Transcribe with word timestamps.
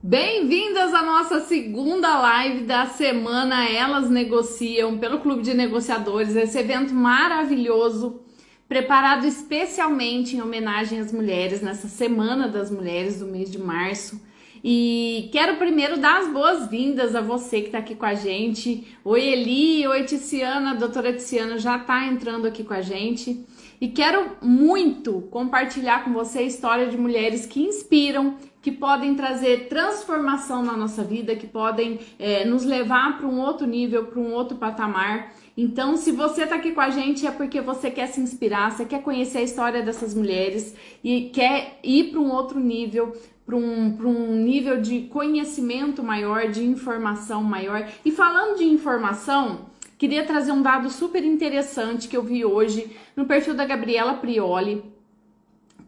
Bem-vindas 0.00 0.94
à 0.94 1.02
nossa 1.02 1.40
segunda 1.40 2.20
live 2.20 2.60
da 2.60 2.86
semana 2.86 3.68
Elas 3.68 4.08
Negociam 4.08 4.96
pelo 4.96 5.18
Clube 5.18 5.42
de 5.42 5.52
Negociadores, 5.52 6.36
esse 6.36 6.56
evento 6.56 6.94
maravilhoso 6.94 8.20
preparado 8.68 9.26
especialmente 9.26 10.36
em 10.36 10.40
homenagem 10.40 11.00
às 11.00 11.12
mulheres 11.12 11.60
nessa 11.62 11.88
Semana 11.88 12.46
das 12.46 12.70
Mulheres 12.70 13.18
do 13.18 13.26
mês 13.26 13.50
de 13.50 13.58
março. 13.58 14.20
E 14.62 15.28
quero 15.32 15.56
primeiro 15.56 15.98
dar 15.98 16.20
as 16.20 16.28
boas-vindas 16.28 17.16
a 17.16 17.20
você 17.20 17.60
que 17.60 17.66
está 17.66 17.78
aqui 17.78 17.96
com 17.96 18.06
a 18.06 18.14
gente. 18.14 18.86
Oi, 19.04 19.20
Eli, 19.20 19.84
oi, 19.84 20.04
Tiziana, 20.04 20.72
a 20.72 20.74
doutora 20.74 21.12
Tiziana 21.12 21.58
já 21.58 21.76
está 21.76 22.06
entrando 22.06 22.46
aqui 22.46 22.62
com 22.62 22.74
a 22.74 22.82
gente. 22.82 23.44
E 23.80 23.88
quero 23.88 24.36
muito 24.42 25.22
compartilhar 25.30 26.04
com 26.04 26.12
você 26.12 26.40
a 26.40 26.42
história 26.42 26.88
de 26.88 26.96
mulheres 26.96 27.46
que 27.46 27.62
inspiram, 27.62 28.36
que 28.68 28.72
podem 28.76 29.14
trazer 29.14 29.68
transformação 29.68 30.62
na 30.62 30.76
nossa 30.76 31.02
vida, 31.02 31.34
que 31.34 31.46
podem 31.46 32.00
é, 32.18 32.44
nos 32.44 32.64
levar 32.64 33.16
para 33.16 33.26
um 33.26 33.40
outro 33.40 33.66
nível, 33.66 34.04
para 34.04 34.20
um 34.20 34.30
outro 34.34 34.58
patamar. 34.58 35.32
Então, 35.56 35.96
se 35.96 36.12
você 36.12 36.42
está 36.42 36.56
aqui 36.56 36.72
com 36.72 36.80
a 36.82 36.90
gente 36.90 37.26
é 37.26 37.30
porque 37.30 37.62
você 37.62 37.90
quer 37.90 38.08
se 38.08 38.20
inspirar, 38.20 38.70
você 38.70 38.84
quer 38.84 39.02
conhecer 39.02 39.38
a 39.38 39.42
história 39.42 39.82
dessas 39.82 40.14
mulheres 40.14 40.74
e 41.02 41.30
quer 41.30 41.78
ir 41.82 42.10
para 42.10 42.20
um 42.20 42.30
outro 42.30 42.60
nível, 42.60 43.16
para 43.46 43.56
um, 43.56 43.96
um 44.06 44.36
nível 44.36 44.82
de 44.82 45.00
conhecimento 45.04 46.02
maior, 46.02 46.48
de 46.48 46.62
informação 46.62 47.42
maior. 47.42 47.88
E 48.04 48.10
falando 48.10 48.58
de 48.58 48.64
informação, 48.64 49.60
queria 49.96 50.26
trazer 50.26 50.52
um 50.52 50.60
dado 50.60 50.90
super 50.90 51.24
interessante 51.24 52.06
que 52.06 52.16
eu 52.18 52.22
vi 52.22 52.44
hoje 52.44 52.94
no 53.16 53.24
perfil 53.24 53.54
da 53.54 53.64
Gabriela 53.64 54.12
Prioli 54.12 54.97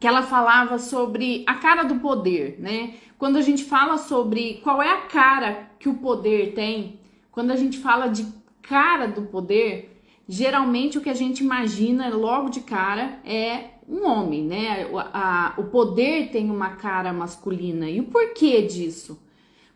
que 0.00 0.06
ela 0.06 0.22
falava 0.22 0.78
sobre 0.78 1.45
a 1.46 1.54
cara 1.54 1.82
do 1.82 1.96
poder, 1.96 2.56
né? 2.58 2.95
Quando 3.18 3.36
a 3.36 3.42
gente 3.42 3.64
fala 3.64 3.98
sobre 3.98 4.55
qual 4.64 4.83
é 4.83 4.91
a 4.91 5.02
cara 5.02 5.70
que 5.78 5.91
o 5.91 5.94
poder 5.94 6.55
tem, 6.55 6.98
quando 7.30 7.50
a 7.50 7.56
gente 7.56 7.77
fala 7.78 8.08
de 8.08 8.27
cara 8.62 9.06
do 9.06 9.22
poder, 9.22 10.02
geralmente 10.27 10.97
o 10.97 11.02
que 11.02 11.10
a 11.10 11.14
gente 11.14 11.44
imagina 11.44 12.08
logo 12.08 12.48
de 12.48 12.60
cara 12.60 13.20
é 13.27 13.72
um 13.86 14.06
homem, 14.06 14.42
né? 14.42 14.86
O, 14.86 14.98
a, 14.98 15.55
o 15.58 15.64
poder 15.64 16.30
tem 16.30 16.50
uma 16.50 16.77
cara 16.77 17.12
masculina. 17.12 17.91
E 17.91 18.00
o 18.00 18.05
porquê 18.05 18.62
disso? 18.62 19.20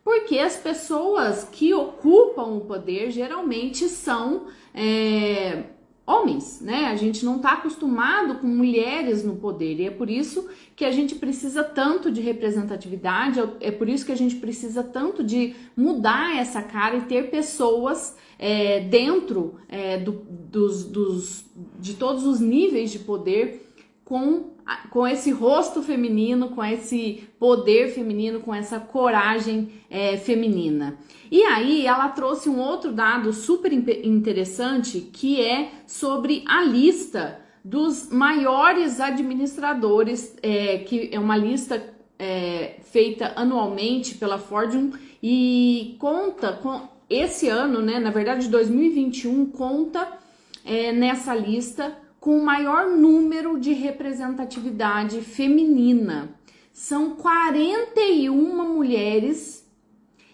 Porque 0.02 0.38
as 0.38 0.56
pessoas 0.56 1.44
que 1.50 1.74
ocupam 1.74 2.44
o 2.44 2.60
poder 2.62 3.10
geralmente 3.10 3.88
são 3.88 4.46
é, 4.72 5.64
homens, 6.06 6.60
né? 6.60 6.86
A 6.86 6.96
gente 6.96 7.24
não 7.24 7.36
está 7.36 7.52
acostumado 7.52 8.36
com 8.36 8.46
mulheres 8.46 9.24
no 9.24 9.36
poder 9.36 9.80
e 9.80 9.86
é 9.86 9.90
por 9.90 10.10
isso 10.10 10.48
que 10.76 10.84
a 10.84 10.90
gente 10.90 11.14
precisa 11.14 11.64
tanto 11.64 12.10
de 12.10 12.20
representatividade, 12.20 13.42
é 13.60 13.70
por 13.70 13.88
isso 13.88 14.04
que 14.04 14.12
a 14.12 14.16
gente 14.16 14.36
precisa 14.36 14.82
tanto 14.82 15.24
de 15.24 15.54
mudar 15.76 16.36
essa 16.36 16.62
cara 16.62 16.96
e 16.96 17.02
ter 17.02 17.30
pessoas 17.30 18.16
é, 18.38 18.80
dentro 18.80 19.54
é, 19.68 19.98
do, 19.98 20.12
dos, 20.12 20.84
dos, 20.84 21.44
de 21.80 21.94
todos 21.94 22.26
os 22.26 22.38
níveis 22.38 22.90
de 22.90 22.98
poder 22.98 23.63
com 24.04 24.54
com 24.90 25.06
esse 25.06 25.30
rosto 25.30 25.82
feminino, 25.82 26.50
com 26.50 26.64
esse 26.64 27.28
poder 27.38 27.92
feminino, 27.92 28.40
com 28.40 28.54
essa 28.54 28.80
coragem 28.80 29.68
é, 29.90 30.16
feminina. 30.16 30.96
E 31.30 31.42
aí 31.42 31.86
ela 31.86 32.08
trouxe 32.08 32.48
um 32.48 32.58
outro 32.58 32.92
dado 32.92 33.32
super 33.32 33.72
interessante 33.72 35.00
que 35.00 35.40
é 35.40 35.70
sobre 35.86 36.42
a 36.46 36.62
lista 36.62 37.40
dos 37.62 38.08
maiores 38.10 39.00
administradores, 39.00 40.36
é, 40.42 40.78
que 40.78 41.10
é 41.12 41.18
uma 41.18 41.36
lista 41.36 41.82
é, 42.18 42.76
feita 42.84 43.32
anualmente 43.36 44.14
pela 44.14 44.38
Fortune 44.38 44.92
e 45.22 45.96
conta 45.98 46.52
com 46.52 46.88
esse 47.08 47.48
ano, 47.48 47.82
né? 47.82 47.98
Na 47.98 48.10
verdade, 48.10 48.48
2021 48.48 49.46
conta 49.46 50.18
é, 50.64 50.92
nessa 50.92 51.34
lista 51.34 52.03
com 52.24 52.38
o 52.38 52.42
maior 52.42 52.88
número 52.88 53.60
de 53.60 53.74
representatividade 53.74 55.20
feminina. 55.20 56.34
São 56.72 57.16
41 57.16 58.34
mulheres 58.66 59.68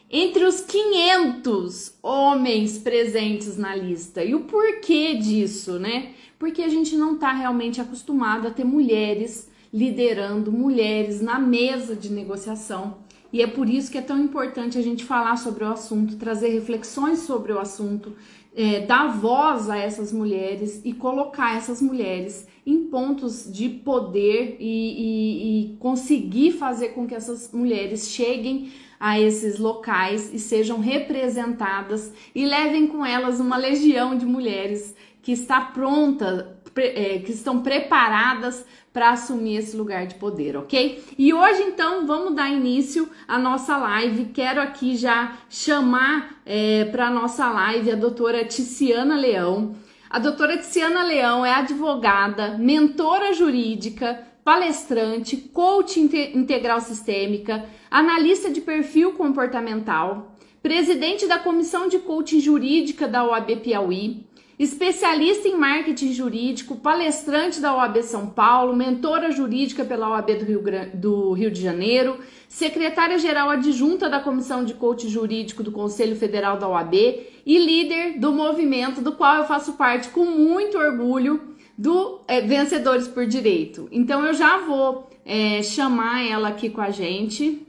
entre 0.08 0.44
os 0.44 0.60
500 0.60 1.94
homens 2.00 2.78
presentes 2.78 3.56
na 3.56 3.74
lista. 3.74 4.22
E 4.22 4.36
o 4.36 4.44
porquê 4.44 5.16
disso, 5.16 5.80
né? 5.80 6.12
Porque 6.38 6.62
a 6.62 6.68
gente 6.68 6.94
não 6.94 7.14
está 7.14 7.32
realmente 7.32 7.80
acostumado 7.80 8.46
a 8.46 8.52
ter 8.52 8.62
mulheres 8.62 9.50
liderando, 9.74 10.52
mulheres 10.52 11.20
na 11.20 11.40
mesa 11.40 11.96
de 11.96 12.12
negociação. 12.12 12.98
E 13.32 13.42
é 13.42 13.48
por 13.48 13.68
isso 13.68 13.90
que 13.90 13.98
é 13.98 14.02
tão 14.02 14.20
importante 14.20 14.78
a 14.78 14.82
gente 14.82 15.04
falar 15.04 15.36
sobre 15.36 15.64
o 15.64 15.72
assunto, 15.72 16.16
trazer 16.16 16.50
reflexões 16.50 17.20
sobre 17.20 17.52
o 17.52 17.58
assunto, 17.58 18.16
é, 18.54 18.80
dar 18.80 19.06
voz 19.06 19.70
a 19.70 19.76
essas 19.76 20.12
mulheres 20.12 20.80
e 20.84 20.92
colocar 20.92 21.56
essas 21.56 21.80
mulheres 21.80 22.46
em 22.66 22.84
pontos 22.84 23.50
de 23.50 23.68
poder 23.68 24.56
e, 24.58 24.64
e, 24.64 25.72
e 25.72 25.76
conseguir 25.76 26.52
fazer 26.52 26.90
com 26.90 27.06
que 27.06 27.14
essas 27.14 27.52
mulheres 27.52 28.10
cheguem 28.10 28.70
a 28.98 29.18
esses 29.18 29.58
locais 29.58 30.32
e 30.32 30.38
sejam 30.38 30.78
representadas 30.78 32.12
e 32.34 32.44
levem 32.44 32.86
com 32.86 33.04
elas 33.04 33.40
uma 33.40 33.56
legião 33.56 34.16
de 34.16 34.26
mulheres 34.26 34.94
que 35.22 35.32
está 35.32 35.60
pronta, 35.60 36.59
que 36.74 37.32
estão 37.32 37.60
preparadas 37.60 38.64
para 38.92 39.10
assumir 39.10 39.56
esse 39.56 39.76
lugar 39.76 40.06
de 40.06 40.16
poder, 40.16 40.56
ok? 40.56 41.04
E 41.16 41.32
hoje, 41.32 41.62
então, 41.62 42.06
vamos 42.06 42.34
dar 42.34 42.50
início 42.50 43.08
à 43.26 43.38
nossa 43.38 43.76
live. 43.76 44.26
Quero 44.26 44.60
aqui 44.60 44.96
já 44.96 45.36
chamar 45.48 46.40
é, 46.44 46.84
para 46.86 47.10
nossa 47.10 47.48
live 47.50 47.92
a 47.92 47.96
doutora 47.96 48.44
Ticiana 48.44 49.16
Leão. 49.16 49.76
A 50.08 50.18
doutora 50.18 50.58
Ticiana 50.58 51.04
Leão 51.04 51.46
é 51.46 51.54
advogada, 51.54 52.58
mentora 52.58 53.32
jurídica, 53.32 54.26
palestrante, 54.42 55.36
coach 55.36 56.00
integral 56.00 56.80
sistêmica, 56.80 57.64
analista 57.88 58.50
de 58.50 58.60
perfil 58.60 59.12
comportamental, 59.12 60.34
presidente 60.60 61.28
da 61.28 61.38
comissão 61.38 61.86
de 61.86 62.00
coaching 62.00 62.40
jurídica 62.40 63.06
da 63.06 63.24
OAB 63.24 63.56
Piauí, 63.62 64.26
especialista 64.60 65.48
em 65.48 65.56
marketing 65.56 66.12
jurídico, 66.12 66.76
palestrante 66.76 67.62
da 67.62 67.74
OAB 67.74 68.02
São 68.02 68.28
Paulo, 68.28 68.76
mentora 68.76 69.30
jurídica 69.30 69.86
pela 69.86 70.10
OAB 70.10 70.34
do 70.34 70.44
Rio, 70.44 70.62
do 70.92 71.32
Rio 71.32 71.50
de 71.50 71.62
Janeiro, 71.62 72.18
secretária-geral 72.46 73.48
adjunta 73.48 74.06
da 74.06 74.20
Comissão 74.20 74.62
de 74.62 74.74
Coaching 74.74 75.08
Jurídico 75.08 75.62
do 75.62 75.72
Conselho 75.72 76.14
Federal 76.14 76.58
da 76.58 76.68
OAB 76.68 76.92
e 76.92 77.58
líder 77.58 78.18
do 78.18 78.32
movimento 78.32 79.00
do 79.00 79.12
qual 79.12 79.36
eu 79.36 79.44
faço 79.44 79.72
parte 79.78 80.10
com 80.10 80.26
muito 80.26 80.76
orgulho 80.76 81.56
do 81.78 82.20
é, 82.28 82.42
Vencedores 82.42 83.08
por 83.08 83.24
Direito. 83.24 83.88
Então 83.90 84.22
eu 84.26 84.34
já 84.34 84.58
vou 84.58 85.08
é, 85.24 85.62
chamar 85.62 86.20
ela 86.20 86.48
aqui 86.48 86.68
com 86.68 86.82
a 86.82 86.90
gente. 86.90 87.66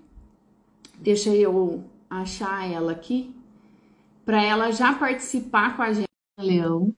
Deixa 1.00 1.30
eu 1.30 1.85
achar 2.09 2.69
ela 2.69 2.91
aqui 2.91 3.34
para 4.25 4.44
ela 4.44 4.72
já 4.72 4.91
participar 4.91 5.78
com 5.78 5.84
a 5.84 5.94
gente. 5.94 6.11
Leão 6.41 6.94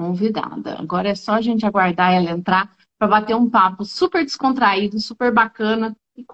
convidada. 0.00 0.76
Agora 0.78 1.10
é 1.10 1.14
só 1.14 1.32
a 1.32 1.40
gente 1.42 1.66
aguardar 1.66 2.14
ela 2.14 2.30
entrar 2.30 2.74
para 2.98 3.06
bater 3.06 3.36
um 3.36 3.50
papo 3.50 3.84
super 3.84 4.24
descontraído, 4.24 4.98
super 4.98 5.30
bacana 5.30 5.94
e, 6.16 6.24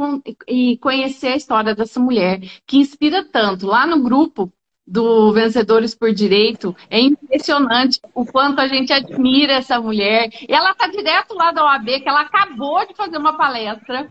e, 0.47 0.79
conhecer 0.79 1.29
a 1.29 1.37
história 1.37 1.75
dessa 1.75 1.99
mulher 1.99 2.41
que 2.65 2.77
inspira 2.77 3.25
tanto. 3.25 3.67
Lá 3.67 3.85
no 3.85 4.03
grupo 4.03 4.53
do 4.87 5.33
Vencedores 5.33 5.97
por 5.97 6.13
Direito, 6.13 6.77
é 6.89 7.01
impressionante 7.01 8.01
o 8.15 8.25
quanto 8.25 8.61
a 8.61 8.69
gente 8.69 8.93
admira 8.93 9.55
essa 9.55 9.81
mulher. 9.81 10.31
E 10.49 10.53
ela 10.53 10.71
está 10.71 10.87
direto 10.87 11.35
lá 11.35 11.51
da 11.51 11.65
OAB, 11.65 12.01
que 12.01 12.09
ela 12.09 12.21
acabou 12.21 12.87
de 12.87 12.95
fazer 12.95 13.19
uma 13.19 13.37
palestra 13.37 14.09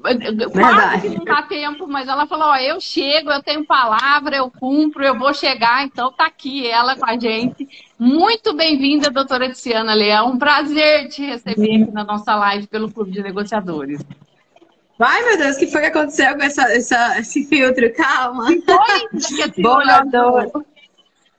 Quase 0.00 1.00
que 1.02 1.16
não 1.16 1.24
dá 1.24 1.42
tempo, 1.42 1.86
mas 1.86 2.08
ela 2.08 2.26
falou: 2.26 2.48
ó, 2.48 2.56
eu 2.56 2.80
chego, 2.80 3.30
eu 3.30 3.42
tenho 3.42 3.66
palavra, 3.66 4.36
eu 4.36 4.50
cumpro, 4.50 5.04
eu 5.04 5.18
vou 5.18 5.34
chegar, 5.34 5.84
então 5.84 6.10
tá 6.10 6.26
aqui 6.26 6.66
ela 6.66 6.96
com 6.96 7.04
a 7.04 7.18
gente. 7.18 7.68
Muito 7.98 8.54
bem-vinda, 8.54 9.10
doutora 9.10 9.50
Tiziana 9.50 9.92
Leão. 9.92 10.30
Um 10.30 10.38
prazer 10.38 11.08
te 11.08 11.24
receber 11.24 11.82
aqui 11.82 11.92
na 11.92 12.04
nossa 12.04 12.34
live 12.34 12.66
pelo 12.66 12.90
Clube 12.90 13.12
de 13.12 13.22
Negociadores. 13.22 14.00
Ai, 14.98 15.22
meu 15.24 15.38
Deus, 15.38 15.56
o 15.56 15.58
que 15.58 15.66
foi 15.66 15.80
que 15.80 15.86
aconteceu 15.86 16.36
com 16.36 16.42
essa, 16.42 16.62
essa 16.72 17.18
esse 17.18 17.46
filtro? 17.46 17.90
Calma. 17.94 18.46
Foi, 18.46 19.62
Boa 19.62 20.04
noite. 20.04 20.66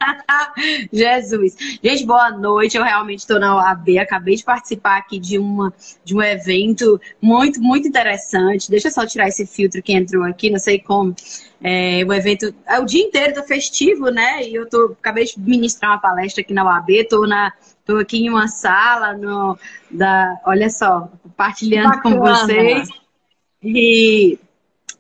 Jesus. 0.92 1.56
Gente, 1.84 2.06
boa 2.06 2.32
noite. 2.32 2.78
Eu 2.78 2.84
realmente 2.84 3.20
estou 3.20 3.40
na 3.40 3.56
OAB. 3.56 3.98
Acabei 4.00 4.36
de 4.36 4.44
participar 4.44 4.98
aqui 4.98 5.20
de, 5.20 5.38
uma, 5.38 5.74
de 6.04 6.16
um 6.16 6.22
evento 6.22 7.00
muito, 7.22 7.62
muito 7.62 7.88
interessante. 7.88 8.70
Deixa 8.70 8.88
eu 8.88 8.92
só 8.92 9.06
tirar 9.06 9.28
esse 9.28 9.46
filtro 9.46 9.82
que 9.82 9.94
entrou 9.94 10.24
aqui, 10.24 10.50
não 10.50 10.60
sei 10.60 10.80
como. 10.80 11.16
É, 11.64 12.04
o 12.08 12.14
evento 12.14 12.54
é 12.68 12.80
o 12.80 12.86
dia 12.86 13.04
inteiro 13.04 13.36
do 13.36 13.44
festivo, 13.44 14.10
né? 14.10 14.44
E 14.48 14.56
eu 14.56 14.68
tô, 14.68 14.96
acabei 15.00 15.26
de 15.26 15.40
ministrar 15.40 15.92
uma 15.92 16.02
palestra 16.02 16.42
aqui 16.42 16.54
na 16.54 16.66
OAB. 16.66 16.90
Estou 16.90 17.28
na, 17.28 17.52
tô 17.86 17.98
aqui 17.98 18.18
em 18.18 18.30
uma 18.30 18.48
sala 18.48 19.14
no, 19.14 19.58
da, 19.90 20.40
olha 20.46 20.70
só, 20.70 21.10
compartilhando 21.24 22.02
com 22.02 22.18
vocês. 22.18 22.90
E 23.64 24.40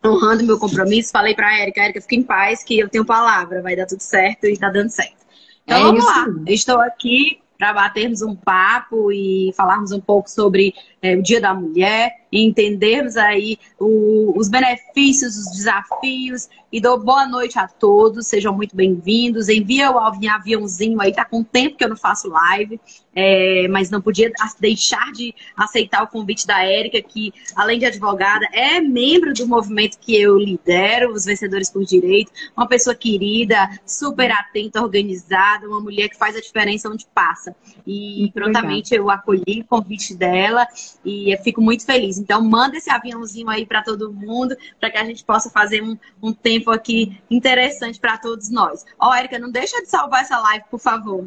honrando 0.03 0.43
meu 0.43 0.57
compromisso, 0.57 1.11
falei 1.11 1.35
para 1.35 1.47
a 1.47 1.59
Érica, 1.59 1.81
Érica, 1.81 2.01
fica 2.01 2.15
em 2.15 2.23
paz 2.23 2.63
que 2.63 2.79
eu 2.79 2.89
tenho 2.89 3.05
palavra, 3.05 3.61
vai 3.61 3.75
dar 3.75 3.85
tudo 3.85 4.01
certo 4.01 4.45
e 4.45 4.57
tá 4.57 4.69
dando 4.69 4.89
certo. 4.89 5.25
Então 5.63 5.77
é 5.77 5.81
vamos 5.83 6.03
isso. 6.03 6.13
lá, 6.13 6.27
estou 6.47 6.79
aqui 6.81 7.39
para 7.57 7.73
batermos 7.73 8.21
um 8.23 8.35
papo 8.35 9.11
e 9.11 9.53
falarmos 9.55 9.91
um 9.91 10.01
pouco 10.01 10.29
sobre 10.29 10.73
é, 11.01 11.15
o 11.15 11.21
Dia 11.21 11.39
da 11.39 11.53
Mulher, 11.53 12.20
entendermos 12.31 13.17
aí 13.17 13.57
o, 13.79 14.33
os 14.37 14.47
benefícios, 14.47 15.35
os 15.35 15.51
desafios 15.51 16.47
e 16.71 16.79
dou 16.79 16.97
boa 16.97 17.27
noite 17.27 17.59
a 17.59 17.67
todos, 17.67 18.27
sejam 18.27 18.55
muito 18.55 18.73
bem-vindos. 18.73 19.49
Envia 19.49 19.91
o 19.91 19.99
aviãozinho 19.99 21.01
aí, 21.01 21.11
tá 21.11 21.25
com 21.25 21.43
tempo 21.43 21.75
que 21.75 21.83
eu 21.83 21.89
não 21.89 21.97
faço 21.97 22.29
live, 22.29 22.79
é, 23.13 23.67
mas 23.67 23.89
não 23.89 24.01
podia 24.01 24.31
deixar 24.57 25.11
de 25.11 25.35
aceitar 25.57 26.01
o 26.01 26.07
convite 26.07 26.47
da 26.47 26.63
Érica, 26.63 27.01
que 27.01 27.33
além 27.57 27.77
de 27.77 27.85
advogada, 27.85 28.47
é 28.53 28.79
membro 28.79 29.33
do 29.33 29.45
movimento 29.45 29.99
que 29.99 30.15
eu 30.15 30.37
lidero, 30.37 31.11
os 31.11 31.25
Vencedores 31.25 31.69
por 31.69 31.83
Direito, 31.83 32.31
uma 32.55 32.67
pessoa 32.67 32.95
querida, 32.95 33.69
super 33.85 34.31
atenta, 34.31 34.81
organizada, 34.81 35.67
uma 35.67 35.81
mulher 35.81 36.07
que 36.07 36.17
faz 36.17 36.37
a 36.37 36.39
diferença 36.39 36.89
onde 36.89 37.05
passa. 37.13 37.53
E 37.85 38.21
muito 38.21 38.33
prontamente 38.33 38.91
legal. 38.91 39.07
eu 39.07 39.11
acolhi 39.11 39.59
o 39.61 39.65
convite 39.65 40.15
dela 40.15 40.65
e 41.03 41.35
fico 41.43 41.61
muito 41.61 41.85
feliz. 41.85 42.17
Então, 42.21 42.41
manda 42.41 42.77
esse 42.77 42.89
aviãozinho 42.89 43.49
aí 43.49 43.65
para 43.65 43.83
todo 43.83 44.13
mundo, 44.13 44.55
para 44.79 44.89
que 44.89 44.97
a 44.97 45.05
gente 45.05 45.23
possa 45.23 45.49
fazer 45.49 45.81
um, 45.81 45.97
um 46.21 46.31
tempo 46.31 46.71
aqui 46.71 47.19
interessante 47.29 47.99
para 47.99 48.17
todos 48.17 48.49
nós. 48.49 48.85
Ó, 48.99 49.09
oh, 49.09 49.13
Érica, 49.13 49.39
não 49.39 49.51
deixa 49.51 49.81
de 49.81 49.87
salvar 49.87 50.21
essa 50.21 50.39
live, 50.39 50.65
por 50.69 50.79
favor. 50.79 51.25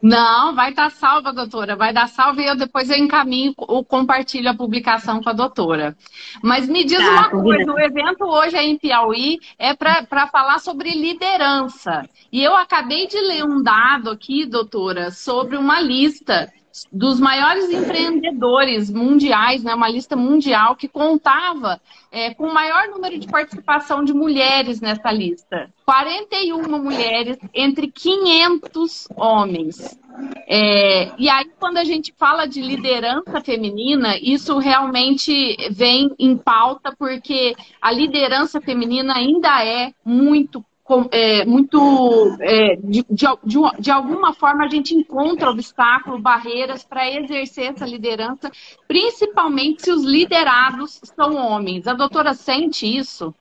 Não, 0.00 0.54
vai 0.54 0.70
estar 0.70 0.84
tá 0.84 0.90
salva, 0.90 1.32
doutora. 1.32 1.74
Vai 1.74 1.92
dar 1.92 2.08
salva 2.08 2.40
e 2.40 2.46
eu 2.46 2.56
depois 2.56 2.88
eu 2.88 2.96
encaminho 2.96 3.52
ou 3.56 3.84
compartilho 3.84 4.48
a 4.48 4.54
publicação 4.54 5.20
com 5.20 5.28
a 5.28 5.32
doutora. 5.32 5.96
Mas 6.42 6.68
me 6.68 6.84
diz 6.84 6.98
tá, 6.98 7.10
uma 7.10 7.30
coisa, 7.30 7.72
o 7.72 7.80
evento 7.80 8.24
hoje 8.24 8.56
aí 8.56 8.70
em 8.70 8.78
Piauí 8.78 9.40
é 9.58 9.74
para 9.74 10.28
falar 10.28 10.60
sobre 10.60 10.90
liderança. 10.90 12.08
E 12.30 12.42
eu 12.42 12.54
acabei 12.54 13.08
de 13.08 13.20
ler 13.20 13.44
um 13.44 13.60
dado 13.60 14.10
aqui, 14.10 14.46
doutora, 14.46 15.10
sobre 15.10 15.56
uma 15.56 15.80
lista 15.80 16.48
dos 16.92 17.18
maiores 17.20 17.70
empreendedores 17.70 18.90
mundiais, 18.90 19.62
né, 19.62 19.74
uma 19.74 19.88
lista 19.88 20.16
mundial 20.16 20.76
que 20.76 20.88
contava 20.88 21.80
é, 22.10 22.32
com 22.34 22.44
o 22.44 22.54
maior 22.54 22.88
número 22.88 23.18
de 23.18 23.26
participação 23.26 24.04
de 24.04 24.12
mulheres 24.12 24.80
nessa 24.80 25.10
lista. 25.10 25.70
41 25.84 26.62
mulheres 26.78 27.38
entre 27.54 27.88
500 27.88 29.08
homens. 29.16 29.98
É, 30.48 31.12
e 31.18 31.28
aí, 31.28 31.50
quando 31.58 31.76
a 31.76 31.84
gente 31.84 32.12
fala 32.16 32.46
de 32.46 32.60
liderança 32.60 33.40
feminina, 33.40 34.18
isso 34.20 34.58
realmente 34.58 35.56
vem 35.70 36.10
em 36.18 36.36
pauta, 36.36 36.94
porque 36.98 37.54
a 37.80 37.92
liderança 37.92 38.60
feminina 38.60 39.14
ainda 39.14 39.64
é 39.64 39.92
muito 40.04 40.64
é, 41.10 41.44
muito 41.44 42.36
é, 42.40 42.76
de, 42.76 43.04
de, 43.10 43.26
de, 43.44 43.58
de, 43.78 43.90
alguma 43.90 44.32
forma 44.32 44.64
a 44.64 44.68
gente 44.68 44.94
encontra 44.94 45.50
obstáculos, 45.50 46.20
barreiras 46.20 46.82
para 46.84 47.10
exercer 47.10 47.72
essa 47.72 47.86
liderança, 47.86 48.50
principalmente 48.86 49.82
se 49.82 49.90
os 49.90 50.04
liderados 50.04 51.00
são 51.14 51.36
homens. 51.36 51.86
A 51.86 51.94
doutora 51.94 52.34
sente 52.34 52.86
isso? 52.86 53.34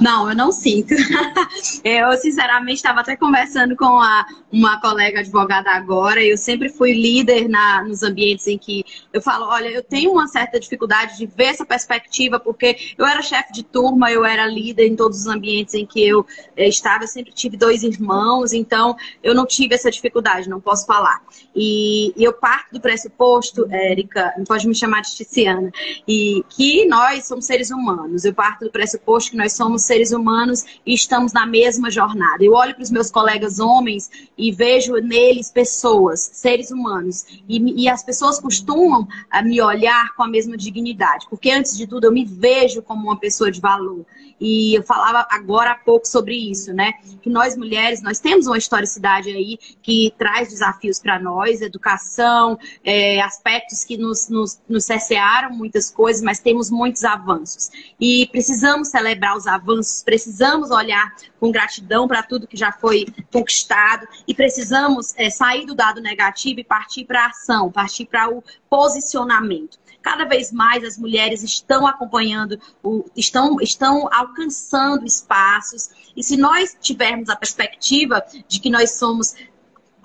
Não, 0.00 0.28
eu 0.28 0.36
não 0.36 0.52
sinto. 0.52 0.94
eu, 1.84 2.12
sinceramente, 2.18 2.76
estava 2.76 3.00
até 3.00 3.16
conversando 3.16 3.76
com 3.76 4.00
a, 4.00 4.26
uma 4.52 4.80
colega 4.80 5.20
advogada 5.20 5.70
agora. 5.70 6.22
Eu 6.22 6.36
sempre 6.36 6.68
fui 6.68 6.92
líder 6.92 7.48
na, 7.48 7.82
nos 7.82 8.02
ambientes 8.02 8.46
em 8.46 8.58
que 8.58 8.84
eu 9.12 9.20
falo: 9.20 9.46
olha, 9.46 9.68
eu 9.68 9.82
tenho 9.82 10.12
uma 10.12 10.28
certa 10.28 10.60
dificuldade 10.60 11.16
de 11.16 11.26
ver 11.26 11.46
essa 11.46 11.64
perspectiva, 11.64 12.38
porque 12.38 12.94
eu 12.96 13.06
era 13.06 13.22
chefe 13.22 13.52
de 13.52 13.62
turma, 13.62 14.10
eu 14.10 14.24
era 14.24 14.46
líder 14.46 14.86
em 14.86 14.96
todos 14.96 15.20
os 15.20 15.26
ambientes 15.26 15.74
em 15.74 15.86
que 15.86 16.06
eu 16.06 16.26
eh, 16.56 16.68
estava. 16.68 17.04
Eu 17.04 17.08
sempre 17.08 17.32
tive 17.32 17.56
dois 17.56 17.82
irmãos, 17.82 18.52
então 18.52 18.96
eu 19.22 19.34
não 19.34 19.46
tive 19.46 19.74
essa 19.74 19.90
dificuldade, 19.90 20.48
não 20.48 20.60
posso 20.60 20.86
falar. 20.86 21.22
E, 21.54 22.12
e 22.16 22.24
eu 22.24 22.32
parto 22.32 22.72
do 22.72 22.80
pressuposto, 22.80 23.66
Érica, 23.70 24.32
pode 24.46 24.66
me 24.68 24.74
chamar 24.74 25.00
de 25.00 25.14
Tiziana, 25.14 25.70
e 26.06 26.44
que 26.50 26.86
nós 26.86 27.26
somos 27.26 27.46
seres 27.46 27.70
humanos. 27.70 28.24
Eu 28.24 28.34
parto 28.34 28.64
do 28.64 28.70
pressuposto 28.70 29.30
que 29.30 29.36
nós 29.36 29.45
somos 29.52 29.82
seres 29.82 30.12
humanos 30.12 30.64
e 30.84 30.94
estamos 30.94 31.32
na 31.32 31.46
mesma 31.46 31.90
jornada. 31.90 32.44
Eu 32.44 32.52
olho 32.52 32.74
para 32.74 32.82
os 32.82 32.90
meus 32.90 33.10
colegas 33.10 33.58
homens 33.58 34.10
e 34.36 34.52
vejo 34.52 34.94
neles 34.94 35.50
pessoas, 35.50 36.30
seres 36.32 36.70
humanos. 36.70 37.24
E, 37.48 37.84
e 37.84 37.88
as 37.88 38.02
pessoas 38.02 38.38
costumam 38.38 39.06
ah, 39.30 39.42
me 39.42 39.60
olhar 39.60 40.14
com 40.14 40.22
a 40.22 40.28
mesma 40.28 40.56
dignidade, 40.56 41.26
porque 41.28 41.50
antes 41.50 41.76
de 41.76 41.86
tudo 41.86 42.06
eu 42.06 42.12
me 42.12 42.24
vejo 42.24 42.82
como 42.82 43.06
uma 43.06 43.18
pessoa 43.18 43.50
de 43.50 43.60
valor. 43.60 44.04
E 44.40 44.74
eu 44.74 44.82
falava 44.82 45.26
agora 45.30 45.70
há 45.70 45.74
pouco 45.74 46.06
sobre 46.06 46.34
isso, 46.34 46.72
né? 46.72 46.92
Que 47.22 47.30
nós 47.30 47.56
mulheres, 47.56 48.02
nós 48.02 48.18
temos 48.18 48.46
uma 48.46 48.58
historicidade 48.58 49.30
aí 49.30 49.58
que 49.82 50.12
traz 50.18 50.50
desafios 50.50 50.98
para 50.98 51.18
nós, 51.18 51.62
educação, 51.62 52.58
é, 52.84 53.20
aspectos 53.22 53.82
que 53.82 53.96
nos, 53.96 54.28
nos, 54.28 54.60
nos 54.68 54.84
cercearam 54.84 55.50
muitas 55.50 55.90
coisas, 55.90 56.22
mas 56.22 56.38
temos 56.38 56.70
muitos 56.70 57.02
avanços. 57.04 57.70
E 57.98 58.28
precisamos 58.30 58.88
celebrar 58.88 59.35
os 59.36 59.46
avanços, 59.46 60.02
precisamos 60.02 60.70
olhar 60.70 61.14
com 61.38 61.50
gratidão 61.50 62.08
para 62.08 62.22
tudo 62.22 62.46
que 62.46 62.56
já 62.56 62.72
foi 62.72 63.06
conquistado 63.32 64.06
e 64.26 64.34
precisamos 64.34 65.14
é, 65.16 65.30
sair 65.30 65.66
do 65.66 65.74
dado 65.74 66.00
negativo 66.00 66.60
e 66.60 66.64
partir 66.64 67.04
para 67.04 67.24
a 67.24 67.28
ação, 67.28 67.70
partir 67.70 68.06
para 68.06 68.28
o 68.30 68.42
posicionamento 68.68 69.78
cada 70.06 70.24
vez 70.24 70.52
mais 70.52 70.84
as 70.84 70.96
mulheres 70.96 71.42
estão 71.42 71.84
acompanhando, 71.84 72.60
o, 72.80 73.04
estão, 73.16 73.56
estão 73.60 74.08
alcançando 74.12 75.04
espaços. 75.04 75.90
E 76.16 76.22
se 76.22 76.36
nós 76.36 76.76
tivermos 76.80 77.28
a 77.28 77.34
perspectiva 77.34 78.24
de 78.46 78.60
que 78.60 78.70
nós 78.70 78.92
somos 78.92 79.34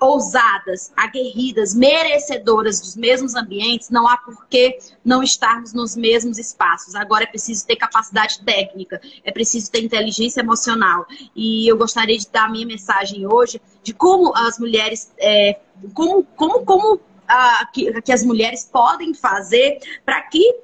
ousadas, 0.02 0.92
aguerridas, 0.96 1.74
merecedoras 1.74 2.80
dos 2.80 2.96
mesmos 2.96 3.36
ambientes, 3.36 3.88
não 3.88 4.08
há 4.08 4.16
por 4.16 4.46
que 4.46 4.78
não 5.04 5.22
estarmos 5.22 5.72
nos 5.72 5.94
mesmos 5.94 6.38
espaços. 6.38 6.96
Agora 6.96 7.22
é 7.22 7.26
preciso 7.26 7.64
ter 7.66 7.76
capacidade 7.76 8.40
técnica, 8.40 9.00
é 9.24 9.30
preciso 9.30 9.70
ter 9.70 9.82
inteligência 9.82 10.40
emocional. 10.40 11.06
E 11.36 11.70
eu 11.70 11.76
gostaria 11.76 12.18
de 12.18 12.28
dar 12.28 12.46
a 12.46 12.48
minha 12.48 12.66
mensagem 12.66 13.26
hoje 13.26 13.62
de 13.82 13.94
como 13.94 14.34
as 14.36 14.58
mulheres, 14.58 15.12
é, 15.18 15.60
como, 15.94 16.24
como, 16.24 16.64
como 16.64 17.00
a, 17.28 17.66
que, 17.72 18.02
que 18.02 18.12
as 18.12 18.24
mulheres 18.24 18.68
podem 18.70 19.14
fazer 19.14 19.78
para 20.04 20.20
que 20.22 20.62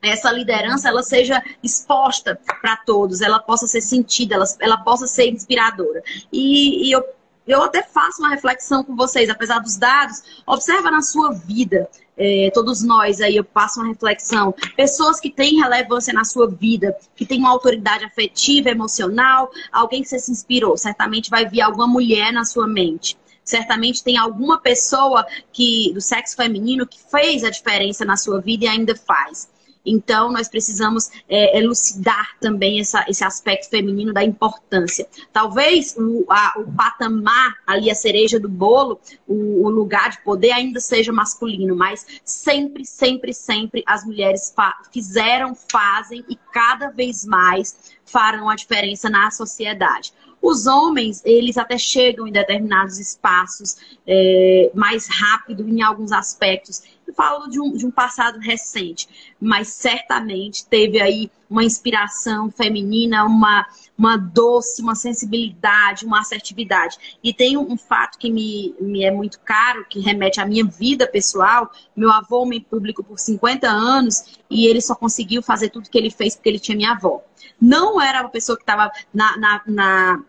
essa 0.00 0.30
liderança 0.30 0.88
ela 0.88 1.02
seja 1.02 1.42
exposta 1.62 2.40
para 2.60 2.76
todos, 2.76 3.20
ela 3.20 3.40
possa 3.40 3.66
ser 3.66 3.80
sentida, 3.80 4.36
ela, 4.36 4.44
ela 4.60 4.76
possa 4.78 5.08
ser 5.08 5.28
inspiradora. 5.28 6.00
E, 6.32 6.88
e 6.88 6.92
eu, 6.92 7.04
eu 7.48 7.62
até 7.62 7.82
faço 7.82 8.20
uma 8.20 8.28
reflexão 8.28 8.84
com 8.84 8.94
vocês, 8.94 9.30
apesar 9.30 9.58
dos 9.58 9.76
dados, 9.76 10.22
observa 10.46 10.90
na 10.90 11.00
sua 11.00 11.32
vida, 11.32 11.88
é, 12.16 12.50
todos 12.52 12.82
nós 12.82 13.20
aí, 13.20 13.36
eu 13.36 13.44
passo 13.44 13.80
uma 13.80 13.88
reflexão, 13.88 14.54
pessoas 14.76 15.18
que 15.18 15.30
têm 15.30 15.60
relevância 15.60 16.12
na 16.12 16.24
sua 16.24 16.48
vida, 16.48 16.94
que 17.16 17.24
têm 17.24 17.38
uma 17.38 17.50
autoridade 17.50 18.04
afetiva, 18.04 18.68
emocional, 18.68 19.50
alguém 19.72 20.02
que 20.02 20.08
você 20.08 20.18
se 20.18 20.30
inspirou, 20.30 20.76
certamente 20.76 21.30
vai 21.30 21.48
vir 21.48 21.62
alguma 21.62 21.86
mulher 21.86 22.32
na 22.32 22.44
sua 22.44 22.66
mente 22.66 23.16
certamente 23.48 24.04
tem 24.04 24.18
alguma 24.18 24.60
pessoa 24.60 25.26
que 25.50 25.90
do 25.94 26.02
sexo 26.02 26.36
feminino 26.36 26.86
que 26.86 26.98
fez 27.10 27.42
a 27.44 27.50
diferença 27.50 28.04
na 28.04 28.14
sua 28.14 28.40
vida 28.42 28.66
e 28.66 28.68
ainda 28.68 28.94
faz. 28.94 29.48
Então, 29.90 30.30
nós 30.30 30.48
precisamos 30.48 31.10
é, 31.28 31.58
elucidar 31.58 32.36
também 32.40 32.80
essa, 32.80 33.04
esse 33.08 33.24
aspecto 33.24 33.70
feminino 33.70 34.12
da 34.12 34.22
importância. 34.22 35.06
Talvez 35.32 35.96
o, 35.96 36.26
a, 36.28 36.54
o 36.58 36.72
patamar, 36.72 37.56
ali 37.66 37.90
a 37.90 37.94
cereja 37.94 38.38
do 38.38 38.48
bolo, 38.48 39.00
o, 39.26 39.66
o, 39.66 39.70
lugar 39.70 40.10
de 40.10 40.22
poder 40.22 40.52
ainda 40.52 40.80
seja 40.80 41.12
masculino, 41.12 41.74
mas 41.74 42.06
sempre, 42.24 42.84
sempre, 42.84 43.32
sempre 43.32 43.82
as 43.86 44.04
mulheres 44.04 44.54
fizeram, 44.92 45.54
fazem 45.54 46.24
e 46.28 46.36
cada 46.52 46.90
vez 46.90 47.24
mais 47.24 47.76
farão 48.04 48.48
a 48.48 48.56
diferença 48.56 49.08
na 49.08 49.30
sociedade. 49.30 50.12
Os 50.40 50.66
homens, 50.66 51.20
eles 51.24 51.58
até 51.58 51.76
chegam 51.76 52.26
em 52.26 52.32
determinados 52.32 52.98
espaços 52.98 53.76
é, 54.06 54.70
mais 54.74 55.08
rápido 55.08 55.68
em 55.68 55.82
alguns 55.82 56.12
aspectos. 56.12 56.82
Falo 57.14 57.48
de 57.48 57.60
um, 57.60 57.72
de 57.72 57.86
um 57.86 57.90
passado 57.90 58.38
recente, 58.38 59.08
mas 59.40 59.68
certamente 59.68 60.66
teve 60.66 61.00
aí 61.00 61.30
uma 61.48 61.64
inspiração 61.64 62.50
feminina, 62.50 63.24
uma, 63.24 63.66
uma 63.96 64.16
doce, 64.16 64.82
uma 64.82 64.94
sensibilidade, 64.94 66.04
uma 66.04 66.20
assertividade. 66.20 67.18
E 67.22 67.32
tem 67.32 67.56
um, 67.56 67.76
fato 67.76 68.18
que 68.18 68.30
me, 68.30 68.74
me 68.80 69.04
é 69.04 69.10
muito 69.10 69.40
caro, 69.40 69.86
que 69.88 70.00
remete 70.00 70.40
à 70.40 70.46
minha 70.46 70.64
vida 70.64 71.06
pessoal. 71.06 71.70
Meu 71.96 72.10
avô 72.10 72.44
me 72.44 72.60
público 72.60 73.02
por 73.02 73.18
50 73.18 73.66
anos 73.68 74.38
e 74.50 74.66
ele 74.66 74.80
só 74.80 74.94
conseguiu 74.94 75.42
fazer 75.42 75.70
tudo 75.70 75.88
que 75.88 75.96
ele 75.96 76.10
fez 76.10 76.36
porque 76.36 76.48
ele 76.48 76.58
tinha 76.58 76.76
minha 76.76 76.92
avó. 76.92 77.22
Não 77.60 78.00
era 78.00 78.20
uma 78.20 78.30
pessoa 78.30 78.56
que 78.56 78.62
estava 78.62 78.90
na, 79.12 79.36
na, 79.36 79.62
na 79.66 80.24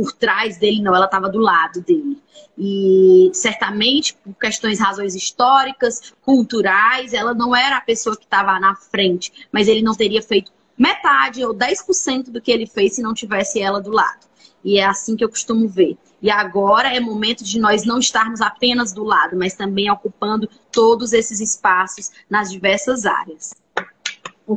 por 0.00 0.12
trás 0.12 0.56
dele, 0.56 0.80
não, 0.80 0.96
ela 0.96 1.04
estava 1.04 1.28
do 1.28 1.38
lado 1.38 1.82
dele. 1.82 2.16
E 2.56 3.30
certamente, 3.34 4.14
por 4.14 4.34
questões, 4.34 4.80
razões 4.80 5.14
históricas, 5.14 6.14
culturais, 6.22 7.12
ela 7.12 7.34
não 7.34 7.54
era 7.54 7.76
a 7.76 7.82
pessoa 7.82 8.16
que 8.16 8.24
estava 8.24 8.58
na 8.58 8.74
frente, 8.74 9.46
mas 9.52 9.68
ele 9.68 9.82
não 9.82 9.94
teria 9.94 10.22
feito 10.22 10.50
metade 10.76 11.44
ou 11.44 11.54
10% 11.54 12.30
do 12.30 12.40
que 12.40 12.50
ele 12.50 12.66
fez 12.66 12.94
se 12.94 13.02
não 13.02 13.12
tivesse 13.12 13.60
ela 13.60 13.78
do 13.78 13.90
lado. 13.90 14.26
E 14.64 14.78
é 14.78 14.86
assim 14.86 15.16
que 15.16 15.22
eu 15.22 15.28
costumo 15.28 15.68
ver. 15.68 15.98
E 16.22 16.30
agora 16.30 16.96
é 16.96 16.98
momento 16.98 17.44
de 17.44 17.60
nós 17.60 17.84
não 17.84 17.98
estarmos 17.98 18.40
apenas 18.40 18.90
do 18.90 19.04
lado, 19.04 19.36
mas 19.36 19.52
também 19.52 19.90
ocupando 19.90 20.48
todos 20.72 21.12
esses 21.12 21.40
espaços 21.40 22.10
nas 22.28 22.50
diversas 22.50 23.04
áreas. 23.04 23.52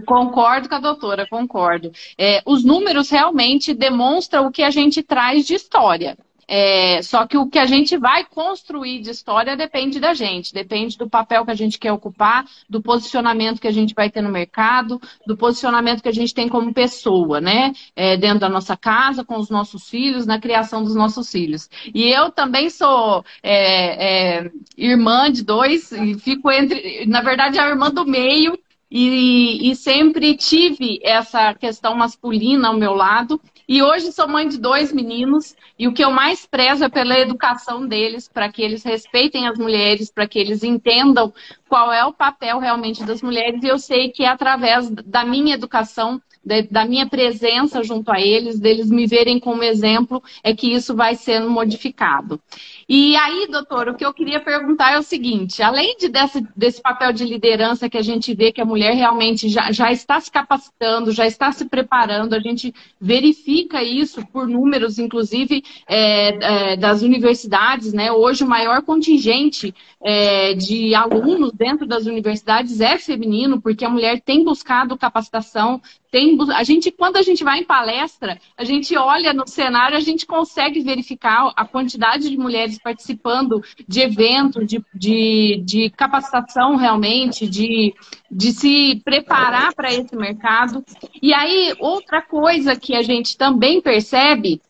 Concordo 0.02 0.70
com 0.70 0.76
a 0.76 0.80
doutora, 0.80 1.28
concordo. 1.28 1.92
É, 2.18 2.42
os 2.46 2.64
números 2.64 3.10
realmente 3.10 3.74
demonstram 3.74 4.48
o 4.48 4.52
que 4.52 4.64
a 4.64 4.70
gente 4.70 5.04
traz 5.04 5.46
de 5.46 5.56
história. 5.56 6.18
É, 6.48 7.02
só 7.02 7.26
que 7.26 7.38
o 7.38 7.48
que 7.48 7.58
a 7.58 7.66
gente 7.66 7.98
vai 7.98 8.26
construir 8.26 9.02
de 9.02 9.10
história 9.10 9.56
depende 9.56 10.00
da 10.00 10.14
gente, 10.14 10.54
depende 10.54 10.98
do 10.98 11.10
papel 11.10 11.46
que 11.46 11.52
a 11.52 11.56
gente 11.56 11.80
quer 11.80 11.92
ocupar, 11.92 12.46
do 12.70 12.82
posicionamento 12.82 13.62
que 13.62 13.68
a 13.68 13.72
gente 13.72 13.94
vai 13.94 14.10
ter 14.10 14.22
no 14.22 14.30
mercado, 14.30 15.00
do 15.26 15.38
posicionamento 15.38 16.02
que 16.02 16.10
a 16.10 16.14
gente 16.14 16.34
tem 16.34 16.50
como 16.50 16.74
pessoa, 16.74 17.40
né? 17.40 17.74
É, 17.96 18.18
dentro 18.18 18.40
da 18.40 18.50
nossa 18.50 18.76
casa, 18.76 19.24
com 19.24 19.38
os 19.38 19.50
nossos 19.50 19.90
filhos, 19.90 20.26
na 20.26 20.40
criação 20.40 20.84
dos 20.84 20.96
nossos 20.96 21.32
filhos. 21.32 21.70
E 21.94 22.04
eu 22.04 22.32
também 22.32 22.70
sou 22.70 23.24
é, 23.42 24.42
é 24.42 24.52
irmã 24.78 25.32
de 25.32 25.44
dois, 25.44 25.92
e 25.92 26.16
fico 26.20 26.52
entre, 26.52 27.06
na 27.06 27.22
verdade, 27.22 27.58
a 27.58 27.68
irmã 27.68 27.90
do 27.90 28.06
meio, 28.06 28.58
e, 28.96 29.72
e, 29.72 29.76
sempre 29.76 30.38
tive 30.38 31.00
essa 31.02 31.52
questão 31.56 31.96
masculina 31.96 32.68
ao 32.68 32.78
meu 32.78 32.94
lado. 32.94 33.42
E 33.68 33.82
hoje 33.82 34.12
sou 34.12 34.28
mãe 34.28 34.48
de 34.48 34.60
dois 34.60 34.94
meninos 34.94 35.56
e 35.80 35.88
o 35.88 35.94
que 35.94 36.04
eu 36.04 36.12
mais 36.12 36.46
prezo 36.46 36.84
é 36.84 36.90
pela 36.90 37.18
educação 37.18 37.88
deles, 37.88 38.28
para 38.28 38.52
que 38.52 38.62
eles 38.62 38.84
respeitem 38.84 39.48
as 39.48 39.58
mulheres, 39.58 40.12
para 40.12 40.28
que 40.28 40.38
eles 40.38 40.64
entendam 40.64 41.34
qual 41.68 41.92
é 41.92 42.06
o 42.06 42.14
papel 42.14 42.60
realmente 42.60 43.04
das 43.04 43.24
mulheres. 43.24 43.64
E 43.64 43.68
eu 43.68 43.80
sei 43.80 44.10
que 44.10 44.24
é 44.24 44.28
através 44.28 44.88
da 44.92 45.26
minha 45.26 45.56
educação, 45.56 46.22
da 46.70 46.86
minha 46.86 47.08
presença 47.08 47.82
junto 47.84 48.12
a 48.12 48.20
eles, 48.20 48.60
deles 48.60 48.90
me 48.90 49.08
verem 49.08 49.40
como 49.40 49.64
exemplo, 49.64 50.22
é 50.44 50.54
que 50.54 50.74
isso 50.74 50.94
vai 50.96 51.16
sendo 51.16 51.50
modificado. 51.50 52.40
E 52.88 53.16
aí, 53.16 53.48
doutor, 53.50 53.88
o 53.88 53.96
que 53.96 54.06
eu 54.06 54.14
queria 54.14 54.42
perguntar 54.42 54.94
é 54.94 55.00
o 55.00 55.04
seguinte: 55.04 55.64
além 55.64 55.96
de 55.98 56.10
desse, 56.10 56.46
desse 56.56 56.82
papel 56.82 57.14
de 57.14 57.24
liderança 57.24 57.90
que 57.90 57.98
a 57.98 58.02
gente 58.02 58.34
vê 58.34 58.52
que 58.52 58.60
a 58.60 58.66
mulher 58.66 58.94
realmente 58.94 59.48
já, 59.48 59.72
já 59.72 59.92
está 59.92 60.20
se 60.20 60.30
capacitando, 60.30 61.12
já 61.12 61.26
está 61.26 61.52
se 61.52 61.66
preparando, 61.66 62.34
a 62.34 62.40
gente 62.40 62.74
verifica 63.00 63.82
isso 63.82 64.26
por 64.28 64.48
números, 64.48 65.00
inclusive, 65.00 65.64
é, 65.88 66.74
é, 66.74 66.78
das 66.78 67.02
universidades, 67.02 67.94
né? 67.94 68.12
Hoje 68.12 68.44
o 68.44 68.48
maior 68.48 68.82
contingente 68.82 69.74
é, 70.02 70.54
de 70.54 70.94
alunos 70.94 71.54
dentro 71.54 71.88
das 71.88 72.06
universidades 72.06 72.82
é 72.82 72.98
feminino, 72.98 73.62
porque 73.62 73.86
a 73.86 73.90
mulher 73.90 74.22
tem 74.22 74.44
buscado 74.44 74.98
capacitação, 74.98 75.82
tem, 76.12 76.33
a 76.54 76.64
gente, 76.64 76.92
quando 76.92 77.18
a 77.18 77.22
gente 77.22 77.44
vai 77.44 77.60
em 77.60 77.64
palestra, 77.64 78.40
a 78.58 78.64
gente 78.64 78.98
olha 78.98 79.34
no 79.34 79.48
cenário, 79.48 79.98
a 79.98 80.02
gente 80.02 80.26
consegue 80.26 80.82
verificar 80.82 81.52
a 81.56 81.66
quantidade 81.66 82.30
de 82.30 82.38
mulheres 82.38 82.80
participando 82.80 83.64
de 83.88 84.02
eventos, 84.02 84.66
de, 84.66 84.84
de, 84.94 85.62
de 85.66 85.90
capacitação 85.92 86.76
realmente, 86.76 87.48
de, 87.48 87.94
de 88.30 88.52
se 88.52 89.02
preparar 89.04 89.74
para 89.74 89.94
esse 89.94 90.16
mercado. 90.16 90.84
E 91.22 91.34
aí, 91.34 91.74
outra 91.80 92.22
coisa 92.22 92.76
que 92.76 92.96
a 92.96 93.02
gente 93.02 93.38
também 93.38 93.82
percebe 93.82 94.62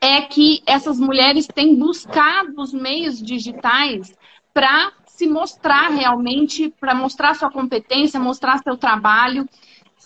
é 0.00 0.20
que 0.22 0.62
essas 0.66 0.98
mulheres 0.98 1.46
têm 1.46 1.74
buscado 1.74 2.60
os 2.60 2.72
meios 2.72 3.20
digitais 3.20 4.16
para 4.54 4.92
se 5.06 5.26
mostrar 5.26 5.88
realmente, 5.88 6.72
para 6.78 6.94
mostrar 6.94 7.34
sua 7.34 7.50
competência, 7.50 8.20
mostrar 8.20 8.58
seu 8.58 8.76
trabalho. 8.76 9.48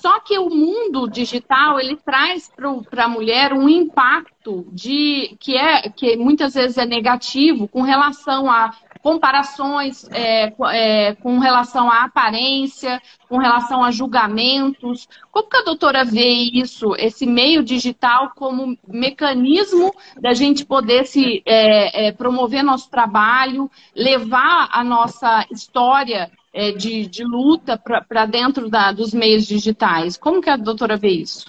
Só 0.03 0.19
que 0.19 0.37
o 0.37 0.51
mundo 0.51 1.09
digital 1.09 1.79
ele 1.79 1.97
traz 1.97 2.51
para 2.91 3.05
a 3.05 3.09
mulher 3.09 3.53
um 3.53 3.69
impacto 3.69 4.67
de 4.73 5.37
que 5.39 5.57
é 5.57 5.89
que 5.89 6.17
muitas 6.17 6.55
vezes 6.55 6.77
é 6.77 6.85
negativo 6.85 7.69
com 7.69 7.83
relação 7.83 8.51
a 8.51 8.75
comparações 9.01 10.05
é, 10.11 10.53
é, 10.73 11.15
com 11.15 11.39
relação 11.39 11.89
à 11.89 12.03
aparência, 12.03 13.01
com 13.29 13.39
relação 13.39 13.85
a 13.85 13.93
julgamentos. 13.93 15.09
Como 15.31 15.49
que 15.49 15.57
a 15.57 15.63
doutora 15.63 16.05
vê 16.05 16.33
isso, 16.53 16.97
esse 16.97 17.25
meio 17.25 17.63
digital, 17.63 18.33
como 18.35 18.77
mecanismo 18.87 19.95
da 20.21 20.35
gente 20.35 20.65
poder 20.65 21.07
se 21.07 21.45
é, 21.47 22.09
é 22.09 22.13
promover 22.13 22.65
nosso 22.65 22.91
trabalho, 22.91 23.71
levar 23.95 24.69
a 24.73 24.83
nossa 24.83 25.47
história 25.49 26.29
é, 26.53 26.73
de, 26.73 27.07
de, 27.07 27.25
luta 27.25 27.79
para 27.79 28.27
dentro 28.27 28.69
da, 28.69 28.93
dos 28.93 29.13
meios 29.15 29.47
digitais? 29.47 30.17
Como 30.17 30.41
que 30.41 30.51
a 30.51 30.57
doutora 30.57 30.97
vê 30.97 31.11
isso? 31.11 31.47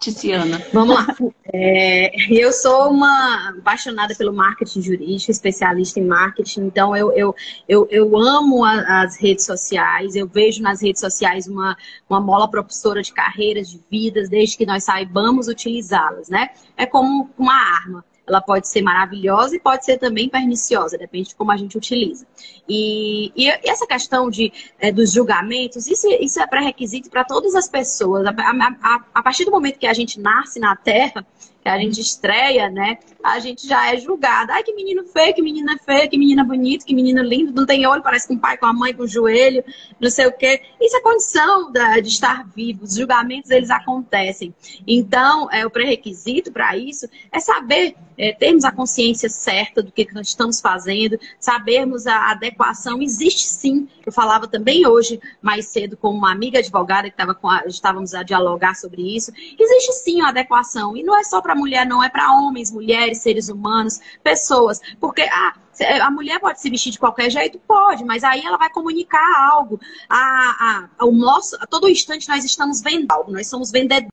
Tiziana. 0.00 0.62
Vamos 0.72 0.94
lá. 0.94 1.06
É, 1.52 2.12
eu 2.30 2.52
sou 2.52 2.90
uma 2.90 3.48
apaixonada 3.48 4.14
pelo 4.14 4.32
marketing 4.32 4.80
jurídico, 4.80 5.30
especialista 5.30 5.98
em 5.98 6.04
marketing, 6.04 6.66
então 6.66 6.96
eu, 6.96 7.10
eu, 7.12 7.34
eu, 7.68 7.88
eu 7.90 8.16
amo 8.16 8.64
a, 8.64 9.02
as 9.02 9.16
redes 9.16 9.44
sociais, 9.44 10.14
eu 10.14 10.28
vejo 10.28 10.62
nas 10.62 10.82
redes 10.82 11.00
sociais 11.00 11.48
uma, 11.48 11.76
uma 12.08 12.20
mola 12.20 12.48
propulsora 12.48 13.02
de 13.02 13.12
carreiras, 13.12 13.70
de 13.70 13.80
vidas, 13.90 14.28
desde 14.28 14.56
que 14.56 14.66
nós 14.66 14.84
saibamos 14.84 15.48
utilizá-las, 15.48 16.28
né? 16.28 16.50
É 16.76 16.86
como 16.86 17.30
uma 17.36 17.54
arma. 17.54 18.04
Ela 18.28 18.40
pode 18.40 18.68
ser 18.68 18.82
maravilhosa 18.82 19.56
e 19.56 19.60
pode 19.60 19.84
ser 19.84 19.98
também 19.98 20.28
perniciosa, 20.28 20.98
depende 20.98 21.30
de 21.30 21.34
como 21.34 21.50
a 21.50 21.56
gente 21.56 21.76
utiliza. 21.76 22.26
E, 22.68 23.32
e, 23.34 23.48
essa 23.68 23.86
questão 23.86 24.28
de, 24.28 24.52
é, 24.78 24.92
dos 24.92 25.12
julgamentos, 25.12 25.86
isso, 25.86 26.06
isso 26.20 26.40
é 26.40 26.46
pré-requisito 26.46 27.08
para 27.08 27.24
todas 27.24 27.54
as 27.54 27.68
pessoas. 27.68 28.26
A, 28.26 28.30
a, 28.30 29.04
a, 29.14 29.22
partir 29.22 29.44
do 29.44 29.50
momento 29.50 29.78
que 29.78 29.86
a 29.86 29.94
gente 29.94 30.20
nasce 30.20 30.60
na 30.60 30.76
Terra, 30.76 31.26
que 31.68 31.74
a 31.74 31.78
gente 31.78 32.00
estreia, 32.00 32.70
né? 32.70 32.98
A 33.22 33.38
gente 33.40 33.66
já 33.66 33.92
é 33.92 33.98
julgada. 33.98 34.54
Ai, 34.54 34.62
que 34.62 34.72
menino 34.72 35.04
feio, 35.04 35.34
que 35.34 35.42
menina 35.42 35.76
feia, 35.78 36.08
que 36.08 36.16
menina 36.16 36.42
bonita, 36.42 36.86
que 36.86 36.94
menino 36.94 37.22
lindo, 37.22 37.52
não 37.52 37.66
tem 37.66 37.86
olho, 37.86 38.02
parece 38.02 38.26
com 38.26 38.34
o 38.34 38.38
pai, 38.38 38.56
com 38.56 38.64
a 38.64 38.72
mãe, 38.72 38.94
com 38.94 39.02
o 39.02 39.06
joelho, 39.06 39.62
não 40.00 40.08
sei 40.08 40.26
o 40.26 40.32
quê. 40.32 40.62
Isso 40.80 40.96
é 40.96 41.00
condição 41.00 41.70
da, 41.70 42.00
de 42.00 42.08
estar 42.08 42.46
vivo. 42.56 42.84
Os 42.84 42.94
julgamentos, 42.94 43.50
eles 43.50 43.70
acontecem. 43.70 44.54
Então, 44.86 45.50
é, 45.52 45.66
o 45.66 45.70
pré-requisito 45.70 46.50
para 46.50 46.74
isso 46.76 47.06
é 47.30 47.38
saber, 47.38 47.96
é, 48.16 48.32
termos 48.32 48.64
a 48.64 48.72
consciência 48.72 49.28
certa 49.28 49.82
do 49.82 49.92
que, 49.92 50.06
que 50.06 50.14
nós 50.14 50.28
estamos 50.28 50.60
fazendo, 50.60 51.18
sabermos 51.38 52.06
a 52.06 52.30
adequação. 52.30 53.02
Existe 53.02 53.46
sim. 53.46 53.88
Eu 54.06 54.12
falava 54.12 54.48
também 54.48 54.86
hoje, 54.86 55.20
mais 55.42 55.66
cedo, 55.66 55.98
com 55.98 56.08
uma 56.08 56.32
amiga 56.32 56.60
advogada 56.60 57.08
que 57.08 57.14
estava 57.14 57.34
com 57.34 57.50
a, 57.50 57.64
estávamos 57.66 58.14
a 58.14 58.22
dialogar 58.22 58.74
sobre 58.74 59.14
isso. 59.14 59.32
Existe 59.58 59.92
sim 59.92 60.22
a 60.22 60.28
adequação. 60.28 60.96
E 60.96 61.02
não 61.02 61.14
é 61.14 61.22
só 61.24 61.42
para 61.42 61.57
mulher, 61.58 61.86
não, 61.86 62.02
é 62.02 62.08
para 62.08 62.32
homens, 62.32 62.70
mulheres, 62.70 63.18
seres 63.18 63.48
humanos, 63.48 64.00
pessoas. 64.22 64.80
Porque 65.00 65.22
ah, 65.22 65.54
a 66.02 66.10
mulher 66.10 66.40
pode 66.40 66.60
se 66.60 66.70
vestir 66.70 66.92
de 66.92 66.98
qualquer 66.98 67.30
jeito? 67.30 67.58
Pode, 67.58 68.04
mas 68.04 68.24
aí 68.24 68.42
ela 68.44 68.56
vai 68.56 68.70
comunicar 68.70 69.50
algo. 69.50 69.78
A, 70.08 70.88
a, 70.98 71.04
o 71.04 71.12
nosso, 71.12 71.56
a 71.60 71.66
todo 71.66 71.88
instante 71.88 72.28
nós 72.28 72.44
estamos 72.44 72.80
vendo 72.80 73.10
algo, 73.10 73.32
nós 73.32 73.46
somos 73.48 73.70
vendedores 73.70 74.12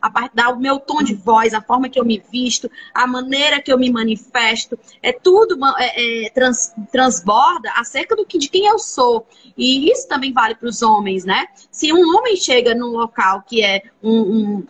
a 0.00 0.10
parte 0.10 0.34
do 0.34 0.58
meu 0.58 0.80
tom 0.80 1.02
de 1.02 1.14
voz, 1.14 1.54
a 1.54 1.60
forma 1.60 1.88
que 1.88 2.00
eu 2.00 2.04
me 2.04 2.18
visto, 2.32 2.68
a 2.92 3.06
maneira 3.06 3.62
que 3.62 3.72
eu 3.72 3.78
me 3.78 3.90
manifesto, 3.90 4.76
é 5.00 5.12
tudo 5.12 5.56
é, 5.78 6.26
é, 6.26 6.30
trans, 6.30 6.72
transborda 6.90 7.70
acerca 7.76 8.16
do 8.16 8.26
que, 8.26 8.38
de 8.38 8.48
quem 8.48 8.66
eu 8.66 8.78
sou. 8.78 9.26
E 9.56 9.88
isso 9.90 10.08
também 10.08 10.32
vale 10.32 10.56
para 10.56 10.68
os 10.68 10.82
homens, 10.82 11.24
né? 11.24 11.46
Se 11.70 11.92
um 11.92 12.16
homem 12.16 12.34
chega 12.36 12.74
num 12.74 12.88
local 12.88 13.44
que 13.46 13.62
é 13.62 13.82
um, 14.02 14.20
um 14.20 14.66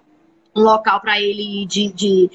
um 0.54 0.62
local 0.62 1.00
para 1.00 1.21
ele 1.21 1.66
de, 1.66 1.92
de 1.92 2.30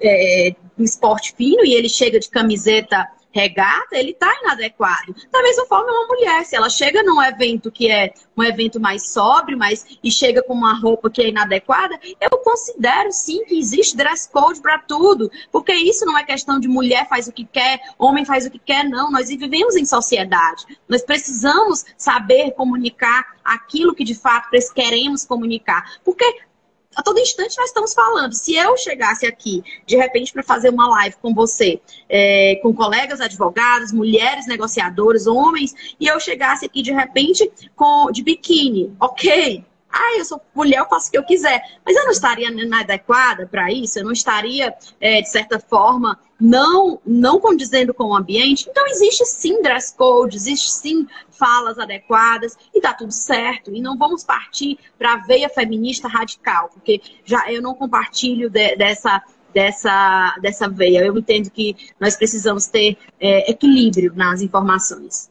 é, 0.00 0.54
esporte 0.78 1.34
fino 1.34 1.64
e 1.64 1.74
ele 1.74 1.88
chega 1.88 2.18
de 2.18 2.28
camiseta 2.28 3.08
regata, 3.34 3.98
ele 3.98 4.12
está 4.12 4.32
inadequado. 4.42 5.14
Da 5.32 5.42
mesma 5.42 5.66
forma, 5.66 5.90
uma 5.90 6.06
mulher, 6.06 6.44
se 6.44 6.54
ela 6.54 6.70
chega 6.70 7.02
num 7.02 7.20
evento 7.20 7.70
que 7.70 7.90
é 7.90 8.14
um 8.36 8.44
evento 8.44 8.78
mais 8.78 9.08
sóbrio, 9.10 9.58
mas 9.58 9.84
e 10.02 10.10
chega 10.10 10.40
com 10.40 10.52
uma 10.52 10.72
roupa 10.78 11.10
que 11.10 11.20
é 11.20 11.28
inadequada, 11.28 11.98
eu 12.20 12.38
considero 12.38 13.10
sim 13.10 13.44
que 13.44 13.58
existe 13.58 13.96
dress 13.96 14.30
code 14.30 14.60
para 14.60 14.78
tudo, 14.78 15.28
porque 15.50 15.74
isso 15.74 16.06
não 16.06 16.16
é 16.16 16.22
questão 16.22 16.60
de 16.60 16.68
mulher 16.68 17.08
faz 17.08 17.26
o 17.26 17.32
que 17.32 17.44
quer, 17.44 17.80
homem 17.98 18.24
faz 18.24 18.46
o 18.46 18.50
que 18.50 18.58
quer, 18.60 18.84
não. 18.88 19.10
Nós 19.10 19.28
vivemos 19.28 19.74
em 19.74 19.84
sociedade. 19.84 20.64
Nós 20.88 21.02
precisamos 21.02 21.84
saber 21.96 22.52
comunicar 22.52 23.34
aquilo 23.44 23.94
que 23.94 24.04
de 24.04 24.14
fato 24.14 24.48
queremos 24.74 25.24
comunicar, 25.24 25.98
porque 26.04 26.24
a 26.94 27.02
todo 27.02 27.18
instante 27.18 27.56
nós 27.58 27.68
estamos 27.68 27.92
falando. 27.92 28.32
Se 28.32 28.54
eu 28.54 28.76
chegasse 28.76 29.26
aqui, 29.26 29.62
de 29.86 29.96
repente, 29.96 30.32
para 30.32 30.42
fazer 30.42 30.70
uma 30.70 30.88
live 30.88 31.16
com 31.20 31.34
você, 31.34 31.80
é, 32.08 32.58
com 32.62 32.74
colegas 32.74 33.20
advogados, 33.20 33.92
mulheres 33.92 34.46
negociadoras, 34.46 35.26
homens, 35.26 35.74
e 35.98 36.06
eu 36.06 36.18
chegasse 36.20 36.64
aqui, 36.64 36.82
de 36.82 36.92
repente, 36.92 37.50
com 37.74 38.10
de 38.10 38.22
biquíni, 38.22 38.94
ok? 39.00 39.64
Ah, 39.96 40.18
eu 40.18 40.24
sou 40.24 40.40
mulher, 40.52 40.78
eu 40.78 40.88
faço 40.88 41.06
o 41.06 41.10
que 41.12 41.18
eu 41.18 41.24
quiser. 41.24 41.62
Mas 41.86 41.94
eu 41.94 42.02
não 42.02 42.10
estaria 42.10 42.48
inadequada 42.48 43.46
para 43.46 43.70
isso, 43.70 43.98
eu 43.98 44.04
não 44.04 44.10
estaria, 44.10 44.74
é, 45.00 45.22
de 45.22 45.30
certa 45.30 45.60
forma, 45.60 46.18
não, 46.44 47.00
não 47.06 47.40
condizendo 47.40 47.94
com 47.94 48.04
o 48.04 48.14
ambiente. 48.14 48.66
Então, 48.68 48.86
existe 48.86 49.24
sim 49.24 49.62
dress 49.62 49.96
code, 49.96 50.36
existe 50.36 50.70
sim 50.70 51.06
falas 51.30 51.78
adequadas 51.78 52.54
e 52.74 52.82
tá 52.82 52.92
tudo 52.92 53.12
certo. 53.12 53.74
E 53.74 53.80
não 53.80 53.96
vamos 53.96 54.22
partir 54.22 54.78
para 54.98 55.14
a 55.14 55.16
veia 55.16 55.48
feminista 55.48 56.06
radical, 56.06 56.68
porque 56.68 57.00
já 57.24 57.50
eu 57.50 57.62
não 57.62 57.74
compartilho 57.74 58.50
de, 58.50 58.76
dessa 58.76 59.22
dessa, 59.54 60.36
dessa 60.42 60.68
veia. 60.68 61.06
Eu 61.06 61.16
entendo 61.16 61.48
que 61.48 61.76
nós 61.98 62.16
precisamos 62.16 62.66
ter 62.66 62.98
é, 63.18 63.50
equilíbrio 63.50 64.12
nas 64.14 64.42
informações. 64.42 65.30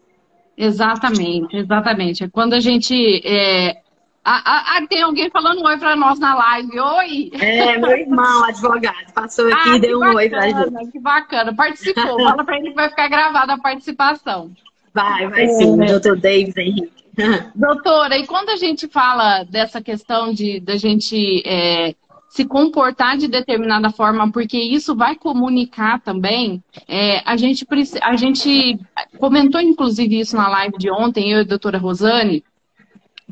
Exatamente, 0.58 1.58
exatamente. 1.58 2.28
Quando 2.30 2.54
a 2.54 2.60
gente. 2.60 3.22
É... 3.24 3.83
Ah, 4.26 4.78
ah, 4.78 4.88
tem 4.88 5.02
alguém 5.02 5.30
falando 5.30 5.60
um 5.60 5.66
oi 5.66 5.78
para 5.78 5.98
nós 5.98 6.18
na 6.18 6.34
live. 6.34 6.80
Oi! 6.80 7.32
É, 7.34 7.78
meu 7.78 7.92
irmão, 7.92 8.46
advogado, 8.46 9.12
passou 9.14 9.48
aqui 9.48 9.70
ah, 9.70 9.76
e 9.76 9.80
deu 9.82 9.98
um 9.98 10.00
bacana, 10.00 10.18
oi 10.18 10.30
pra 10.30 10.48
gente. 10.48 10.92
Que 10.92 11.00
bacana, 11.00 11.54
participou. 11.54 12.24
Fala 12.24 12.44
para 12.46 12.58
ele 12.58 12.70
que 12.70 12.76
vai 12.76 12.90
ficar 12.90 13.10
gravada 13.10 13.54
a 13.54 13.58
participação. 13.58 14.52
Vai, 14.94 15.28
vai 15.28 15.48
sim, 15.50 15.82
é. 15.84 15.88
doutor 15.88 16.18
Davis 16.18 16.56
Henrique. 16.56 17.04
Doutora, 17.54 18.18
e 18.18 18.26
quando 18.26 18.50
a 18.50 18.56
gente 18.56 18.88
fala 18.88 19.44
dessa 19.44 19.82
questão 19.82 20.34
de 20.34 20.60
da 20.60 20.78
gente 20.78 21.44
é, 21.46 21.94
se 22.30 22.46
comportar 22.46 23.18
de 23.18 23.28
determinada 23.28 23.92
forma, 23.92 24.32
porque 24.32 24.58
isso 24.58 24.96
vai 24.96 25.16
comunicar 25.16 26.00
também. 26.02 26.64
É, 26.88 27.22
a, 27.26 27.38
gente, 27.38 27.68
a 28.02 28.16
gente 28.16 28.80
comentou, 29.20 29.62
inclusive, 29.62 30.20
isso 30.20 30.36
na 30.36 30.48
live 30.48 30.76
de 30.80 30.90
ontem, 30.90 31.32
eu 31.32 31.40
e 31.40 31.42
a 31.42 31.44
doutora 31.44 31.78
Rosane, 31.78 32.44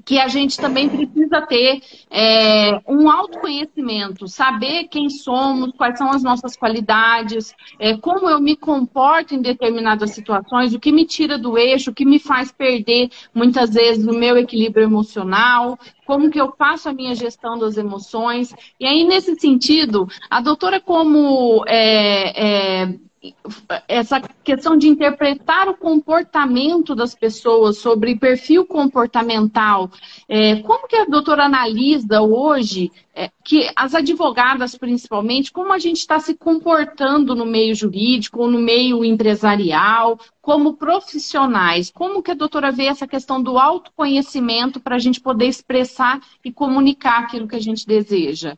que 0.05 0.20
a 0.20 0.27
gente 0.27 0.58
também 0.58 0.89
precisa 0.89 1.41
ter 1.41 1.81
é, 2.10 2.79
um 2.88 3.10
autoconhecimento, 3.10 4.27
saber 4.27 4.86
quem 4.86 5.10
somos, 5.10 5.72
quais 5.77 5.98
são 5.98 6.10
as 6.10 6.24
nossas 6.24 6.55
qualidades, 6.55 7.53
é, 7.79 7.96
como 7.98 8.29
eu 8.29 8.39
me 8.39 8.55
comporto 8.55 9.36
em 9.36 9.41
determinadas 9.41 10.12
situações, 10.12 10.74
o 10.74 10.79
que 10.79 10.91
me 10.91 11.05
tira 11.05 11.38
do 11.38 11.58
eixo, 11.58 11.91
o 11.91 11.93
que 11.93 12.05
me 12.05 12.20
faz 12.20 12.51
perder 12.51 13.10
muitas 13.34 13.74
vezes 13.74 14.05
o 14.05 14.13
meu 14.13 14.38
equilíbrio 14.38 14.84
emocional, 14.84 15.77
como 16.05 16.29
que 16.29 16.39
eu 16.39 16.53
faço 16.58 16.89
a 16.89 16.93
minha 16.93 17.15
gestão 17.15 17.58
das 17.58 17.77
emoções. 17.77 18.53
E 18.79 18.86
aí, 18.86 19.03
nesse 19.03 19.39
sentido, 19.39 20.08
a 20.29 20.41
doutora, 20.41 20.79
como 20.81 21.63
é, 21.67 22.84
é 22.84 23.00
essa 23.87 24.19
questão 24.43 24.75
de 24.75 24.87
interpretar 24.87 25.69
o 25.69 25.77
comportamento 25.77 26.95
das 26.95 27.13
pessoas 27.13 27.77
sobre 27.77 28.17
perfil 28.17 28.65
comportamental, 28.65 29.91
é, 30.27 30.55
como 30.61 30.87
que 30.87 30.95
a 30.95 31.05
doutora 31.05 31.45
analisa 31.45 32.21
hoje 32.21 32.91
é, 33.13 33.29
que 33.43 33.69
as 33.75 33.93
advogadas, 33.93 34.75
principalmente, 34.75 35.51
como 35.51 35.71
a 35.71 35.77
gente 35.77 35.97
está 35.97 36.19
se 36.19 36.33
comportando 36.33 37.35
no 37.35 37.45
meio 37.45 37.75
jurídico, 37.75 38.47
no 38.47 38.59
meio 38.59 39.05
empresarial, 39.05 40.19
como 40.41 40.75
profissionais, 40.75 41.91
como 41.91 42.23
que 42.23 42.31
a 42.31 42.35
doutora 42.35 42.71
vê 42.71 42.85
essa 42.85 43.07
questão 43.07 43.41
do 43.41 43.59
autoconhecimento 43.59 44.79
para 44.79 44.95
a 44.95 44.99
gente 44.99 45.21
poder 45.21 45.45
expressar 45.45 46.19
e 46.43 46.51
comunicar 46.51 47.19
aquilo 47.19 47.47
que 47.47 47.55
a 47.55 47.61
gente 47.61 47.85
deseja? 47.85 48.57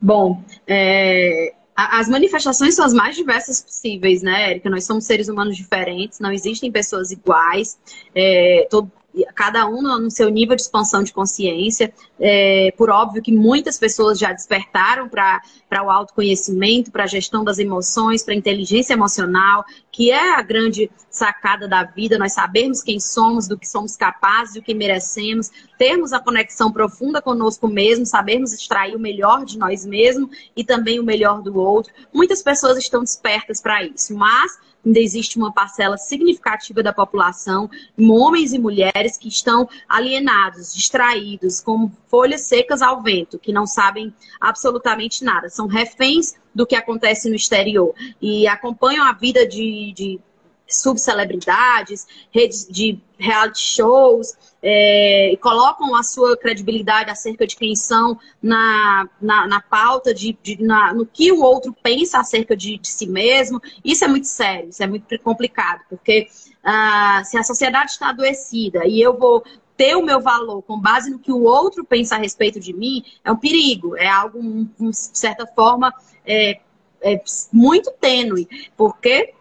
Bom, 0.00 0.42
é, 0.66 1.54
as 1.90 2.08
manifestações 2.08 2.74
são 2.74 2.84
as 2.84 2.92
mais 2.92 3.16
diversas 3.16 3.60
possíveis, 3.60 4.22
né, 4.22 4.50
Érica? 4.50 4.70
Nós 4.70 4.84
somos 4.84 5.04
seres 5.04 5.28
humanos 5.28 5.56
diferentes, 5.56 6.20
não 6.20 6.32
existem 6.32 6.70
pessoas 6.70 7.10
iguais. 7.10 7.78
É, 8.14 8.66
todo, 8.70 8.90
cada 9.34 9.66
um 9.66 9.82
no 9.82 10.10
seu 10.10 10.28
nível 10.28 10.56
de 10.56 10.62
expansão 10.62 11.02
de 11.02 11.12
consciência. 11.12 11.92
É, 12.18 12.72
por 12.76 12.90
óbvio 12.90 13.22
que 13.22 13.32
muitas 13.32 13.78
pessoas 13.78 14.18
já 14.18 14.32
despertaram 14.32 15.08
para 15.08 15.42
o 15.84 15.90
autoconhecimento, 15.90 16.90
para 16.90 17.04
a 17.04 17.06
gestão 17.06 17.44
das 17.44 17.58
emoções, 17.58 18.22
para 18.22 18.34
a 18.34 18.36
inteligência 18.36 18.94
emocional, 18.94 19.64
que 19.90 20.10
é 20.10 20.34
a 20.34 20.42
grande 20.42 20.90
sacada 21.10 21.68
da 21.68 21.84
vida, 21.84 22.18
nós 22.18 22.32
sabermos 22.32 22.82
quem 22.82 22.98
somos, 22.98 23.46
do 23.46 23.58
que 23.58 23.68
somos 23.68 23.96
capazes, 23.96 24.54
do 24.54 24.62
que 24.62 24.72
merecemos, 24.72 25.50
termos 25.76 26.12
a 26.12 26.20
conexão 26.20 26.72
profunda 26.72 27.20
conosco 27.20 27.68
mesmo, 27.68 28.06
sabermos 28.06 28.52
extrair 28.52 28.96
o 28.96 29.00
melhor 29.00 29.44
de 29.44 29.58
nós 29.58 29.84
mesmos 29.84 30.30
e 30.56 30.64
também 30.64 30.98
o 30.98 31.04
melhor 31.04 31.42
do 31.42 31.58
outro. 31.58 31.92
Muitas 32.12 32.42
pessoas 32.42 32.78
estão 32.78 33.00
despertas 33.00 33.60
para 33.60 33.84
isso, 33.84 34.14
mas 34.14 34.58
ainda 34.84 34.98
existe 34.98 35.38
uma 35.38 35.52
parcela 35.52 35.96
significativa 35.96 36.82
da 36.82 36.92
população, 36.92 37.70
homens 37.98 38.52
e 38.52 38.58
mulheres 38.58 39.16
que 39.16 39.28
estão 39.28 39.68
alienados, 39.88 40.74
distraídos, 40.74 41.60
como 41.60 41.92
folhas 42.08 42.42
secas 42.42 42.82
ao 42.82 43.02
vento, 43.02 43.38
que 43.38 43.52
não 43.52 43.66
sabem 43.66 44.12
absolutamente 44.40 45.24
nada, 45.24 45.48
são 45.48 45.66
reféns 45.66 46.34
do 46.54 46.66
que 46.66 46.76
acontece 46.76 47.28
no 47.28 47.36
exterior 47.36 47.94
e 48.20 48.46
acompanham 48.46 49.04
a 49.04 49.12
vida 49.12 49.46
de, 49.46 49.92
de 49.94 50.20
subcelebridades, 50.66 52.06
redes 52.30 52.66
de 52.68 52.98
reality 53.18 53.60
shows, 53.60 54.36
é, 54.62 55.36
colocam 55.40 55.94
a 55.94 56.02
sua 56.02 56.36
credibilidade 56.36 57.10
acerca 57.10 57.46
de 57.46 57.56
quem 57.56 57.74
são 57.74 58.18
na, 58.42 59.08
na, 59.20 59.46
na 59.46 59.60
pauta, 59.60 60.14
de, 60.14 60.36
de 60.42 60.62
na, 60.62 60.94
no 60.94 61.04
que 61.04 61.30
o 61.32 61.42
outro 61.42 61.74
pensa 61.82 62.18
acerca 62.18 62.56
de, 62.56 62.78
de, 62.78 62.88
si 62.88 63.06
mesmo. 63.06 63.60
Isso 63.84 64.04
é 64.04 64.08
muito 64.08 64.26
sério, 64.26 64.70
isso 64.70 64.82
é 64.82 64.86
muito 64.86 65.18
complicado, 65.20 65.82
porque 65.88 66.28
ah, 66.62 67.22
se 67.24 67.36
a 67.36 67.42
sociedade 67.42 67.90
está 67.90 68.10
adoecida 68.10 68.86
e 68.86 69.00
eu 69.00 69.16
vou 69.16 69.42
ter 69.76 69.96
o 69.96 70.02
meu 70.02 70.20
valor 70.20 70.62
com 70.62 70.78
base 70.78 71.10
no 71.10 71.18
que 71.18 71.32
o 71.32 71.42
outro 71.42 71.84
pensa 71.84 72.14
a 72.14 72.18
respeito 72.18 72.60
de 72.60 72.72
mim, 72.72 73.04
é 73.24 73.32
um 73.32 73.36
perigo, 73.36 73.96
é 73.96 74.06
algo, 74.06 74.40
de 74.78 74.92
certa 74.92 75.46
forma, 75.46 75.92
é, 76.24 76.60
é 77.00 77.20
muito 77.52 77.90
tênue, 78.00 78.48
porque 78.76 79.34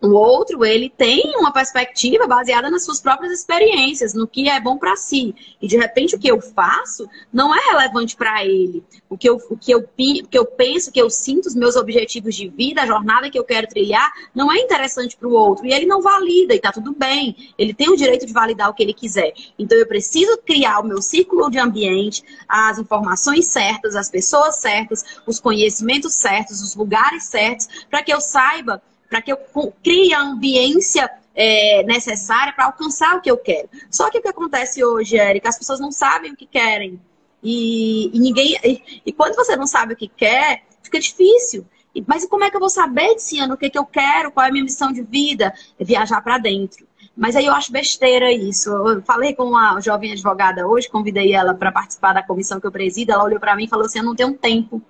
o 0.00 0.10
outro, 0.12 0.64
ele 0.64 0.88
tem 0.88 1.32
uma 1.36 1.52
perspectiva 1.52 2.26
baseada 2.26 2.70
nas 2.70 2.84
suas 2.84 3.00
próprias 3.00 3.32
experiências, 3.32 4.14
no 4.14 4.28
que 4.28 4.48
é 4.48 4.60
bom 4.60 4.78
para 4.78 4.94
si. 4.94 5.34
E 5.60 5.66
de 5.66 5.76
repente 5.76 6.14
o 6.14 6.18
que 6.18 6.30
eu 6.30 6.40
faço 6.40 7.08
não 7.32 7.52
é 7.52 7.58
relevante 7.72 8.14
para 8.14 8.44
ele. 8.44 8.84
O 9.10 9.18
que, 9.18 9.28
eu, 9.28 9.36
o, 9.50 9.56
que 9.56 9.72
eu, 9.72 9.80
o 9.80 9.88
que 10.28 10.38
eu 10.38 10.46
penso, 10.46 10.90
o 10.90 10.92
que 10.92 11.02
eu 11.02 11.10
sinto, 11.10 11.46
os 11.46 11.54
meus 11.54 11.74
objetivos 11.74 12.36
de 12.36 12.48
vida, 12.48 12.82
a 12.82 12.86
jornada 12.86 13.28
que 13.28 13.36
eu 13.36 13.42
quero 13.42 13.66
trilhar, 13.66 14.12
não 14.32 14.52
é 14.52 14.58
interessante 14.58 15.16
para 15.16 15.26
o 15.26 15.32
outro. 15.32 15.66
E 15.66 15.72
ele 15.72 15.86
não 15.86 16.00
valida, 16.00 16.54
e 16.54 16.60
tá 16.60 16.70
tudo 16.70 16.94
bem. 16.94 17.52
Ele 17.58 17.74
tem 17.74 17.90
o 17.90 17.96
direito 17.96 18.24
de 18.24 18.32
validar 18.32 18.70
o 18.70 18.74
que 18.74 18.84
ele 18.84 18.94
quiser. 18.94 19.32
Então 19.58 19.76
eu 19.76 19.86
preciso 19.86 20.38
criar 20.38 20.78
o 20.78 20.86
meu 20.86 21.02
círculo 21.02 21.50
de 21.50 21.58
ambiente, 21.58 22.22
as 22.48 22.78
informações 22.78 23.46
certas, 23.46 23.96
as 23.96 24.08
pessoas 24.08 24.60
certas, 24.60 25.04
os 25.26 25.40
conhecimentos 25.40 26.14
certos, 26.14 26.62
os 26.62 26.76
lugares 26.76 27.24
certos, 27.24 27.66
para 27.90 28.02
que 28.02 28.12
eu 28.12 28.20
saiba 28.20 28.80
para 29.08 29.22
que 29.22 29.32
eu 29.32 29.38
crie 29.82 30.12
a 30.12 30.20
ambiência 30.20 31.10
é, 31.34 31.84
necessária 31.84 32.52
para 32.52 32.66
alcançar 32.66 33.16
o 33.16 33.20
que 33.20 33.30
eu 33.30 33.36
quero. 33.36 33.68
Só 33.90 34.10
que 34.10 34.18
o 34.18 34.22
que 34.22 34.28
acontece 34.28 34.84
hoje, 34.84 35.16
Érica, 35.16 35.48
as 35.48 35.58
pessoas 35.58 35.78
não 35.78 35.92
sabem 35.92 36.32
o 36.32 36.36
que 36.36 36.46
querem. 36.46 37.00
E, 37.42 38.10
e 38.12 38.18
ninguém. 38.18 38.58
E, 38.64 39.02
e, 39.06 39.12
quando 39.12 39.36
você 39.36 39.54
não 39.54 39.66
sabe 39.66 39.94
o 39.94 39.96
que 39.96 40.08
quer, 40.08 40.64
fica 40.82 40.98
difícil. 40.98 41.64
E, 41.94 42.04
mas 42.06 42.26
como 42.26 42.42
é 42.42 42.50
que 42.50 42.56
eu 42.56 42.60
vou 42.60 42.68
saber 42.68 43.14
desse 43.14 43.38
ano 43.38 43.54
o 43.54 43.56
que, 43.56 43.70
que 43.70 43.78
eu 43.78 43.86
quero? 43.86 44.32
Qual 44.32 44.44
é 44.44 44.48
a 44.48 44.52
minha 44.52 44.64
missão 44.64 44.92
de 44.92 45.02
vida? 45.02 45.54
É 45.78 45.84
viajar 45.84 46.20
para 46.22 46.38
dentro. 46.38 46.86
Mas 47.16 47.36
aí 47.36 47.46
eu 47.46 47.52
acho 47.52 47.72
besteira 47.72 48.32
isso. 48.32 48.70
Eu 48.70 49.02
falei 49.02 49.34
com 49.34 49.44
uma 49.44 49.80
jovem 49.80 50.12
advogada 50.12 50.66
hoje, 50.66 50.88
convidei 50.88 51.32
ela 51.32 51.54
para 51.54 51.72
participar 51.72 52.12
da 52.12 52.22
comissão 52.22 52.60
que 52.60 52.66
eu 52.66 52.72
presido. 52.72 53.12
Ela 53.12 53.24
olhou 53.24 53.40
para 53.40 53.54
mim 53.54 53.64
e 53.64 53.68
falou 53.68 53.86
assim: 53.86 53.98
Eu 54.00 54.04
não 54.04 54.14
tenho 54.14 54.36
tempo. 54.36 54.82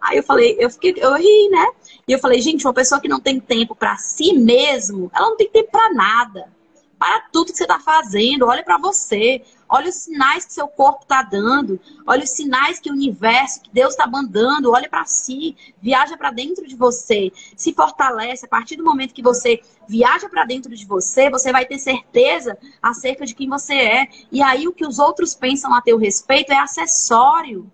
Aí 0.00 0.18
eu 0.18 0.22
falei, 0.22 0.56
eu 0.58 0.70
fiquei, 0.70 0.94
eu 0.96 1.14
ri, 1.14 1.48
né? 1.50 1.66
E 2.06 2.12
eu 2.12 2.18
falei, 2.18 2.40
gente, 2.40 2.66
uma 2.66 2.74
pessoa 2.74 3.00
que 3.00 3.08
não 3.08 3.20
tem 3.20 3.40
tempo 3.40 3.74
para 3.74 3.96
si 3.96 4.32
mesmo, 4.32 5.10
ela 5.14 5.30
não 5.30 5.36
tem 5.36 5.48
tempo 5.48 5.70
para 5.70 5.92
nada. 5.92 6.56
Para 6.98 7.20
tudo 7.30 7.52
que 7.52 7.58
você 7.58 7.64
está 7.64 7.78
fazendo, 7.78 8.46
olha 8.46 8.62
para 8.62 8.78
você, 8.78 9.42
olha 9.68 9.90
os 9.90 9.96
sinais 9.96 10.46
que 10.46 10.52
seu 10.54 10.66
corpo 10.66 11.02
está 11.02 11.22
dando, 11.22 11.78
olha 12.06 12.24
os 12.24 12.30
sinais 12.30 12.78
que 12.78 12.88
o 12.88 12.94
universo, 12.94 13.60
que 13.60 13.70
Deus 13.70 13.90
está 13.90 14.06
mandando, 14.06 14.70
olha 14.70 14.88
para 14.88 15.04
si, 15.04 15.54
viaja 15.82 16.16
para 16.16 16.30
dentro 16.30 16.66
de 16.66 16.74
você, 16.74 17.30
se 17.54 17.74
fortalece. 17.74 18.46
A 18.46 18.48
partir 18.48 18.76
do 18.76 18.84
momento 18.84 19.12
que 19.12 19.22
você 19.22 19.60
viaja 19.86 20.26
para 20.28 20.46
dentro 20.46 20.74
de 20.74 20.86
você, 20.86 21.28
você 21.28 21.52
vai 21.52 21.66
ter 21.66 21.78
certeza 21.78 22.56
acerca 22.80 23.26
de 23.26 23.34
quem 23.34 23.48
você 23.48 23.74
é. 23.74 24.08
E 24.32 24.42
aí 24.42 24.66
o 24.66 24.72
que 24.72 24.86
os 24.86 24.98
outros 24.98 25.34
pensam 25.34 25.74
a 25.74 25.82
teu 25.82 25.98
respeito 25.98 26.50
é 26.50 26.58
acessório. 26.58 27.70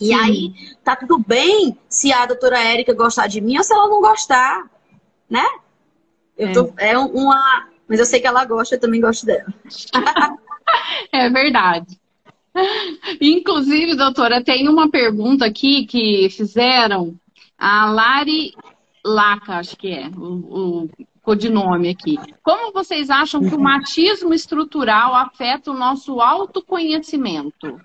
E 0.00 0.06
Sim. 0.06 0.14
aí, 0.14 0.52
tá 0.82 0.96
tudo 0.96 1.18
bem 1.18 1.78
se 1.88 2.12
a 2.12 2.26
doutora 2.26 2.58
Érica 2.58 2.92
gostar 2.94 3.26
de 3.26 3.40
mim 3.40 3.56
ou 3.56 3.64
se 3.64 3.72
ela 3.72 3.88
não 3.88 4.00
gostar, 4.00 4.68
né? 5.30 5.46
Eu 6.36 6.48
é. 6.48 6.52
Tô, 6.52 6.72
é 6.76 6.98
uma. 6.98 7.68
Mas 7.88 8.00
eu 8.00 8.06
sei 8.06 8.20
que 8.20 8.26
ela 8.26 8.44
gosta, 8.44 8.74
eu 8.74 8.80
também 8.80 9.00
gosto 9.00 9.24
dela. 9.24 9.46
é 11.12 11.28
verdade. 11.30 11.98
Inclusive, 13.20 13.96
doutora, 13.96 14.42
tem 14.42 14.68
uma 14.68 14.90
pergunta 14.90 15.44
aqui 15.44 15.86
que 15.86 16.28
fizeram. 16.30 17.14
A 17.56 17.90
Lari 17.90 18.52
Laca, 19.04 19.58
acho 19.58 19.76
que 19.76 19.92
é. 19.92 20.08
O, 20.08 20.84
o 20.84 20.90
codinome 21.22 21.88
aqui. 21.88 22.16
Como 22.42 22.72
vocês 22.72 23.10
acham 23.10 23.40
que 23.40 23.54
o 23.54 23.60
machismo 23.60 24.34
estrutural 24.34 25.14
afeta 25.14 25.70
o 25.70 25.74
nosso 25.74 26.20
autoconhecimento? 26.20 27.80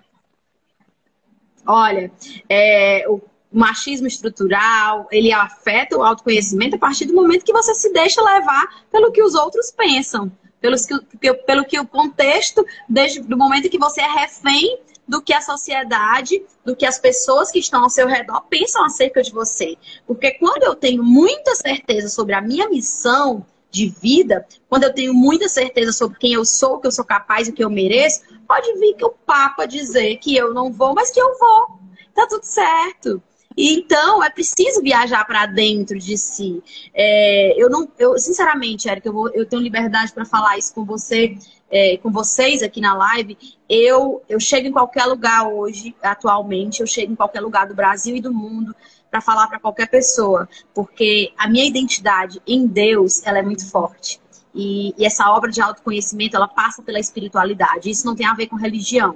Olha, 1.65 2.11
é, 2.47 3.05
o 3.07 3.21
machismo 3.51 4.07
estrutural, 4.07 5.07
ele 5.11 5.31
afeta 5.31 5.97
o 5.97 6.03
autoconhecimento 6.03 6.75
a 6.75 6.79
partir 6.79 7.05
do 7.05 7.13
momento 7.13 7.45
que 7.45 7.53
você 7.53 7.73
se 7.73 7.91
deixa 7.91 8.21
levar 8.21 8.85
pelo 8.91 9.11
que 9.11 9.23
os 9.23 9.33
outros 9.33 9.71
pensam, 9.71 10.31
pelo 10.61 10.75
que, 10.77 11.33
pelo 11.33 11.65
que 11.65 11.79
o 11.79 11.87
contexto, 11.87 12.65
desde 12.87 13.21
o 13.21 13.37
momento 13.37 13.69
que 13.69 13.79
você 13.79 14.01
é 14.01 14.07
refém 14.07 14.79
do 15.07 15.21
que 15.21 15.33
a 15.33 15.41
sociedade, 15.41 16.39
do 16.63 16.75
que 16.75 16.85
as 16.85 16.99
pessoas 16.99 17.49
que 17.49 17.57
estão 17.57 17.83
ao 17.83 17.89
seu 17.89 18.07
redor 18.07 18.41
pensam 18.41 18.85
acerca 18.85 19.23
de 19.23 19.31
você. 19.31 19.75
Porque 20.05 20.31
quando 20.31 20.63
eu 20.63 20.75
tenho 20.75 21.03
muita 21.03 21.55
certeza 21.55 22.09
sobre 22.09 22.35
a 22.35 22.41
minha 22.41 22.69
missão 22.69 23.43
de 23.71 23.87
vida, 23.87 24.45
quando 24.67 24.83
eu 24.83 24.93
tenho 24.93 25.13
muita 25.13 25.47
certeza 25.47 25.91
sobre 25.91 26.17
quem 26.17 26.33
eu 26.33 26.43
sou, 26.43 26.75
o 26.75 26.79
que 26.79 26.87
eu 26.87 26.91
sou 26.91 27.05
capaz 27.05 27.47
e 27.47 27.51
o 27.51 27.53
que 27.53 27.63
eu 27.63 27.69
mereço, 27.69 28.21
pode 28.47 28.73
vir 28.79 28.95
que 28.95 29.05
o 29.05 29.11
Papa 29.11 29.65
dizer 29.65 30.17
que 30.17 30.35
eu 30.35 30.53
não 30.53 30.71
vou, 30.71 30.93
mas 30.93 31.11
que 31.11 31.21
eu 31.21 31.37
vou. 31.37 31.79
Tá 32.13 32.27
tudo 32.27 32.43
certo. 32.43 33.21
Então, 33.55 34.23
é 34.23 34.29
preciso 34.29 34.81
viajar 34.81 35.25
para 35.25 35.45
dentro 35.45 35.99
de 35.99 36.17
si. 36.17 36.63
É, 36.93 37.61
eu 37.61 37.69
não, 37.69 37.89
eu 37.99 38.17
sinceramente, 38.17 38.87
Eric, 38.87 39.05
eu, 39.05 39.13
vou, 39.13 39.29
eu 39.29 39.45
tenho 39.45 39.61
liberdade 39.61 40.13
para 40.13 40.23
falar 40.23 40.57
isso 40.57 40.73
com 40.73 40.85
você, 40.85 41.37
é, 41.69 41.97
com 41.97 42.09
vocês 42.09 42.63
aqui 42.63 42.79
na 42.79 42.95
live. 42.95 43.37
Eu, 43.67 44.23
eu 44.29 44.39
chego 44.39 44.67
em 44.67 44.71
qualquer 44.71 45.05
lugar 45.05 45.47
hoje, 45.47 45.93
atualmente, 46.01 46.79
eu 46.79 46.87
chego 46.87 47.11
em 47.11 47.15
qualquer 47.15 47.41
lugar 47.41 47.67
do 47.67 47.75
Brasil 47.75 48.15
e 48.15 48.21
do 48.21 48.33
mundo 48.33 48.73
para 49.09 49.21
falar 49.21 49.47
para 49.47 49.59
qualquer 49.59 49.89
pessoa, 49.89 50.47
porque 50.73 51.31
a 51.37 51.47
minha 51.47 51.65
identidade 51.65 52.41
em 52.45 52.67
Deus, 52.67 53.25
ela 53.25 53.39
é 53.39 53.41
muito 53.41 53.69
forte. 53.69 54.19
E, 54.53 54.93
e 54.97 55.05
essa 55.05 55.29
obra 55.31 55.51
de 55.51 55.61
autoconhecimento, 55.61 56.35
ela 56.35 56.47
passa 56.47 56.81
pela 56.81 56.99
espiritualidade. 56.99 57.89
Isso 57.89 58.05
não 58.05 58.15
tem 58.15 58.25
a 58.25 58.33
ver 58.33 58.47
com 58.47 58.55
religião. 58.55 59.15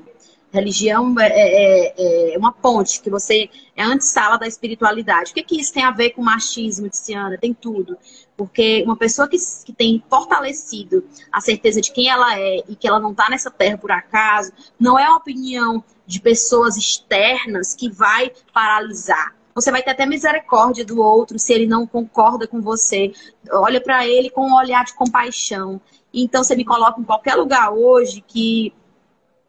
Religião 0.51 1.19
é, 1.19 1.25
é, 1.25 1.93
é, 1.97 2.35
é, 2.35 2.37
uma 2.37 2.51
ponte, 2.51 3.01
que 3.01 3.09
você 3.09 3.49
é 3.75 3.81
a 3.81 3.87
antessala 3.87 4.37
da 4.37 4.45
espiritualidade. 4.45 5.31
O 5.31 5.33
que, 5.33 5.41
que 5.41 5.59
isso 5.59 5.73
tem 5.73 5.83
a 5.83 5.89
ver 5.89 6.11
com 6.11 6.21
machismo, 6.21 6.87
Tiziana? 6.87 7.39
Tem 7.39 7.55
tudo. 7.55 7.97
Porque 8.37 8.83
uma 8.83 8.95
pessoa 8.95 9.27
que, 9.27 9.37
que 9.65 9.73
tem 9.73 10.03
fortalecido 10.07 11.03
a 11.31 11.41
certeza 11.41 11.81
de 11.81 11.91
quem 11.91 12.07
ela 12.07 12.39
é 12.39 12.63
e 12.69 12.75
que 12.75 12.87
ela 12.87 12.99
não 12.99 13.11
está 13.11 13.29
nessa 13.31 13.49
terra 13.49 13.79
por 13.79 13.91
acaso, 13.91 14.51
não 14.79 14.97
é 14.97 15.05
a 15.05 15.15
opinião 15.15 15.83
de 16.05 16.21
pessoas 16.21 16.77
externas 16.77 17.73
que 17.73 17.89
vai 17.89 18.31
paralisar. 18.53 19.33
Você 19.55 19.71
vai 19.71 19.83
ter 19.83 19.91
até 19.91 20.05
misericórdia 20.05 20.83
do 20.83 21.01
outro 21.01 21.37
se 21.37 21.53
ele 21.53 21.67
não 21.67 21.85
concorda 21.85 22.47
com 22.47 22.61
você. 22.61 23.11
Olha 23.51 23.79
para 23.79 24.07
ele 24.07 24.29
com 24.29 24.47
um 24.47 24.55
olhar 24.55 24.83
de 24.83 24.93
compaixão. 24.93 25.79
Então, 26.13 26.43
você 26.43 26.55
me 26.55 26.65
coloca 26.65 26.99
em 26.99 27.03
qualquer 27.03 27.35
lugar 27.35 27.71
hoje 27.71 28.23
que 28.25 28.73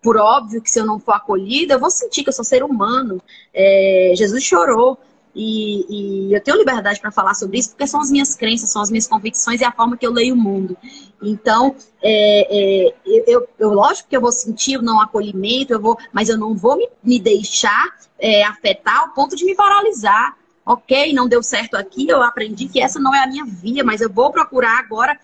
por 0.05 0.19
óbvio 0.19 0.61
que 0.61 0.71
se 0.71 0.79
eu 0.79 0.85
não 0.85 1.01
for 1.01 1.13
acolhida, 1.13 1.75
eu 1.75 1.81
vou 1.81 1.91
sentir 1.91 2.23
que 2.23 2.29
eu 2.29 2.33
sou 2.33 2.45
ser 2.45 2.63
humano. 2.63 3.23
É, 3.55 4.13
Jesus 4.15 4.45
chorou. 4.45 4.99
E, 5.35 6.29
e, 6.29 6.33
eu 6.33 6.41
tenho 6.41 6.57
liberdade 6.57 7.01
para 7.01 7.11
falar 7.11 7.35
sobre 7.35 7.59
isso 7.59 7.71
porque 7.71 7.89
são 7.89 8.01
as 8.01 8.09
minhas 8.09 8.37
crenças, 8.37 8.71
são 8.71 8.81
as 8.81 8.89
minhas 8.89 9.09
convicções 9.09 9.61
e 9.61 9.65
a 9.65 9.73
forma 9.73 9.97
que 9.97 10.07
eu 10.07 10.13
leio 10.13 10.35
o 10.35 10.37
mundo. 10.37 10.77
Então, 11.21 11.75
é, 12.01 12.87
é, 12.87 12.95
eu, 13.27 13.49
eu, 13.59 13.71
lógico 13.73 14.09
que 14.09 14.17
eu 14.17 14.21
vou 14.21 14.31
sentir 14.31 14.79
o 14.79 14.83
não 14.83 15.01
acolhimento, 15.01 15.73
eu 15.73 15.81
vou, 15.81 15.99
mas 16.13 16.29
eu 16.29 16.39
não 16.39 16.55
vou 16.55 16.77
me, 16.77 16.89
me 17.03 17.19
deixar 17.19 17.97
é, 18.25 18.43
afetar 18.43 19.01
ao 19.01 19.11
ponto 19.11 19.37
de 19.37 19.45
me 19.45 19.55
paralisar 19.55 20.35
ok, 20.67 21.13
não 21.13 21.29
deu 21.29 21.43
certo 21.43 21.75
aqui, 21.75 22.09
eu 22.09 22.23
aprendi 22.23 22.67
que 22.69 22.81
essa 22.81 22.99
não 22.99 23.15
é 23.15 23.23
a 23.23 23.27
minha 23.27 23.45
via, 23.45 23.85
mas 23.85 24.01
eu 24.01 24.11
vou 24.11 24.33
procurar 24.33 24.79
agora 24.79 25.19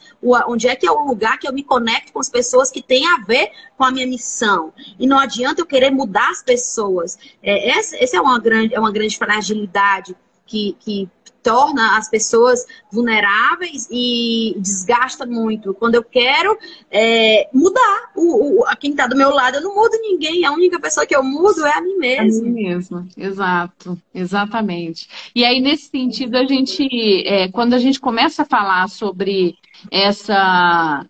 onde 0.47 0.69
é 0.69 0.77
que 0.77 0.87
é 0.87 0.93
o 0.93 1.07
lugar 1.07 1.39
que 1.39 1.49
eu 1.49 1.53
me 1.53 1.65
conecto 1.65 2.13
com 2.13 2.21
as 2.21 2.29
pessoas 2.29 2.71
que 2.71 2.83
têm 2.83 3.07
a 3.07 3.17
ver 3.17 3.51
com 3.77 3.85
a 3.85 3.91
minha 3.91 4.07
missão. 4.07 4.71
E 4.99 5.07
não 5.07 5.19
adianta 5.19 5.63
eu 5.63 5.67
querer 5.67 5.91
mudar 5.91 6.29
as 6.31 6.43
pessoas. 6.43 7.19
É, 7.43 7.71
essa, 7.71 7.97
essa 7.97 8.19
é, 8.19 8.21
uma 8.21 8.39
grande, 8.39 8.75
é 8.75 8.79
uma 8.79 8.93
grande 8.93 9.17
fragilidade 9.17 10.15
que, 10.45 10.77
que 10.81 11.09
torna 11.42 11.96
as 11.96 12.09
pessoas 12.09 12.64
vulneráveis 12.92 13.88
e 13.90 14.55
desgasta 14.59 15.26
muito. 15.26 15.74
Quando 15.74 15.94
eu 15.94 16.05
quero 16.05 16.57
é, 16.90 17.48
mudar 17.53 18.11
o, 18.14 18.61
o, 18.61 18.66
a 18.66 18.76
quem 18.76 18.90
está 18.90 19.07
do 19.07 19.16
meu 19.16 19.31
lado, 19.31 19.57
eu 19.57 19.62
não 19.62 19.74
mudo 19.74 19.98
ninguém. 20.00 20.44
A 20.44 20.53
única 20.53 20.79
pessoa 20.79 21.07
que 21.07 21.14
eu 21.14 21.22
mudo 21.22 21.64
é 21.64 21.72
a 21.72 21.81
mim 21.81 21.96
mesma. 21.96 22.40
A 22.40 22.42
mim 22.42 22.50
mesma, 22.50 23.09
exato, 23.16 23.98
exatamente. 24.14 25.09
E 25.35 25.44
aí, 25.44 25.61
nesse 25.61 25.90
sentido, 25.90 26.37
a 26.37 26.44
gente, 26.44 26.87
é, 27.26 27.48
quando 27.48 27.74
a 27.74 27.79
gente 27.79 28.00
começa 28.00 28.42
a 28.42 28.46
falar 28.46 28.88
sobre 28.88 29.57
essa 29.90 31.07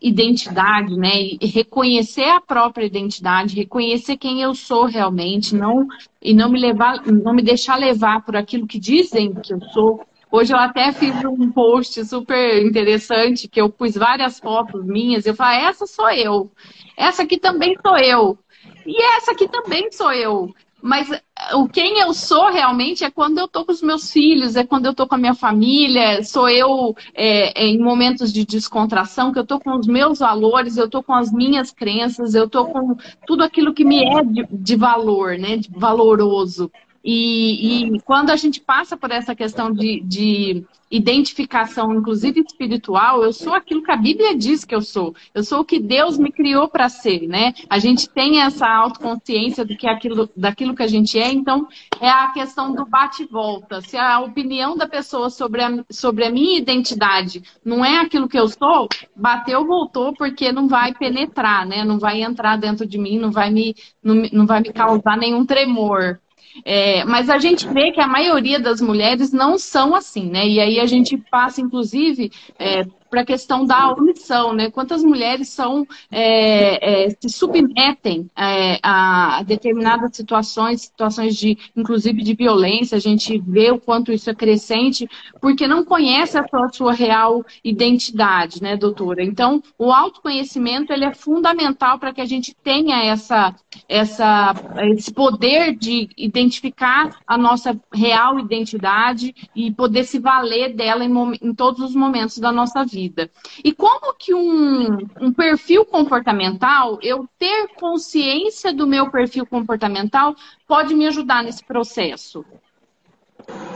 identidade, 0.00 0.96
né? 0.96 1.10
E 1.40 1.46
reconhecer 1.46 2.24
a 2.24 2.40
própria 2.40 2.86
identidade, 2.86 3.56
reconhecer 3.56 4.16
quem 4.16 4.40
eu 4.40 4.54
sou 4.54 4.86
realmente, 4.86 5.54
não 5.54 5.86
e 6.22 6.32
não 6.32 6.50
me 6.50 6.58
levar, 6.58 7.04
não 7.06 7.34
me 7.34 7.42
deixar 7.42 7.76
levar 7.76 8.24
por 8.24 8.36
aquilo 8.36 8.66
que 8.66 8.78
dizem 8.78 9.34
que 9.34 9.52
eu 9.52 9.60
sou. 9.72 10.04
Hoje 10.32 10.54
eu 10.54 10.58
até 10.58 10.92
fiz 10.92 11.12
um 11.24 11.50
post 11.50 12.04
super 12.04 12.64
interessante 12.64 13.48
que 13.48 13.60
eu 13.60 13.68
pus 13.68 13.94
várias 13.94 14.38
fotos 14.38 14.84
minhas. 14.84 15.26
Eu 15.26 15.34
falei, 15.34 15.64
essa 15.64 15.86
sou 15.86 16.08
eu, 16.10 16.50
essa 16.96 17.22
aqui 17.22 17.36
também 17.36 17.76
sou 17.84 17.98
eu 17.98 18.38
e 18.86 19.02
essa 19.16 19.32
aqui 19.32 19.48
também 19.48 19.90
sou 19.92 20.12
eu. 20.12 20.54
Mas 20.82 21.10
eh, 21.10 21.20
o 21.54 21.68
quem 21.68 21.98
eu 21.98 22.12
sou 22.14 22.50
realmente 22.50 23.04
é 23.04 23.10
quando 23.10 23.38
eu 23.38 23.48
tô 23.48 23.64
com 23.64 23.72
os 23.72 23.82
meus 23.82 24.10
filhos, 24.12 24.56
é 24.56 24.64
quando 24.64 24.86
eu 24.86 24.94
tô 24.94 25.06
com 25.06 25.14
a 25.14 25.18
minha 25.18 25.34
família, 25.34 26.22
sou 26.24 26.48
eu 26.48 26.94
é, 27.14 27.66
em 27.66 27.78
momentos 27.78 28.32
de 28.32 28.44
descontração, 28.44 29.32
que 29.32 29.38
eu 29.38 29.46
tô 29.46 29.60
com 29.60 29.76
os 29.78 29.86
meus 29.86 30.18
valores, 30.18 30.76
eu 30.76 30.88
tô 30.88 31.02
com 31.02 31.14
as 31.14 31.32
minhas 31.32 31.70
crenças, 31.70 32.34
eu 32.34 32.48
tô 32.48 32.66
com 32.66 32.96
tudo 33.26 33.42
aquilo 33.42 33.74
que 33.74 33.84
me 33.84 34.04
é 34.04 34.24
de, 34.24 34.46
de 34.50 34.76
valor, 34.76 35.38
né? 35.38 35.56
De 35.56 35.70
valoroso. 35.70 36.70
E, 37.02 37.94
e, 37.94 38.00
quando 38.00 38.30
a 38.30 38.36
gente 38.36 38.60
passa 38.60 38.96
por 38.96 39.10
essa 39.10 39.34
questão 39.34 39.72
de, 39.72 40.00
de, 40.02 40.64
identificação, 40.90 41.94
inclusive 41.94 42.40
espiritual, 42.40 43.22
eu 43.22 43.32
sou 43.32 43.54
aquilo 43.54 43.82
que 43.82 43.92
a 43.92 43.96
Bíblia 43.96 44.36
diz 44.36 44.64
que 44.64 44.74
eu 44.74 44.82
sou. 44.82 45.14
Eu 45.32 45.44
sou 45.44 45.60
o 45.60 45.64
que 45.64 45.78
Deus 45.78 46.18
me 46.18 46.32
criou 46.32 46.68
para 46.68 46.88
ser, 46.88 47.28
né? 47.28 47.54
A 47.70 47.78
gente 47.78 48.08
tem 48.08 48.40
essa 48.40 48.68
autoconsciência 48.68 49.64
do 49.64 49.76
que 49.76 49.86
é 49.86 49.92
aquilo, 49.92 50.28
daquilo 50.36 50.74
que 50.74 50.82
a 50.82 50.88
gente 50.88 51.18
é, 51.18 51.32
então 51.32 51.68
é 52.00 52.08
a 52.08 52.32
questão 52.32 52.74
do 52.74 52.84
bate-volta. 52.84 53.80
Se 53.80 53.96
a 53.96 54.20
opinião 54.20 54.76
da 54.76 54.88
pessoa 54.88 55.30
sobre 55.30 55.62
a, 55.62 55.84
sobre 55.88 56.24
a 56.24 56.30
minha 56.30 56.58
identidade 56.58 57.42
não 57.64 57.84
é 57.84 57.98
aquilo 57.98 58.28
que 58.28 58.38
eu 58.38 58.48
sou, 58.48 58.88
bateu, 59.14 59.64
voltou, 59.64 60.12
porque 60.12 60.50
não 60.50 60.66
vai 60.68 60.92
penetrar, 60.92 61.64
né? 61.64 61.84
Não 61.84 61.98
vai 61.98 62.20
entrar 62.20 62.56
dentro 62.56 62.84
de 62.84 62.98
mim, 62.98 63.16
não 63.16 63.30
vai 63.30 63.48
me, 63.48 63.74
não, 64.02 64.16
não 64.32 64.46
vai 64.46 64.60
me 64.60 64.72
causar 64.72 65.16
nenhum 65.16 65.46
tremor. 65.46 66.18
É, 66.64 67.04
mas 67.04 67.30
a 67.30 67.38
gente 67.38 67.68
vê 67.68 67.92
que 67.92 68.00
a 68.00 68.06
maioria 68.06 68.58
das 68.58 68.80
mulheres 68.80 69.32
não 69.32 69.58
são 69.58 69.94
assim, 69.94 70.28
né? 70.28 70.46
E 70.46 70.60
aí 70.60 70.80
a 70.80 70.86
gente 70.86 71.16
passa, 71.16 71.60
inclusive, 71.60 72.30
é, 72.58 72.84
para 73.10 73.22
a 73.22 73.26
questão 73.26 73.66
da 73.66 73.90
omissão, 73.92 74.52
né? 74.52 74.70
Quantas 74.70 75.02
mulheres 75.02 75.48
são 75.48 75.86
é, 76.10 77.06
é, 77.06 77.10
se 77.10 77.28
submetem 77.28 78.30
é, 78.38 78.78
a 78.82 79.42
determinadas 79.42 80.16
situações, 80.16 80.82
situações 80.82 81.36
de, 81.36 81.58
inclusive 81.76 82.22
de 82.22 82.34
violência, 82.34 82.96
a 82.96 83.00
gente 83.00 83.38
vê 83.38 83.70
o 83.70 83.80
quanto 83.80 84.12
isso 84.12 84.30
é 84.30 84.34
crescente, 84.34 85.08
porque 85.40 85.66
não 85.66 85.84
conhece 85.84 86.38
a 86.38 86.46
sua, 86.46 86.66
a 86.66 86.72
sua 86.72 86.92
real 86.92 87.44
identidade, 87.64 88.62
né, 88.62 88.76
doutora? 88.76 89.24
Então, 89.24 89.62
o 89.76 89.92
autoconhecimento 89.92 90.92
ele 90.92 91.04
é 91.04 91.12
fundamental 91.12 91.98
para 91.98 92.12
que 92.12 92.20
a 92.20 92.26
gente 92.26 92.54
tenha 92.62 93.04
essa, 93.04 93.54
essa, 93.88 94.54
esse 94.92 95.12
poder 95.12 95.74
de 95.76 96.08
identificar 96.16 97.18
a 97.26 97.36
nossa 97.36 97.78
real 97.92 98.38
identidade 98.38 99.34
e 99.54 99.72
poder 99.72 100.04
se 100.04 100.20
valer 100.20 100.74
dela 100.74 101.04
em, 101.04 101.12
em 101.42 101.52
todos 101.52 101.80
os 101.80 101.94
momentos 101.94 102.38
da 102.38 102.52
nossa 102.52 102.84
vida 102.84 102.99
vida. 103.00 103.30
E 103.64 103.72
como 103.72 104.14
que 104.14 104.34
um, 104.34 104.98
um 105.20 105.32
perfil 105.32 105.84
comportamental, 105.84 106.98
eu 107.02 107.26
ter 107.38 107.68
consciência 107.76 108.72
do 108.72 108.86
meu 108.86 109.10
perfil 109.10 109.46
comportamental, 109.46 110.34
pode 110.66 110.94
me 110.94 111.06
ajudar 111.06 111.42
nesse 111.42 111.64
processo? 111.64 112.44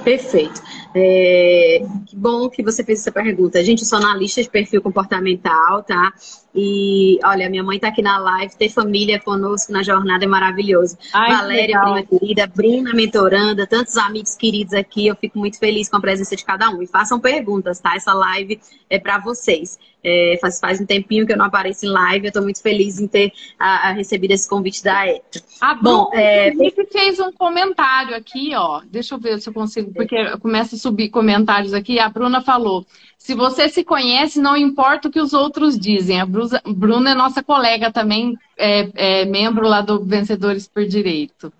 Perfeito. 0.04 0.60
É, 0.94 1.80
que 2.06 2.14
bom 2.14 2.50
que 2.50 2.62
você 2.62 2.84
fez 2.84 3.00
essa 3.00 3.10
pergunta. 3.10 3.64
Gente, 3.64 3.80
eu 3.80 3.86
sou 3.86 3.98
analista 3.98 4.42
de 4.42 4.50
perfil 4.50 4.82
comportamental, 4.82 5.82
tá? 5.82 6.12
E 6.54 7.18
olha, 7.24 7.50
minha 7.50 7.64
mãe 7.64 7.80
tá 7.80 7.88
aqui 7.88 8.00
na 8.00 8.16
live, 8.16 8.56
ter 8.56 8.68
família 8.68 9.18
conosco 9.18 9.72
na 9.72 9.82
jornada 9.82 10.24
é 10.24 10.28
maravilhoso. 10.28 10.96
Ai, 11.12 11.32
Valéria, 11.36 11.80
prima 11.80 12.02
querida, 12.02 12.46
Bruna, 12.46 12.94
mentoranda, 12.94 13.66
tantos 13.66 13.96
amigos 13.96 14.36
queridos 14.36 14.72
aqui, 14.72 15.08
eu 15.08 15.16
fico 15.16 15.36
muito 15.36 15.58
feliz 15.58 15.88
com 15.88 15.96
a 15.96 16.00
presença 16.00 16.36
de 16.36 16.44
cada 16.44 16.70
um. 16.70 16.80
E 16.80 16.86
façam 16.86 17.18
perguntas, 17.18 17.80
tá? 17.80 17.96
Essa 17.96 18.14
live 18.14 18.60
é 18.88 19.00
para 19.00 19.18
vocês. 19.18 19.78
É, 20.06 20.36
faz, 20.38 20.60
faz 20.60 20.80
um 20.80 20.86
tempinho 20.86 21.26
que 21.26 21.32
eu 21.32 21.36
não 21.36 21.46
apareço 21.46 21.86
em 21.86 21.88
live, 21.88 22.26
eu 22.26 22.32
tô 22.32 22.42
muito 22.42 22.60
feliz 22.60 23.00
em 23.00 23.08
ter 23.08 23.32
a, 23.58 23.88
a 23.88 23.92
recebido 23.92 24.32
esse 24.32 24.46
convite 24.46 24.84
da 24.84 25.08
ETA. 25.08 25.42
Ah, 25.60 25.74
bom, 25.74 26.10
é... 26.12 26.52
fez 26.92 27.18
um 27.18 27.32
comentário 27.32 28.14
aqui, 28.14 28.52
ó. 28.54 28.82
Deixa 28.84 29.14
eu 29.14 29.18
ver 29.18 29.40
se 29.40 29.48
eu 29.48 29.54
consigo, 29.54 29.92
porque 29.94 30.36
começa 30.38 30.76
a 30.76 30.78
subir 30.78 31.08
comentários 31.08 31.72
aqui. 31.72 31.98
A 31.98 32.10
Bruna 32.10 32.42
falou: 32.42 32.86
se 33.16 33.34
você 33.34 33.70
se 33.70 33.82
conhece, 33.82 34.38
não 34.38 34.54
importa 34.54 35.08
o 35.08 35.10
que 35.10 35.18
os 35.18 35.32
outros 35.32 35.78
dizem. 35.78 36.20
A 36.20 36.26
Bruna 36.26 36.43
é 36.52 37.14
nossa 37.14 37.42
colega 37.42 37.92
também, 37.92 38.36
é, 38.56 39.22
é 39.22 39.24
membro 39.24 39.66
lá 39.66 39.80
do 39.80 40.04
Vencedores 40.04 40.68
por 40.68 40.84
Direito. 40.84 41.52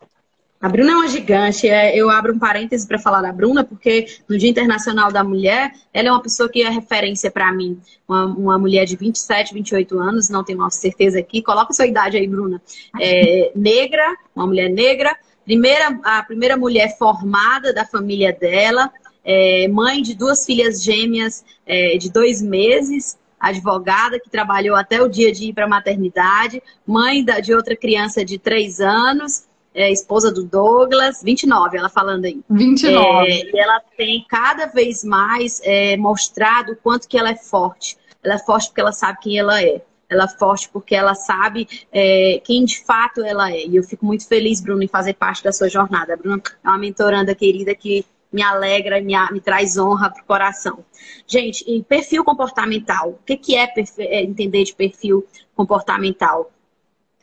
A 0.64 0.68
Bruna 0.70 0.92
é 0.92 0.94
uma 0.94 1.09
gigante. 1.09 1.68
É, 1.68 1.94
eu 1.94 2.09
abro 2.09 2.35
um 2.35 2.38
parêntese 2.38 2.88
para 2.88 2.99
falar 2.99 3.20
da 3.20 3.31
Bruna, 3.31 3.62
porque 3.62 4.07
no 4.27 4.38
Dia 4.38 4.49
Internacional 4.49 5.12
da 5.12 5.23
Mulher, 5.23 5.70
ela 5.92 6.09
é 6.09 6.11
uma 6.11 6.23
pessoa 6.23 6.49
que 6.49 6.62
é 6.62 6.70
referência 6.70 7.31
para 7.31 7.53
mim. 7.53 7.79
Uma, 8.09 8.25
uma, 8.25 8.59
mulher 8.59 8.87
de 8.87 8.97
27, 8.97 9.53
28 9.53 9.99
anos, 9.99 10.31
não 10.31 10.42
tenho 10.42 10.66
certeza 10.70 11.18
aqui. 11.18 11.42
Coloca 11.42 11.75
sua 11.75 11.87
idade 11.87 12.16
aí, 12.16 12.27
Bruna. 12.27 12.62
É, 12.99 13.53
negra, 13.55 14.16
uma 14.35 14.47
mulher 14.47 14.70
negra. 14.70 15.14
Primeira, 15.44 16.01
a 16.03 16.23
primeira 16.23 16.57
mulher 16.57 16.97
formada 16.97 17.70
da 17.75 17.85
família 17.85 18.33
dela. 18.33 18.90
É, 19.23 19.68
mãe 19.68 20.01
de 20.01 20.14
duas 20.14 20.47
filhas 20.47 20.83
gêmeas 20.83 21.44
é, 21.66 21.99
de 21.99 22.11
dois 22.11 22.40
meses 22.40 23.18
advogada 23.48 24.18
que 24.18 24.30
trabalhou 24.30 24.76
até 24.76 25.02
o 25.02 25.09
dia 25.09 25.30
de 25.33 25.48
ir 25.48 25.52
para 25.52 25.64
a 25.64 25.68
maternidade, 25.68 26.62
mãe 26.87 27.24
da, 27.24 27.40
de 27.40 27.54
outra 27.54 27.76
criança 27.76 28.24
de 28.24 28.38
três 28.38 28.80
anos, 28.80 29.44
é, 29.74 29.90
esposa 29.90 30.33
do 30.33 30.44
Douglas, 30.44 31.20
29, 31.22 31.76
ela 31.76 31.88
falando 31.88 32.24
aí. 32.24 32.40
29. 32.48 33.30
É, 33.30 33.50
e 33.50 33.59
ela 33.59 33.80
tem 33.96 34.24
cada 34.28 34.66
vez 34.66 35.04
mais 35.04 35.61
é, 35.64 35.96
mostrado 35.96 36.72
o 36.72 36.76
quanto 36.76 37.09
que 37.09 37.18
ela 37.18 37.30
é 37.30 37.37
forte. 37.37 37.98
Ela 38.22 38.35
é 38.35 38.38
forte 38.38 38.68
porque 38.68 38.80
ela 38.80 38.92
sabe 38.92 39.18
quem 39.20 39.38
ela 39.38 39.61
é. 39.61 39.83
Ela 40.09 40.24
é 40.24 40.38
forte 40.38 40.68
porque 40.72 40.94
ela 40.94 41.14
sabe 41.14 41.66
é, 41.92 42.40
quem 42.44 42.64
de 42.64 42.85
fato 42.85 43.22
ela 43.22 43.50
é. 43.50 43.66
E 43.66 43.76
eu 43.76 43.83
fico 43.83 44.07
muito 44.07 44.26
feliz, 44.28 44.61
Bruno, 44.61 44.83
em 44.83 44.88
fazer 44.88 45.14
parte 45.14 45.42
da 45.42 45.52
sua 45.52 45.68
jornada. 45.68 46.14
A 46.14 46.16
Bruna 46.16 46.40
é 46.64 46.68
uma 46.68 46.78
mentoranda 46.78 47.35
querida 47.35 47.74
que 47.74 48.07
me 48.35 48.42
alegra, 48.42 49.01
me, 49.01 49.14
me 49.31 49.40
traz 49.40 49.79
honra 49.79 50.11
para 50.11 50.23
o 50.23 50.27
coração. 50.27 50.85
Gente, 51.25 51.64
perfil 51.88 52.25
comportamental. 52.25 53.11
O 53.11 53.18
que, 53.25 53.37
que 53.37 53.55
é, 53.55 53.73
é 54.01 54.23
entender 54.25 54.64
de 54.64 54.75
perfil 54.75 55.25
comportamental? 55.55 56.51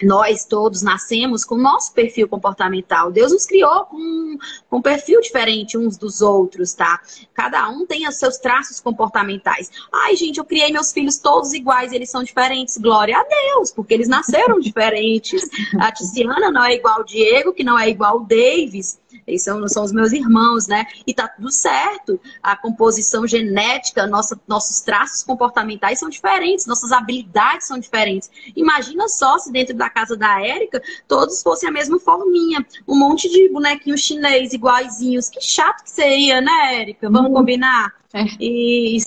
nós 0.03 0.45
todos 0.45 0.81
nascemos 0.81 1.43
com 1.43 1.55
o 1.55 1.61
nosso 1.61 1.93
perfil 1.93 2.27
comportamental. 2.27 3.11
Deus 3.11 3.31
nos 3.31 3.45
criou 3.45 3.85
com, 3.85 4.37
com 4.69 4.77
um 4.77 4.81
perfil 4.81 5.21
diferente 5.21 5.77
uns 5.77 5.97
dos 5.97 6.21
outros, 6.21 6.73
tá? 6.73 6.99
Cada 7.33 7.69
um 7.69 7.85
tem 7.85 8.07
os 8.07 8.15
seus 8.15 8.37
traços 8.37 8.79
comportamentais. 8.79 9.69
Ai, 9.91 10.15
gente, 10.15 10.37
eu 10.37 10.45
criei 10.45 10.71
meus 10.71 10.91
filhos 10.91 11.17
todos 11.17 11.53
iguais, 11.53 11.93
eles 11.93 12.09
são 12.09 12.23
diferentes. 12.23 12.77
Glória 12.77 13.17
a 13.17 13.23
Deus, 13.23 13.71
porque 13.71 13.93
eles 13.93 14.07
nasceram 14.07 14.57
diferentes. 14.59 15.47
A 15.79 15.91
Tiziana 15.91 16.51
não 16.51 16.63
é 16.63 16.75
igual 16.75 16.99
ao 16.99 17.03
Diego, 17.03 17.53
que 17.53 17.63
não 17.63 17.77
é 17.77 17.89
igual 17.89 18.13
ao 18.13 18.19
Davis. 18.21 18.99
Eles 19.31 19.43
são, 19.43 19.65
são 19.67 19.83
os 19.83 19.93
meus 19.93 20.11
irmãos, 20.11 20.67
né? 20.67 20.85
E 21.07 21.13
tá 21.13 21.27
tudo 21.27 21.49
certo. 21.49 22.19
A 22.43 22.55
composição 22.55 23.25
genética, 23.25 24.05
nossa, 24.05 24.39
nossos 24.47 24.81
traços 24.81 25.23
comportamentais 25.23 25.99
são 25.99 26.09
diferentes, 26.09 26.65
nossas 26.65 26.91
habilidades 26.91 27.67
são 27.67 27.79
diferentes. 27.79 28.29
Imagina 28.55 29.07
só 29.07 29.37
se 29.37 29.51
dentro 29.51 29.75
da 29.75 29.89
casa 29.89 30.17
da 30.17 30.45
Érica 30.45 30.81
todos 31.07 31.41
fossem 31.41 31.69
a 31.69 31.71
mesma 31.71 31.99
forminha. 31.99 32.65
Um 32.87 32.97
monte 32.97 33.29
de 33.29 33.47
bonequinhos 33.49 34.01
chinês 34.01 34.51
iguaizinhos. 34.53 35.29
Que 35.29 35.41
chato 35.41 35.83
que 35.83 35.91
seria, 35.91 36.41
né, 36.41 36.81
Érica? 36.81 37.09
Vamos 37.09 37.31
hum. 37.31 37.35
combinar? 37.35 37.93
É. 38.13 38.25
E, 38.39 38.97
e. 38.97 39.01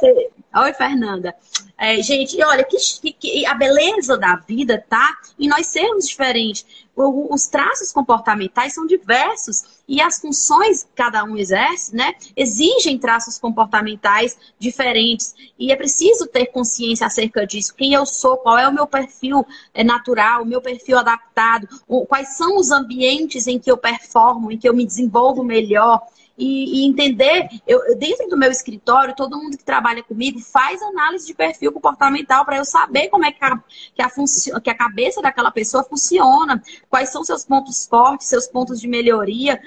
Oi, 0.56 0.72
Fernanda. 0.72 1.34
É, 1.76 2.00
gente, 2.02 2.40
olha, 2.42 2.62
que, 2.64 2.76
que, 3.12 3.44
a 3.46 3.54
beleza 3.54 4.16
da 4.16 4.36
vida 4.36 4.84
tá 4.88 5.16
em 5.38 5.48
nós 5.48 5.66
sermos 5.66 6.08
diferentes. 6.08 6.64
O, 6.94 7.34
os 7.34 7.48
traços 7.48 7.92
comportamentais 7.92 8.74
são 8.74 8.86
diversos 8.86 9.82
e 9.86 10.00
as 10.00 10.20
funções 10.20 10.84
que 10.84 10.90
cada 10.94 11.24
um 11.24 11.36
exerce, 11.36 11.94
né, 11.94 12.14
exigem 12.36 12.96
traços 12.96 13.38
comportamentais 13.38 14.38
diferentes. 14.56 15.34
E 15.58 15.72
é 15.72 15.76
preciso 15.76 16.28
ter 16.28 16.46
consciência 16.46 17.08
acerca 17.08 17.44
disso. 17.44 17.74
Quem 17.74 17.92
eu 17.92 18.06
sou, 18.06 18.36
qual 18.36 18.56
é 18.56 18.68
o 18.68 18.72
meu 18.72 18.86
perfil 18.86 19.44
é, 19.74 19.82
natural, 19.82 20.42
o 20.42 20.46
meu 20.46 20.62
perfil 20.62 20.96
adaptado, 20.98 21.68
quais 22.08 22.36
são 22.36 22.56
os 22.56 22.70
ambientes 22.70 23.48
em 23.48 23.58
que 23.58 23.70
eu 23.70 23.76
performo, 23.76 24.52
em 24.52 24.56
que 24.56 24.68
eu 24.68 24.74
me 24.74 24.86
desenvolvo 24.86 25.42
melhor 25.42 26.00
e, 26.36 26.80
e 26.80 26.86
entender, 26.86 27.48
eu, 27.66 27.96
dentro 27.96 28.28
do 28.28 28.36
meu 28.36 28.50
escritório, 28.50 29.14
todo 29.14 29.38
mundo 29.38 29.56
que 29.56 29.64
trabalha 29.64 30.02
comigo 30.02 30.40
faz 30.40 30.82
análise 30.82 31.26
de 31.26 31.34
perfil 31.34 31.72
comportamental 31.72 32.44
para 32.44 32.56
eu 32.56 32.64
saber 32.64 33.08
como 33.08 33.24
é 33.24 33.30
que 33.30 33.44
a, 33.44 33.56
que, 33.94 34.02
a 34.02 34.60
que 34.60 34.70
a 34.70 34.74
cabeça 34.74 35.22
daquela 35.22 35.50
pessoa 35.50 35.84
funciona, 35.84 36.62
quais 36.90 37.10
são 37.10 37.22
seus 37.22 37.44
pontos 37.44 37.86
fortes, 37.86 38.26
seus 38.26 38.48
pontos 38.48 38.80
de 38.80 38.88
melhoria, 38.88 39.60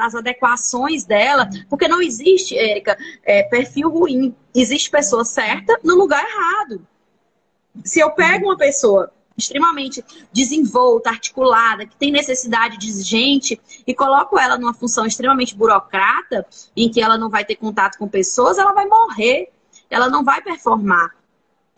as 0.00 0.14
adequações 0.14 1.04
dela, 1.04 1.48
porque 1.68 1.86
não 1.86 2.00
existe, 2.00 2.56
Érica, 2.56 2.96
é, 3.22 3.42
perfil 3.42 3.90
ruim. 3.90 4.34
Existe 4.54 4.90
pessoa 4.90 5.24
certa 5.24 5.78
no 5.84 5.94
lugar 5.94 6.24
errado. 6.24 6.86
Se 7.84 8.00
eu 8.00 8.10
pego 8.10 8.46
uma 8.46 8.56
pessoa 8.56 9.12
extremamente 9.38 10.04
desenvolta, 10.32 11.10
articulada, 11.10 11.86
que 11.86 11.96
tem 11.96 12.10
necessidade 12.10 12.76
de 12.76 13.02
gente 13.02 13.58
e 13.86 13.94
coloco 13.94 14.38
ela 14.38 14.58
numa 14.58 14.74
função 14.74 15.06
extremamente 15.06 15.54
burocrata, 15.54 16.44
em 16.76 16.90
que 16.90 17.00
ela 17.00 17.16
não 17.16 17.30
vai 17.30 17.44
ter 17.44 17.54
contato 17.54 17.96
com 17.96 18.08
pessoas, 18.08 18.58
ela 18.58 18.72
vai 18.72 18.86
morrer, 18.86 19.50
ela 19.88 20.10
não 20.10 20.24
vai 20.24 20.42
performar. 20.42 21.17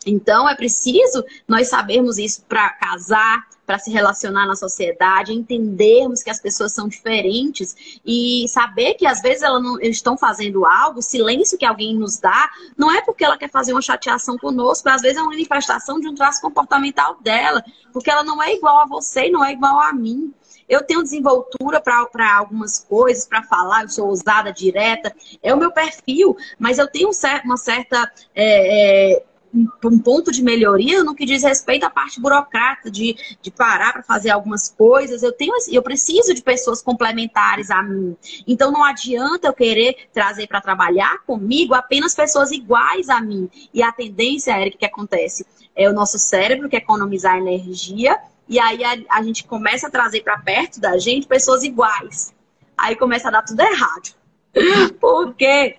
Então 0.05 0.49
é 0.49 0.55
preciso 0.55 1.23
nós 1.47 1.67
sabermos 1.67 2.17
isso 2.17 2.43
para 2.47 2.69
casar, 2.71 3.45
para 3.65 3.77
se 3.77 3.91
relacionar 3.91 4.45
na 4.45 4.55
sociedade, 4.55 5.33
entendermos 5.33 6.23
que 6.23 6.29
as 6.29 6.41
pessoas 6.41 6.73
são 6.73 6.87
diferentes 6.87 8.01
e 8.05 8.45
saber 8.49 8.95
que 8.95 9.05
às 9.05 9.21
vezes 9.21 9.43
elas 9.43 9.61
não 9.61 9.79
estão 9.79 10.17
fazendo 10.17 10.65
algo, 10.65 10.99
o 10.99 11.03
silêncio 11.03 11.57
que 11.57 11.65
alguém 11.65 11.95
nos 11.95 12.17
dá, 12.17 12.49
não 12.75 12.91
é 12.91 13.01
porque 13.01 13.23
ela 13.23 13.37
quer 13.37 13.49
fazer 13.49 13.71
uma 13.71 13.81
chateação 13.81 14.37
conosco, 14.37 14.89
às 14.89 15.01
vezes 15.01 15.17
é 15.17 15.21
uma 15.21 15.29
manifestação 15.29 15.99
de 15.99 16.09
um 16.09 16.15
traço 16.15 16.41
comportamental 16.41 17.17
dela, 17.21 17.63
porque 17.93 18.09
ela 18.09 18.23
não 18.23 18.41
é 18.41 18.53
igual 18.53 18.79
a 18.79 18.85
você 18.85 19.27
e 19.27 19.31
não 19.31 19.45
é 19.45 19.53
igual 19.53 19.79
a 19.79 19.93
mim. 19.93 20.33
Eu 20.67 20.83
tenho 20.83 21.03
desenvoltura 21.03 21.81
para 21.81 22.37
algumas 22.37 22.79
coisas, 22.79 23.25
para 23.25 23.43
falar, 23.43 23.83
eu 23.83 23.89
sou 23.89 24.07
ousada, 24.07 24.53
direta, 24.53 25.13
é 25.43 25.53
o 25.53 25.57
meu 25.57 25.71
perfil, 25.71 26.35
mas 26.57 26.77
eu 26.77 26.87
tenho 26.87 27.09
uma 27.43 27.57
certa 27.57 28.09
é, 28.33 29.15
é, 29.15 29.23
um 29.53 29.99
ponto 29.99 30.31
de 30.31 30.43
melhoria 30.43 31.03
no 31.03 31.13
que 31.13 31.25
diz 31.25 31.43
respeito 31.43 31.85
à 31.85 31.89
parte 31.89 32.19
burocrata, 32.21 32.89
de, 32.89 33.15
de 33.41 33.51
parar 33.51 33.93
para 33.93 34.03
fazer 34.03 34.29
algumas 34.29 34.69
coisas. 34.69 35.23
Eu 35.23 35.31
tenho 35.31 35.53
eu 35.69 35.83
preciso 35.83 36.33
de 36.33 36.41
pessoas 36.41 36.81
complementares 36.81 37.69
a 37.69 37.81
mim. 37.83 38.15
Então 38.47 38.71
não 38.71 38.83
adianta 38.83 39.47
eu 39.47 39.53
querer 39.53 40.07
trazer 40.13 40.47
para 40.47 40.61
trabalhar 40.61 41.19
comigo 41.25 41.73
apenas 41.73 42.15
pessoas 42.15 42.51
iguais 42.51 43.09
a 43.09 43.19
mim. 43.19 43.49
E 43.73 43.83
a 43.83 43.91
tendência, 43.91 44.59
Eric, 44.59 44.77
que 44.77 44.85
acontece 44.85 45.45
é 45.75 45.89
o 45.89 45.93
nosso 45.93 46.19
cérebro 46.19 46.69
que 46.69 46.75
economizar 46.75 47.37
energia, 47.37 48.19
e 48.47 48.59
aí 48.59 48.83
a, 48.83 48.97
a 49.09 49.23
gente 49.23 49.45
começa 49.45 49.87
a 49.87 49.89
trazer 49.89 50.21
para 50.21 50.37
perto 50.37 50.79
da 50.79 50.97
gente 50.97 51.27
pessoas 51.27 51.63
iguais. 51.63 52.33
Aí 52.77 52.95
começa 52.95 53.27
a 53.27 53.31
dar 53.31 53.43
tudo 53.43 53.61
errado. 53.61 54.13
Por 54.99 55.33
quê? 55.35 55.77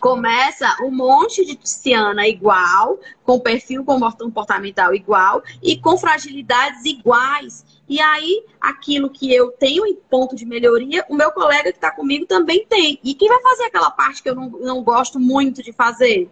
Começa 0.00 0.76
um 0.82 0.90
monte 0.90 1.44
de 1.44 1.56
Tiziana 1.56 2.26
igual, 2.28 2.98
com 3.24 3.40
perfil 3.40 3.84
comportamental 3.84 4.94
igual 4.94 5.42
e 5.62 5.76
com 5.76 5.96
fragilidades 5.96 6.84
iguais. 6.84 7.64
E 7.88 8.00
aí, 8.00 8.44
aquilo 8.60 9.10
que 9.10 9.32
eu 9.34 9.52
tenho 9.52 9.86
em 9.86 9.94
ponto 9.94 10.34
de 10.34 10.46
melhoria, 10.46 11.04
o 11.08 11.14
meu 11.14 11.30
colega 11.32 11.70
que 11.70 11.78
está 11.78 11.90
comigo 11.90 12.26
também 12.26 12.66
tem. 12.66 12.98
E 13.04 13.14
quem 13.14 13.28
vai 13.28 13.42
fazer 13.42 13.64
aquela 13.64 13.90
parte 13.90 14.22
que 14.22 14.30
eu 14.30 14.34
não, 14.34 14.48
não 14.48 14.82
gosto 14.82 15.20
muito 15.20 15.62
de 15.62 15.72
fazer? 15.72 16.30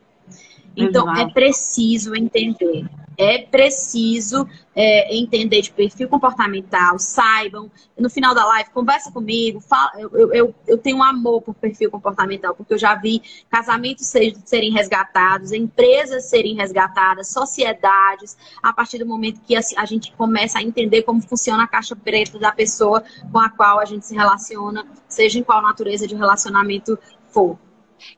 Então, 0.77 1.09
é 1.11 1.13
Exato. 1.15 1.31
é 1.31 1.33
preciso 1.33 2.15
entender 2.15 2.87
é 3.17 3.39
preciso 3.39 4.47
é, 4.75 5.15
entender 5.15 5.61
de 5.61 5.71
perfil 5.71 6.09
comportamental, 6.09 6.99
saibam. 6.99 7.71
No 7.99 8.09
final 8.09 8.35
da 8.35 8.45
live, 8.47 8.71
conversa 8.71 9.13
comigo. 9.13 9.61
Fala, 9.61 9.93
eu, 9.99 10.33
eu, 10.33 10.55
eu 10.67 10.79
tenho 10.79 10.97
um 10.97 11.03
amor 11.03 11.43
por 11.43 11.55
perfil 11.55 11.91
comportamental, 11.91 12.55
porque 12.55 12.75
eu 12.75 12.79
já 12.79 12.95
vi 12.95 13.23
casamentos 13.51 14.07
serem 14.07 14.73
resgatados, 14.73 15.53
empresas 15.53 16.25
serem 16.25 16.55
resgatadas, 16.57 17.29
sociedades, 17.29 18.37
a 18.63 18.73
partir 18.73 18.99
do 18.99 19.07
momento 19.07 19.41
que 19.43 19.55
a 19.57 19.85
gente 19.85 20.13
começa 20.13 20.59
a 20.59 20.63
entender 20.63 21.03
como 21.03 21.21
funciona 21.21 21.65
a 21.65 21.69
caixa 21.69 21.95
preta 21.95 22.39
da 22.39 22.51
pessoa 22.51 23.05
com 23.31 23.39
a 23.39 23.51
qual 23.51 23.79
a 23.79 23.85
gente 23.85 24.07
se 24.07 24.15
relaciona, 24.15 24.87
seja 25.09 25.39
em 25.39 25.43
qual 25.43 25.63
natureza 25.63 26.07
de 26.07 26.15
relacionamento 26.15 26.99
for. 27.29 27.59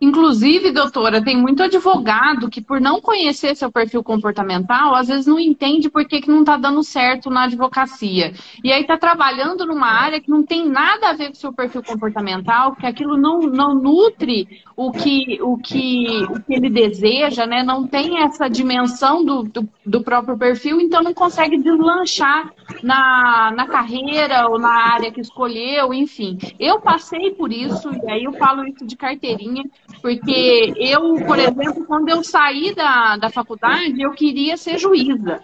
Inclusive, 0.00 0.72
doutora, 0.72 1.22
tem 1.22 1.36
muito 1.36 1.62
advogado 1.62 2.48
que, 2.48 2.60
por 2.60 2.80
não 2.80 3.00
conhecer 3.00 3.56
seu 3.56 3.70
perfil 3.70 4.02
comportamental, 4.02 4.94
às 4.94 5.08
vezes 5.08 5.26
não 5.26 5.38
entende 5.38 5.90
por 5.90 6.04
que, 6.04 6.20
que 6.20 6.30
não 6.30 6.40
está 6.40 6.56
dando 6.56 6.82
certo 6.82 7.30
na 7.30 7.44
advocacia. 7.44 8.32
E 8.62 8.72
aí 8.72 8.82
está 8.82 8.96
trabalhando 8.96 9.66
numa 9.66 9.88
área 9.88 10.20
que 10.20 10.30
não 10.30 10.42
tem 10.42 10.68
nada 10.68 11.10
a 11.10 11.12
ver 11.14 11.28
com 11.28 11.34
seu 11.34 11.52
perfil 11.52 11.82
comportamental, 11.82 12.74
que 12.76 12.86
aquilo 12.86 13.16
não, 13.16 13.40
não 13.40 13.74
nutre 13.74 14.48
o 14.76 14.90
que, 14.90 15.40
o, 15.40 15.56
que, 15.56 16.24
o 16.24 16.40
que 16.42 16.54
ele 16.54 16.68
deseja, 16.68 17.46
né? 17.46 17.62
não 17.62 17.86
tem 17.86 18.22
essa 18.22 18.48
dimensão 18.48 19.24
do, 19.24 19.42
do, 19.44 19.68
do 19.86 20.02
próprio 20.02 20.36
perfil, 20.36 20.80
então 20.80 21.02
não 21.02 21.14
consegue 21.14 21.58
deslanchar 21.58 22.52
na, 22.82 23.52
na 23.54 23.66
carreira 23.66 24.48
ou 24.48 24.58
na 24.58 24.92
área 24.94 25.12
que 25.12 25.20
escolheu, 25.20 25.94
enfim. 25.94 26.38
Eu 26.58 26.80
passei 26.80 27.30
por 27.32 27.52
isso, 27.52 27.90
e 27.92 28.10
aí 28.10 28.24
eu 28.24 28.32
falo 28.32 28.66
isso 28.66 28.84
de 28.84 28.96
carteirinha, 28.96 29.64
porque 30.04 30.74
eu, 30.76 31.14
por 31.24 31.38
exemplo, 31.38 31.82
quando 31.86 32.10
eu 32.10 32.22
saí 32.22 32.74
da, 32.74 33.16
da 33.16 33.30
faculdade, 33.30 34.02
eu 34.02 34.10
queria 34.10 34.54
ser 34.54 34.76
juíza. 34.76 35.40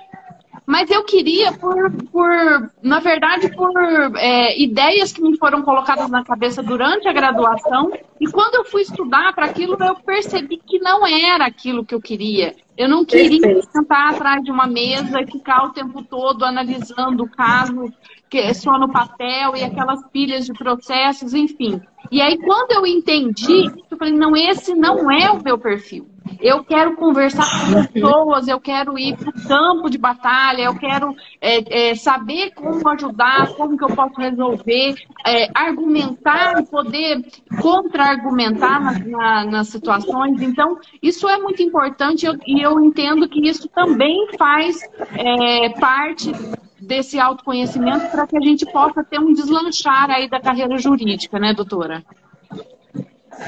Mas 0.66 0.90
eu 0.90 1.02
queria 1.02 1.50
por, 1.50 1.90
por 2.12 2.70
na 2.82 3.00
verdade, 3.00 3.56
por 3.56 3.72
é, 4.18 4.60
ideias 4.60 5.14
que 5.14 5.22
me 5.22 5.38
foram 5.38 5.62
colocadas 5.62 6.10
na 6.10 6.22
cabeça 6.22 6.62
durante 6.62 7.08
a 7.08 7.12
graduação. 7.14 7.90
E 8.20 8.26
quando 8.26 8.56
eu 8.56 8.66
fui 8.66 8.82
estudar 8.82 9.34
para 9.34 9.46
aquilo, 9.46 9.78
eu 9.82 9.94
percebi 9.94 10.58
que 10.58 10.78
não 10.78 11.06
era 11.06 11.46
aquilo 11.46 11.82
que 11.82 11.94
eu 11.94 12.00
queria. 12.00 12.54
Eu 12.76 12.86
não 12.86 13.02
queria 13.02 13.62
sentar 13.62 14.12
atrás 14.12 14.44
de 14.44 14.50
uma 14.50 14.66
mesa 14.66 15.22
e 15.22 15.26
ficar 15.26 15.64
o 15.64 15.70
tempo 15.70 16.04
todo 16.04 16.44
analisando 16.44 17.24
o 17.24 17.30
caso 17.30 17.90
que 18.30 18.38
é 18.38 18.54
só 18.54 18.78
no 18.78 18.88
papel 18.88 19.56
e 19.56 19.64
aquelas 19.64 20.06
pilhas 20.10 20.46
de 20.46 20.52
processos, 20.52 21.34
enfim. 21.34 21.82
E 22.10 22.22
aí, 22.22 22.38
quando 22.38 22.72
eu 22.72 22.86
entendi, 22.86 23.70
eu 23.90 23.98
falei, 23.98 24.14
não, 24.14 24.36
esse 24.36 24.74
não 24.74 25.10
é 25.10 25.30
o 25.30 25.42
meu 25.42 25.58
perfil. 25.58 26.08
Eu 26.40 26.62
quero 26.62 26.96
conversar 26.96 27.44
com 27.44 27.86
pessoas, 27.86 28.46
eu 28.46 28.60
quero 28.60 28.98
ir 28.98 29.16
para 29.16 29.30
o 29.30 29.48
campo 29.48 29.90
de 29.90 29.98
batalha, 29.98 30.62
eu 30.62 30.74
quero 30.76 31.14
é, 31.40 31.90
é, 31.90 31.94
saber 31.94 32.52
como 32.52 32.88
ajudar, 32.88 33.48
como 33.54 33.76
que 33.76 33.84
eu 33.84 33.88
posso 33.88 34.20
resolver, 34.20 34.94
é, 35.26 35.50
argumentar 35.54 36.60
e 36.60 36.66
poder 36.66 37.24
contra-argumentar 37.60 38.80
nas, 38.80 39.06
na, 39.06 39.44
nas 39.44 39.68
situações. 39.68 40.40
Então, 40.40 40.78
isso 41.02 41.28
é 41.28 41.38
muito 41.38 41.62
importante 41.62 42.26
eu, 42.26 42.36
e 42.46 42.60
eu 42.60 42.78
entendo 42.80 43.28
que 43.28 43.48
isso 43.48 43.68
também 43.68 44.28
faz 44.38 44.78
é, 45.16 45.68
parte 45.80 46.32
desse 46.80 47.18
autoconhecimento 47.18 48.10
para 48.10 48.26
que 48.26 48.36
a 48.36 48.40
gente 48.40 48.64
possa 48.66 49.04
ter 49.04 49.18
um 49.18 49.32
deslanchar 49.32 50.10
aí 50.10 50.28
da 50.28 50.40
carreira 50.40 50.78
jurídica, 50.78 51.38
né, 51.38 51.52
doutora? 51.52 52.02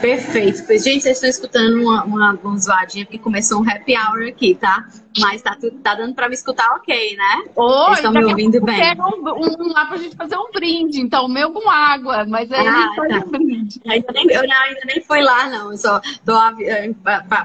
Perfeito. 0.00 0.66
Gente, 0.78 1.02
vocês 1.02 1.16
estão 1.16 1.28
escutando 1.28 1.82
uma, 1.82 2.04
uma, 2.04 2.32
uma 2.42 2.58
zoadinha 2.58 3.04
porque 3.04 3.18
começou 3.18 3.60
um 3.60 3.68
happy 3.68 3.94
hour 3.94 4.28
aqui, 4.28 4.54
tá? 4.54 4.86
Mas 5.18 5.42
tá, 5.42 5.54
tudo, 5.60 5.78
tá 5.80 5.94
dando 5.94 6.14
para 6.14 6.28
me 6.28 6.34
escutar 6.34 6.66
ok, 6.76 7.16
né? 7.16 7.44
Oi, 7.54 7.92
estão 7.92 8.12
me 8.12 8.24
ouvindo 8.24 8.60
bem. 8.62 8.74
Eu 8.74 8.80
quero 8.80 9.02
um, 9.02 9.64
um, 9.64 9.72
lá 9.72 9.86
pra 9.86 9.98
gente 9.98 10.16
fazer 10.16 10.36
um 10.36 10.50
brinde, 10.50 11.00
então, 11.00 11.26
o 11.26 11.28
meu 11.28 11.50
com 11.50 11.68
água, 11.68 12.24
mas 12.26 12.50
aí 12.50 12.66
ah, 12.66 12.86
a 12.86 12.94
tá. 12.94 13.26
um 13.26 13.30
brinde. 13.30 13.80
Ainda 13.86 14.12
nem, 14.12 14.26
eu 14.30 14.40
ainda 14.40 14.80
nem 14.86 15.02
fui 15.02 15.20
lá, 15.20 15.50
não. 15.50 15.72
Eu 15.72 15.76
só 15.76 16.00
tô 16.24 16.32
eh, 16.62 16.94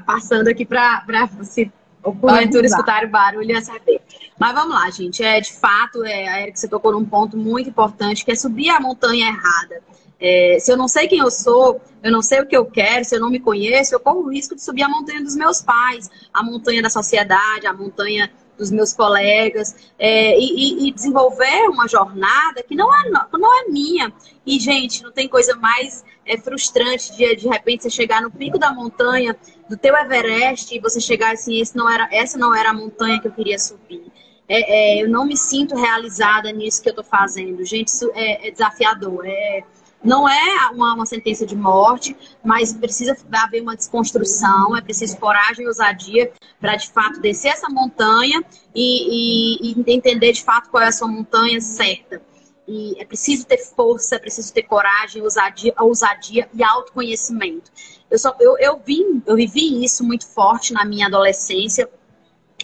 passando 0.06 0.48
aqui 0.48 0.64
para 0.64 1.04
se 1.42 1.70
porventura 2.02 2.66
escutar 2.66 3.04
o 3.04 3.08
barulho 3.08 3.50
e 3.50 3.60
saber. 3.60 4.00
Mas 4.38 4.54
vamos 4.54 4.74
lá, 4.74 4.88
gente. 4.90 5.22
É, 5.22 5.40
de 5.40 5.52
fato, 5.52 6.04
é, 6.04 6.28
a 6.28 6.42
Erika, 6.42 6.58
você 6.58 6.68
tocou 6.68 6.92
num 6.92 7.04
ponto 7.04 7.36
muito 7.36 7.68
importante, 7.68 8.24
que 8.24 8.30
é 8.30 8.36
subir 8.36 8.70
a 8.70 8.80
montanha 8.80 9.26
errada. 9.26 9.82
É, 10.20 10.58
se 10.60 10.72
eu 10.72 10.76
não 10.76 10.88
sei 10.88 11.06
quem 11.06 11.18
eu 11.18 11.30
sou, 11.30 11.80
eu 12.02 12.10
não 12.10 12.22
sei 12.22 12.40
o 12.40 12.46
que 12.46 12.56
eu 12.56 12.66
quero, 12.66 13.04
se 13.04 13.14
eu 13.14 13.20
não 13.20 13.30
me 13.30 13.38
conheço, 13.38 13.94
eu 13.94 14.00
corro 14.00 14.24
o 14.24 14.32
risco 14.32 14.54
de 14.54 14.62
subir 14.62 14.82
a 14.82 14.88
montanha 14.88 15.22
dos 15.22 15.36
meus 15.36 15.62
pais, 15.62 16.10
a 16.32 16.42
montanha 16.42 16.82
da 16.82 16.90
sociedade, 16.90 17.66
a 17.66 17.72
montanha 17.72 18.30
dos 18.56 18.72
meus 18.72 18.92
colegas, 18.92 19.92
é, 19.96 20.36
e, 20.36 20.88
e, 20.88 20.92
desenvolver 20.92 21.68
uma 21.68 21.86
jornada 21.86 22.60
que 22.64 22.74
não 22.74 22.92
é, 22.92 23.08
não 23.32 23.60
é 23.60 23.68
minha. 23.68 24.12
E, 24.44 24.58
gente, 24.58 25.04
não 25.04 25.12
tem 25.12 25.28
coisa 25.28 25.54
mais 25.54 26.04
é, 26.26 26.36
frustrante 26.36 27.16
de, 27.16 27.36
de 27.36 27.48
repente, 27.48 27.84
você 27.84 27.90
chegar 27.90 28.20
no 28.20 28.32
pico 28.32 28.58
da 28.58 28.72
montanha, 28.72 29.36
do 29.70 29.76
teu 29.76 29.96
Everest, 29.96 30.74
e 30.74 30.80
você 30.80 31.00
chegar 31.00 31.34
assim, 31.34 31.60
esse 31.60 31.76
não 31.76 31.88
era, 31.88 32.08
essa 32.10 32.36
não 32.36 32.52
era 32.52 32.70
a 32.70 32.74
montanha 32.74 33.20
que 33.20 33.28
eu 33.28 33.32
queria 33.32 33.58
subir. 33.58 34.10
É, 34.48 34.98
é, 34.98 35.02
eu 35.02 35.08
não 35.08 35.26
me 35.26 35.36
sinto 35.36 35.76
realizada 35.76 36.50
nisso 36.50 36.82
que 36.82 36.88
eu 36.88 36.92
estou 36.92 37.04
fazendo. 37.04 37.64
Gente, 37.64 37.88
isso 37.88 38.10
é, 38.14 38.48
é 38.48 38.50
desafiador. 38.50 39.26
É, 39.26 39.62
não 40.02 40.28
é 40.28 40.70
uma, 40.72 40.94
uma, 40.94 41.06
sentença 41.06 41.44
de 41.44 41.56
morte, 41.56 42.16
mas 42.42 42.72
precisa 42.72 43.16
haver 43.32 43.60
uma 43.60 43.76
desconstrução, 43.76 44.76
é 44.76 44.80
preciso 44.80 45.18
coragem 45.18 45.64
e 45.64 45.68
ousadia 45.68 46.32
para 46.60 46.76
de 46.76 46.88
fato 46.90 47.20
descer 47.20 47.48
essa 47.48 47.68
montanha 47.68 48.42
e, 48.74 49.66
e, 49.66 49.72
e, 49.72 49.92
entender 49.92 50.32
de 50.32 50.42
fato 50.42 50.70
qual 50.70 50.82
é 50.82 50.86
a 50.86 50.92
sua 50.92 51.08
montanha 51.08 51.60
certa. 51.60 52.22
E 52.66 53.00
é 53.00 53.04
preciso 53.04 53.46
ter 53.46 53.58
força, 53.58 54.16
é 54.16 54.18
preciso 54.18 54.52
ter 54.52 54.62
coragem, 54.62 55.22
ousadia, 55.22 55.74
ousadia 55.78 56.48
e 56.54 56.62
autoconhecimento. 56.62 57.70
Eu, 58.10 58.18
só, 58.18 58.36
eu, 58.38 58.56
eu, 58.58 58.78
vim, 58.78 59.22
eu 59.26 59.36
vivi 59.36 59.82
isso 59.82 60.04
muito 60.04 60.26
forte 60.26 60.72
na 60.72 60.84
minha 60.84 61.06
adolescência 61.06 61.88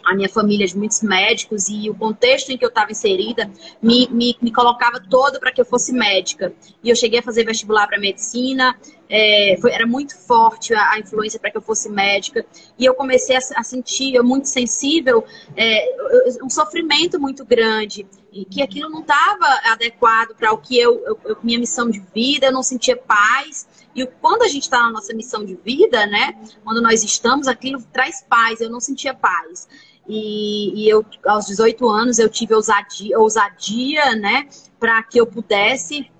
a 0.04 0.14
minha 0.14 0.28
família 0.28 0.66
de 0.66 0.76
muitos 0.76 1.02
médicos 1.02 1.68
e 1.68 1.88
o 1.88 1.94
contexto 1.94 2.50
em 2.50 2.58
que 2.58 2.64
eu 2.64 2.68
estava 2.68 2.90
inserida 2.92 3.50
me, 3.82 4.08
me, 4.10 4.36
me 4.40 4.52
colocava 4.52 5.00
todo 5.00 5.38
para 5.40 5.52
que 5.52 5.60
eu 5.60 5.64
fosse 5.64 5.92
médica. 5.92 6.52
E 6.82 6.90
eu 6.90 6.96
cheguei 6.96 7.20
a 7.20 7.22
fazer 7.22 7.44
vestibular 7.44 7.86
para 7.86 7.98
medicina, 7.98 8.76
é, 9.08 9.56
foi, 9.60 9.72
era 9.72 9.86
muito 9.86 10.16
forte 10.16 10.74
a, 10.74 10.92
a 10.92 10.98
influência 10.98 11.38
para 11.38 11.50
que 11.50 11.56
eu 11.56 11.62
fosse 11.62 11.88
médica. 11.88 12.44
E 12.78 12.84
eu 12.84 12.94
comecei 12.94 13.36
a, 13.36 13.40
a 13.56 13.62
sentir, 13.62 14.14
eu 14.14 14.24
muito 14.24 14.48
sensível, 14.48 15.24
é, 15.56 15.96
um 16.42 16.50
sofrimento 16.50 17.20
muito 17.20 17.44
grande. 17.44 18.06
E 18.32 18.44
que 18.44 18.62
aquilo 18.62 18.90
não 18.90 19.02
estava 19.02 19.46
adequado 19.70 20.34
para 20.34 20.52
o 20.52 20.58
que 20.58 20.76
eu, 20.76 21.00
eu, 21.04 21.20
eu, 21.24 21.36
minha 21.42 21.58
missão 21.58 21.88
de 21.88 22.02
vida, 22.12 22.46
eu 22.46 22.52
não 22.52 22.62
sentia 22.62 22.96
paz. 22.96 23.68
E 23.94 24.04
quando 24.20 24.42
a 24.42 24.48
gente 24.48 24.64
está 24.64 24.80
na 24.80 24.90
nossa 24.90 25.14
missão 25.14 25.44
de 25.44 25.54
vida, 25.54 26.04
né? 26.06 26.36
Quando 26.64 26.82
nós 26.82 27.04
estamos, 27.04 27.46
aquilo 27.46 27.80
traz 27.92 28.24
paz. 28.28 28.60
Eu 28.60 28.70
não 28.70 28.80
sentia 28.80 29.14
paz. 29.14 29.68
E, 30.08 30.84
e, 30.84 30.88
eu, 30.88 31.04
aos 31.26 31.46
18 31.46 31.88
anos, 31.88 32.18
eu 32.18 32.28
tive 32.28 32.54
ousadia, 32.54 33.18
ousadia 33.18 34.14
né, 34.14 34.46
para 34.78 35.02
que 35.02 35.18
eu 35.18 35.26
pudesse 35.26 36.10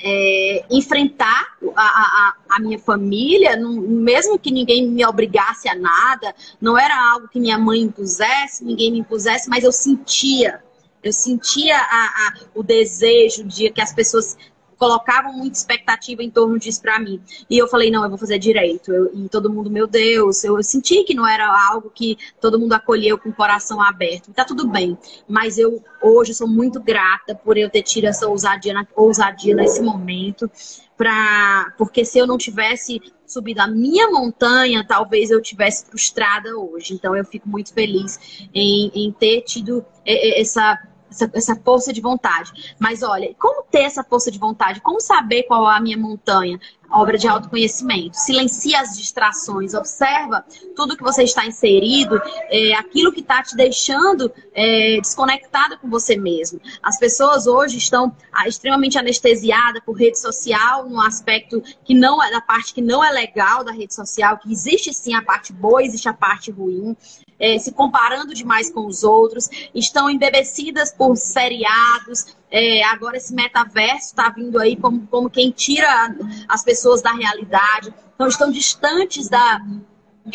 é, 0.00 0.64
enfrentar 0.70 1.56
a, 1.74 1.82
a, 1.82 2.34
a, 2.50 2.60
minha 2.60 2.78
família, 2.78 3.56
não, 3.56 3.72
mesmo 3.72 4.38
que 4.38 4.50
ninguém 4.50 4.86
me 4.86 5.04
obrigasse 5.04 5.68
a 5.68 5.74
nada, 5.74 6.34
não 6.60 6.78
era 6.78 7.12
algo 7.12 7.28
que 7.28 7.40
minha 7.40 7.58
mãe 7.58 7.80
impusesse, 7.80 8.64
ninguém 8.64 8.92
me 8.92 8.98
impusesse, 9.00 9.48
mas 9.48 9.64
eu 9.64 9.72
sentia. 9.72 10.62
Eu 11.02 11.12
sentia 11.12 11.76
a, 11.78 12.34
o 12.54 12.62
desejo 12.62 13.44
de 13.44 13.70
que 13.70 13.80
as 13.80 13.92
pessoas 13.92 14.36
colocavam 14.78 15.32
muita 15.32 15.58
expectativa 15.58 16.22
em 16.22 16.30
torno 16.30 16.58
disso 16.58 16.80
para 16.80 16.98
mim. 16.98 17.20
E 17.50 17.58
eu 17.58 17.66
falei, 17.66 17.90
não, 17.90 18.04
eu 18.04 18.08
vou 18.08 18.16
fazer 18.16 18.38
direito. 18.38 18.92
Eu, 18.92 19.10
e 19.12 19.28
todo 19.28 19.52
mundo, 19.52 19.68
meu 19.68 19.86
Deus, 19.86 20.44
eu, 20.44 20.56
eu, 20.56 20.62
senti 20.62 21.02
que 21.02 21.14
não 21.14 21.26
era 21.26 21.46
algo 21.70 21.90
que 21.90 22.16
todo 22.40 22.58
mundo 22.58 22.72
acolheu 22.72 23.18
com 23.18 23.28
o 23.28 23.34
coração 23.34 23.82
aberto. 23.82 24.32
Tá 24.32 24.44
tudo 24.44 24.68
bem. 24.68 24.96
Mas 25.28 25.58
eu 25.58 25.82
hoje 26.00 26.32
sou 26.32 26.46
muito 26.46 26.80
grata 26.80 27.34
por 27.34 27.58
eu 27.58 27.68
ter 27.68 27.82
tido 27.82 28.04
essa 28.04 28.28
ousadia, 28.28 28.86
ousadia 28.94 29.54
nesse 29.54 29.82
momento. 29.82 30.50
Pra, 30.96 31.72
porque 31.76 32.04
se 32.04 32.18
eu 32.18 32.26
não 32.26 32.38
tivesse 32.38 33.00
subido 33.26 33.60
a 33.60 33.66
minha 33.66 34.10
montanha, 34.10 34.84
talvez 34.86 35.30
eu 35.30 35.42
tivesse 35.42 35.86
frustrada 35.86 36.56
hoje. 36.56 36.94
Então 36.94 37.16
eu 37.16 37.24
fico 37.24 37.48
muito 37.48 37.72
feliz 37.74 38.48
em, 38.54 38.90
em 38.94 39.12
ter 39.12 39.42
tido 39.42 39.84
essa 40.04 40.80
essa, 41.10 41.30
essa, 41.34 41.56
força 41.56 41.92
de 41.92 42.00
vontade. 42.00 42.74
Mas 42.78 43.02
olha, 43.02 43.34
como 43.38 43.64
ter 43.64 43.82
essa 43.82 44.04
força 44.04 44.30
de 44.30 44.38
vontade? 44.38 44.80
Como 44.80 45.00
saber 45.00 45.44
qual 45.44 45.70
é 45.70 45.76
a 45.76 45.80
minha 45.80 45.96
montanha? 45.96 46.58
Obra 46.90 47.18
de 47.18 47.28
autoconhecimento. 47.28 48.16
Silencia 48.16 48.80
as 48.80 48.96
distrações, 48.96 49.74
observa 49.74 50.42
tudo 50.74 50.96
que 50.96 51.02
você 51.02 51.22
está 51.22 51.44
inserido, 51.44 52.18
é, 52.48 52.72
aquilo 52.74 53.12
que 53.12 53.20
está 53.20 53.42
te 53.42 53.54
deixando 53.54 54.32
é, 54.54 54.98
desconectado 54.98 55.78
com 55.78 55.90
você 55.90 56.16
mesmo. 56.16 56.58
As 56.82 56.98
pessoas 56.98 57.46
hoje 57.46 57.76
estão 57.76 58.16
ah, 58.32 58.48
extremamente 58.48 58.98
anestesiadas 58.98 59.82
por 59.84 59.98
rede 59.98 60.18
social, 60.18 60.88
no 60.88 60.98
aspecto 61.00 61.62
que 61.84 61.94
não 61.94 62.22
é 62.22 62.30
da 62.30 62.40
parte 62.40 62.72
que 62.72 62.80
não 62.80 63.04
é 63.04 63.10
legal 63.10 63.62
da 63.62 63.72
rede 63.72 63.94
social, 63.94 64.38
que 64.38 64.50
existe 64.50 64.94
sim 64.94 65.12
a 65.14 65.20
parte 65.20 65.52
boa, 65.52 65.82
existe 65.82 66.08
a 66.08 66.14
parte 66.14 66.50
ruim 66.50 66.96
é, 67.38 67.58
se 67.58 67.72
comparando 67.72 68.34
demais 68.34 68.70
com 68.70 68.86
os 68.86 69.04
outros, 69.04 69.48
estão 69.74 70.10
embebecidas 70.10 70.92
por 70.92 71.16
seriados. 71.16 72.36
É, 72.50 72.82
agora 72.84 73.16
esse 73.16 73.34
metaverso 73.34 74.06
está 74.06 74.28
vindo 74.30 74.58
aí 74.58 74.76
como, 74.76 75.06
como 75.06 75.30
quem 75.30 75.50
tira 75.50 76.14
as 76.48 76.62
pessoas 76.62 77.02
da 77.02 77.12
realidade. 77.12 77.92
Então 78.14 78.26
estão 78.26 78.50
distantes 78.50 79.28
da, 79.28 79.60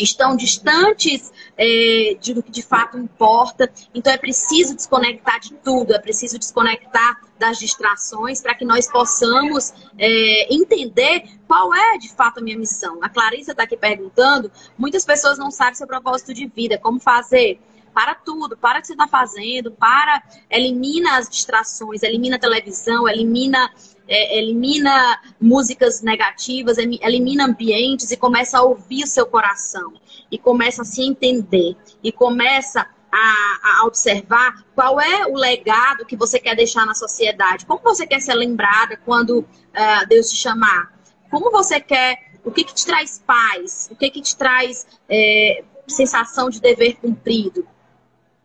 estão 0.02 0.36
distantes 0.36 1.32
é, 1.58 2.18
de, 2.20 2.34
do 2.34 2.42
que 2.42 2.52
de 2.52 2.64
fato 2.64 2.98
importa. 2.98 3.72
Então 3.94 4.12
é 4.12 4.18
preciso 4.18 4.76
desconectar 4.76 5.40
de 5.40 5.54
tudo, 5.56 5.94
é 5.94 6.00
preciso 6.00 6.40
desconectar 6.40 7.22
das 7.38 7.60
distrações 7.60 8.42
para 8.42 8.56
que 8.56 8.64
nós 8.64 8.90
possamos 8.90 9.74
é, 9.98 10.54
entender 10.54 11.26
qual 11.48 11.74
é 11.74 11.98
de 11.98 12.10
fato 12.10 12.40
a 12.40 12.42
minha 12.42 12.58
missão. 12.58 13.00
A 13.02 13.10
Clarissa 13.10 13.52
está 13.52 13.64
aqui 13.64 13.78
perguntando: 13.78 14.52
muitas 14.78 15.06
pessoas 15.06 15.38
não 15.38 15.52
sabem 15.52 15.76
seu 15.76 15.88
propósito 15.88 16.34
de 16.34 16.48
vida, 16.48 16.78
como 16.78 17.00
fazer. 17.00 17.60
Para 17.94 18.16
tudo, 18.16 18.58
para 18.58 18.80
o 18.80 18.82
que 18.82 18.88
você 18.88 18.94
está 18.94 19.08
fazendo, 19.08 19.72
para, 19.72 20.24
elimina 20.50 21.16
as 21.16 21.30
distrações, 21.30 22.02
elimina 22.02 22.38
a 22.38 22.40
televisão, 22.40 23.08
elimina 23.08 23.72
é, 24.14 24.38
elimina 24.38 25.20
músicas 25.42 26.04
negativas, 26.04 26.78
elimina 26.78 27.46
ambientes 27.46 28.12
e 28.12 28.18
começa 28.18 28.60
a 28.60 28.62
ouvir 28.62 29.04
o 29.04 29.08
seu 29.08 29.26
coração. 29.26 29.94
E 30.32 30.38
começa 30.38 30.84
a 30.84 30.86
se 30.86 31.02
entender. 31.02 31.76
E 32.04 32.12
começa 32.12 32.88
a, 33.12 33.82
a, 33.82 33.86
observar 33.88 34.64
qual 34.76 35.02
é 35.02 35.26
o 35.26 35.36
legado 35.36 36.06
que 36.06 36.16
você 36.16 36.40
quer 36.40 36.56
deixar 36.56 36.86
na 36.86 36.94
sociedade. 36.94 37.66
Como 37.66 37.82
você 37.82 38.06
quer 38.06 38.22
ser 38.22 38.36
lembrada 38.36 39.00
quando 39.04 39.40
uh, 39.40 40.08
Deus 40.08 40.30
te 40.30 40.36
chamar? 40.36 40.94
Como 41.32 41.50
você 41.50 41.80
quer. 41.80 42.34
O 42.46 42.52
que, 42.52 42.64
que 42.66 42.74
te 42.74 42.86
traz 42.86 43.24
paz? 43.26 43.90
O 43.90 43.96
que, 43.96 44.12
que 44.12 44.22
te 44.22 44.36
traz 44.36 44.86
é, 45.10 45.64
sensação 45.88 46.50
de 46.50 46.60
dever 46.62 46.98
cumprido? 46.98 47.66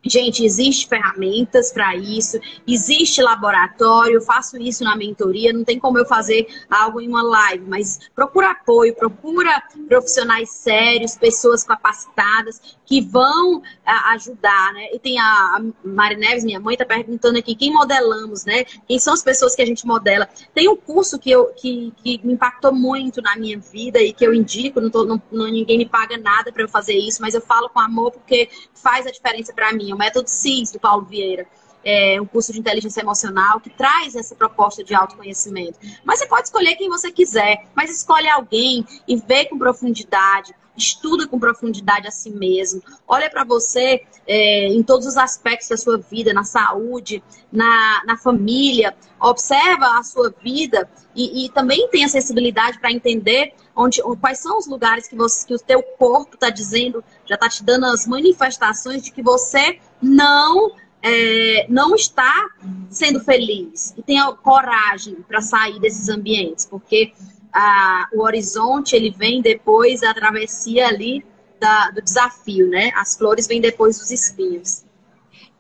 Gente, 0.05 0.45
existe 0.45 0.89
ferramentas 0.89 1.73
para 1.73 1.97
isso, 1.97 2.39
existe 2.67 3.21
laboratório, 3.21 4.15
eu 4.15 4.23
faço 4.23 4.57
isso 4.57 4.85
na 4.85 4.97
mentoria, 4.97 5.53
não 5.53 5.65
tem 5.65 5.79
como 5.79 5.99
eu 5.99 6.07
fazer 6.07 6.47
algo 6.71 7.01
em 7.01 7.09
uma 7.09 7.23
live, 7.23 7.65
mas 7.67 7.99
procura 8.15 8.53
apoio, 8.53 8.95
procura 8.95 9.61
profissionais 9.89 10.51
sérios, 10.51 11.17
pessoas 11.17 11.65
capacitadas 11.65 12.78
que 12.89 13.03
vão 13.03 13.63
a, 13.85 14.13
ajudar, 14.15 14.73
né? 14.73 14.89
E 14.95 14.99
tem 14.99 15.21
a, 15.21 15.25
a 15.25 15.63
Mari 15.85 16.17
Neves, 16.17 16.43
minha 16.43 16.59
mãe, 16.59 16.75
tá 16.75 16.87
perguntando 16.87 17.39
aqui 17.39 17.55
quem 17.55 17.71
modelamos, 17.71 18.47
né? 18.47 18.65
Quem 18.89 18.99
são 18.99 19.13
as 19.13 19.23
pessoas 19.23 19.55
que 19.55 19.61
a 19.61 19.67
gente 19.67 19.87
modela? 19.87 20.27
Tem 20.55 20.71
um 20.71 20.77
curso 20.77 21.19
que, 21.19 21.31
eu, 21.31 21.53
que, 21.55 21.93
que 22.03 22.19
me 22.25 22.33
impactou 22.33 22.73
muito 22.73 23.21
na 23.21 23.37
minha 23.37 23.59
vida 23.59 24.01
e 24.01 24.11
que 24.11 24.27
eu 24.27 24.33
indico, 24.33 24.81
não, 24.81 24.89
tô, 24.89 25.05
não, 25.05 25.21
ninguém 25.31 25.77
me 25.77 25.87
paga 25.87 26.17
nada 26.17 26.51
para 26.51 26.63
eu 26.63 26.69
fazer 26.69 26.95
isso, 26.95 27.21
mas 27.21 27.35
eu 27.35 27.43
falo 27.43 27.69
com 27.69 27.79
amor 27.79 28.11
porque 28.11 28.49
faz 28.75 29.07
a 29.07 29.11
diferença 29.11 29.53
para 29.53 29.71
mim 29.71 29.93
o 29.93 29.99
método 29.99 30.31
CIS, 30.31 30.73
do 30.73 30.81
Paulo 30.81 31.05
Vieira. 31.05 31.47
É 31.85 32.21
um 32.21 32.27
curso 32.27 32.53
de 32.53 32.59
inteligência 32.59 33.01
emocional 33.01 33.61
que 33.61 33.71
traz 33.71 34.17
essa 34.17 34.35
proposta 34.35 34.83
de 34.83 34.95
autoconhecimento. 34.95 35.79
Mas 36.05 36.19
você 36.19 36.27
pode 36.27 36.49
escolher 36.49 36.75
quem 36.77 36.89
você 36.89 37.13
quiser, 37.13 37.67
mas 37.75 37.91
escolhe 37.91 38.29
alguém 38.29 38.85
e 39.07 39.17
vê 39.17 39.45
com 39.45 39.59
profundidade, 39.59 40.55
estuda 40.79 41.27
com 41.27 41.39
profundidade 41.39 42.07
a 42.07 42.11
si 42.11 42.31
mesmo, 42.31 42.83
olha 43.07 43.29
para 43.29 43.45
você 43.45 44.03
é, 44.27 44.69
em 44.69 44.83
todos 44.83 45.07
os 45.07 45.17
aspectos 45.17 45.69
da 45.69 45.77
sua 45.77 45.99
vida, 45.99 46.33
na 46.33 46.45
saúde, 46.45 47.23
na, 47.51 48.03
na 48.07 48.17
família, 48.17 48.95
observa 49.21 49.99
a 49.99 50.03
sua 50.03 50.33
vida 50.43 50.89
e, 51.15 51.45
e 51.45 51.49
também 51.51 51.89
tem 51.89 52.05
acessibilidade 52.05 52.79
para 52.79 52.93
entender 52.93 53.53
onde, 53.75 54.03
quais 54.21 54.39
são 54.39 54.59
os 54.59 54.67
lugares 54.67 55.09
que, 55.09 55.17
você, 55.17 55.47
que 55.47 55.55
o 55.55 55.59
teu 55.59 55.83
corpo 55.83 56.35
está 56.35 56.51
dizendo, 56.51 57.03
já 57.27 57.35
está 57.35 57.49
te 57.49 57.65
dando 57.65 57.87
as 57.87 58.07
manifestações 58.07 59.03
de 59.03 59.11
que 59.11 59.23
você 59.23 59.79
não 60.01 60.73
é, 61.03 61.67
não 61.69 61.95
está 61.95 62.49
sendo 62.91 63.21
feliz 63.21 63.95
e 63.97 64.03
tenha 64.03 64.33
coragem 64.33 65.17
para 65.27 65.41
sair 65.41 65.79
desses 65.79 66.09
ambientes, 66.09 66.67
porque 66.67 67.13
a, 67.59 68.09
o 68.13 68.23
horizonte 68.23 68.95
ele 68.95 69.11
vem 69.11 69.43
depois 69.43 70.01
da 70.01 70.15
travessia 70.15 70.87
ali 70.87 71.25
da, 71.59 71.91
do 71.91 72.01
desafio, 72.01 72.69
né? 72.69 72.93
As 72.95 73.17
flores 73.17 73.49
vêm 73.49 73.61
depois 73.61 73.99
dos 73.99 74.13
espinhos. 74.13 74.85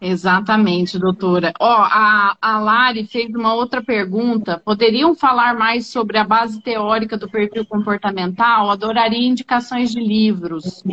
Exatamente, 0.00 0.96
doutora. 0.96 1.52
Ó, 1.58 1.66
a, 1.66 2.36
a 2.40 2.60
Lari 2.60 3.04
fez 3.04 3.34
uma 3.34 3.52
outra 3.52 3.82
pergunta. 3.82 4.62
Poderiam 4.64 5.16
falar 5.16 5.58
mais 5.58 5.88
sobre 5.88 6.16
a 6.18 6.24
base 6.24 6.62
teórica 6.62 7.18
do 7.18 7.28
perfil 7.28 7.66
comportamental? 7.66 8.70
Adoraria 8.70 9.28
indicações 9.28 9.90
de 9.90 9.98
livros. 9.98 10.84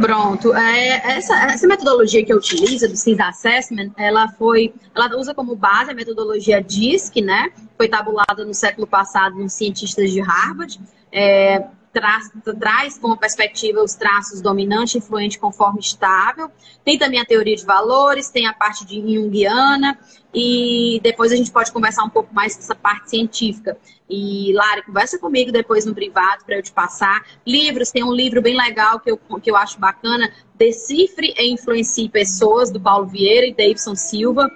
Pronto. 0.00 0.54
É, 0.54 1.16
essa, 1.16 1.34
essa 1.46 1.66
metodologia 1.66 2.24
que 2.24 2.32
eu 2.32 2.36
utilizo, 2.36 2.88
do 2.88 2.96
SIS 2.96 3.18
Assessment, 3.18 3.90
ela 3.96 4.28
foi, 4.28 4.72
ela 4.94 5.16
usa 5.16 5.34
como 5.34 5.56
base 5.56 5.90
a 5.90 5.94
metodologia 5.94 6.62
DISC, 6.62 7.20
né? 7.20 7.50
Foi 7.76 7.88
tabulada 7.88 8.44
no 8.44 8.54
século 8.54 8.86
passado 8.86 9.36
nos 9.36 9.52
cientistas 9.52 10.10
de 10.10 10.20
Harvard. 10.20 10.78
É, 11.10 11.64
traz, 11.98 12.30
traz 12.58 12.98
como 12.98 13.16
perspectiva 13.16 13.82
os 13.82 13.94
traços 13.94 14.40
dominante, 14.40 14.98
influente, 14.98 15.38
conforme 15.38 15.80
estável. 15.80 16.50
Tem 16.84 16.96
também 16.96 17.20
a 17.20 17.24
teoria 17.24 17.56
de 17.56 17.64
valores, 17.64 18.30
tem 18.30 18.46
a 18.46 18.52
parte 18.52 18.86
de 18.86 19.00
Jungiana, 19.00 19.98
e 20.32 21.00
depois 21.02 21.32
a 21.32 21.36
gente 21.36 21.50
pode 21.50 21.72
conversar 21.72 22.04
um 22.04 22.08
pouco 22.08 22.32
mais 22.32 22.56
dessa 22.56 22.74
parte 22.74 23.10
científica. 23.10 23.76
E, 24.08 24.52
Lara, 24.54 24.82
conversa 24.82 25.18
comigo 25.18 25.50
depois 25.50 25.84
no 25.84 25.94
privado 25.94 26.44
para 26.44 26.56
eu 26.56 26.62
te 26.62 26.72
passar. 26.72 27.24
Livros, 27.46 27.90
tem 27.90 28.04
um 28.04 28.12
livro 28.12 28.40
bem 28.40 28.56
legal 28.56 29.00
que 29.00 29.10
eu, 29.10 29.16
que 29.16 29.50
eu 29.50 29.56
acho 29.56 29.78
bacana, 29.80 30.32
Decifre 30.54 31.34
e 31.36 31.52
Influencie 31.52 32.08
Pessoas, 32.08 32.70
do 32.70 32.80
Paulo 32.80 33.06
Vieira 33.06 33.46
e 33.46 33.54
Davidson 33.54 33.96
Silva. 33.96 34.50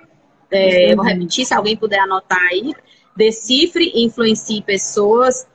É, 0.51 0.95
vou 0.95 1.05
repetir, 1.05 1.47
se 1.47 1.55
alguém 1.55 1.77
puder 1.77 1.99
anotar 1.99 2.43
aí. 2.51 2.73
Decifre 3.17 3.91
e 3.95 4.05
Influencie 4.05 4.63
Pessoas, 4.63 5.47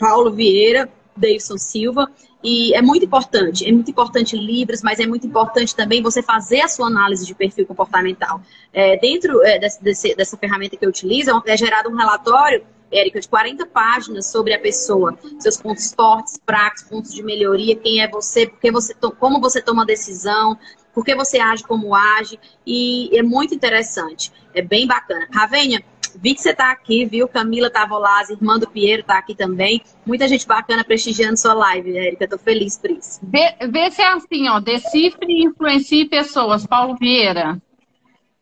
Paulo 0.00 0.32
Vieira, 0.32 0.88
Davidson 1.14 1.58
Silva. 1.58 2.10
E 2.42 2.74
é 2.74 2.80
muito 2.80 3.04
importante, 3.04 3.68
é 3.68 3.70
muito 3.70 3.90
importante 3.90 4.34
livros, 4.34 4.80
mas 4.82 4.98
é 4.98 5.06
muito 5.06 5.26
importante 5.26 5.76
também 5.76 6.02
você 6.02 6.22
fazer 6.22 6.62
a 6.62 6.68
sua 6.68 6.86
análise 6.86 7.26
de 7.26 7.34
perfil 7.34 7.66
comportamental. 7.66 8.40
É, 8.72 8.96
dentro 8.96 9.44
é, 9.44 9.58
desse, 9.58 9.84
desse, 9.84 10.14
dessa 10.14 10.38
ferramenta 10.38 10.74
que 10.74 10.84
eu 10.84 10.88
utilizo, 10.88 11.30
é, 11.30 11.52
é 11.52 11.56
gerado 11.56 11.90
um 11.90 11.94
relatório, 11.94 12.64
Érica, 12.90 13.20
de 13.20 13.28
40 13.28 13.66
páginas 13.66 14.26
sobre 14.26 14.54
a 14.54 14.58
pessoa, 14.58 15.16
seus 15.38 15.58
pontos 15.58 15.92
fortes, 15.92 16.40
fracos, 16.44 16.82
pontos 16.82 17.12
de 17.12 17.22
melhoria, 17.22 17.76
quem 17.76 18.00
é 18.00 18.08
você, 18.08 18.46
porque 18.46 18.72
você 18.72 18.94
como 19.18 19.38
você 19.38 19.62
toma 19.62 19.84
decisão, 19.86 20.58
por 20.92 21.04
que 21.04 21.14
você 21.14 21.38
age 21.38 21.62
como 21.62 21.94
age, 21.94 22.40
e 22.66 23.16
é 23.16 23.22
muito 23.22 23.54
interessante, 23.54 24.32
é 24.54 24.60
bem 24.60 24.86
bacana. 24.86 25.28
Ravênia, 25.32 25.84
Vi 26.20 26.34
que 26.34 26.40
você 26.40 26.50
está 26.50 26.70
aqui, 26.70 27.04
viu? 27.04 27.28
Camila 27.28 27.70
Tavolaz, 27.70 28.30
irmã 28.30 28.58
do 28.58 28.68
Piero, 28.68 29.02
está 29.02 29.18
aqui 29.18 29.34
também. 29.34 29.82
Muita 30.06 30.26
gente 30.28 30.46
bacana 30.46 30.84
prestigiando 30.84 31.36
sua 31.36 31.54
live, 31.54 31.96
Érica. 31.96 32.24
Estou 32.24 32.38
feliz 32.38 32.78
por 32.78 32.90
isso. 32.90 33.20
Vê, 33.22 33.54
vê 33.68 33.90
se 33.90 34.02
é 34.02 34.12
assim, 34.12 34.48
ó. 34.48 34.60
Decifre 34.60 35.26
e 35.32 35.44
influencie 35.44 36.08
pessoas. 36.08 36.66
Paulo 36.66 36.96
Vieira. 36.96 37.60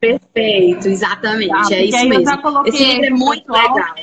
Perfeito, 0.01 0.89
exatamente. 0.89 1.53
Ah, 1.53 1.75
é 1.75 1.85
isso 1.85 2.09
mesmo. 2.09 2.66
Esse 2.66 2.85
livro 2.85 3.05
é 3.05 3.11
muito 3.11 3.47
pessoal. 3.47 3.75
legal. 3.75 3.95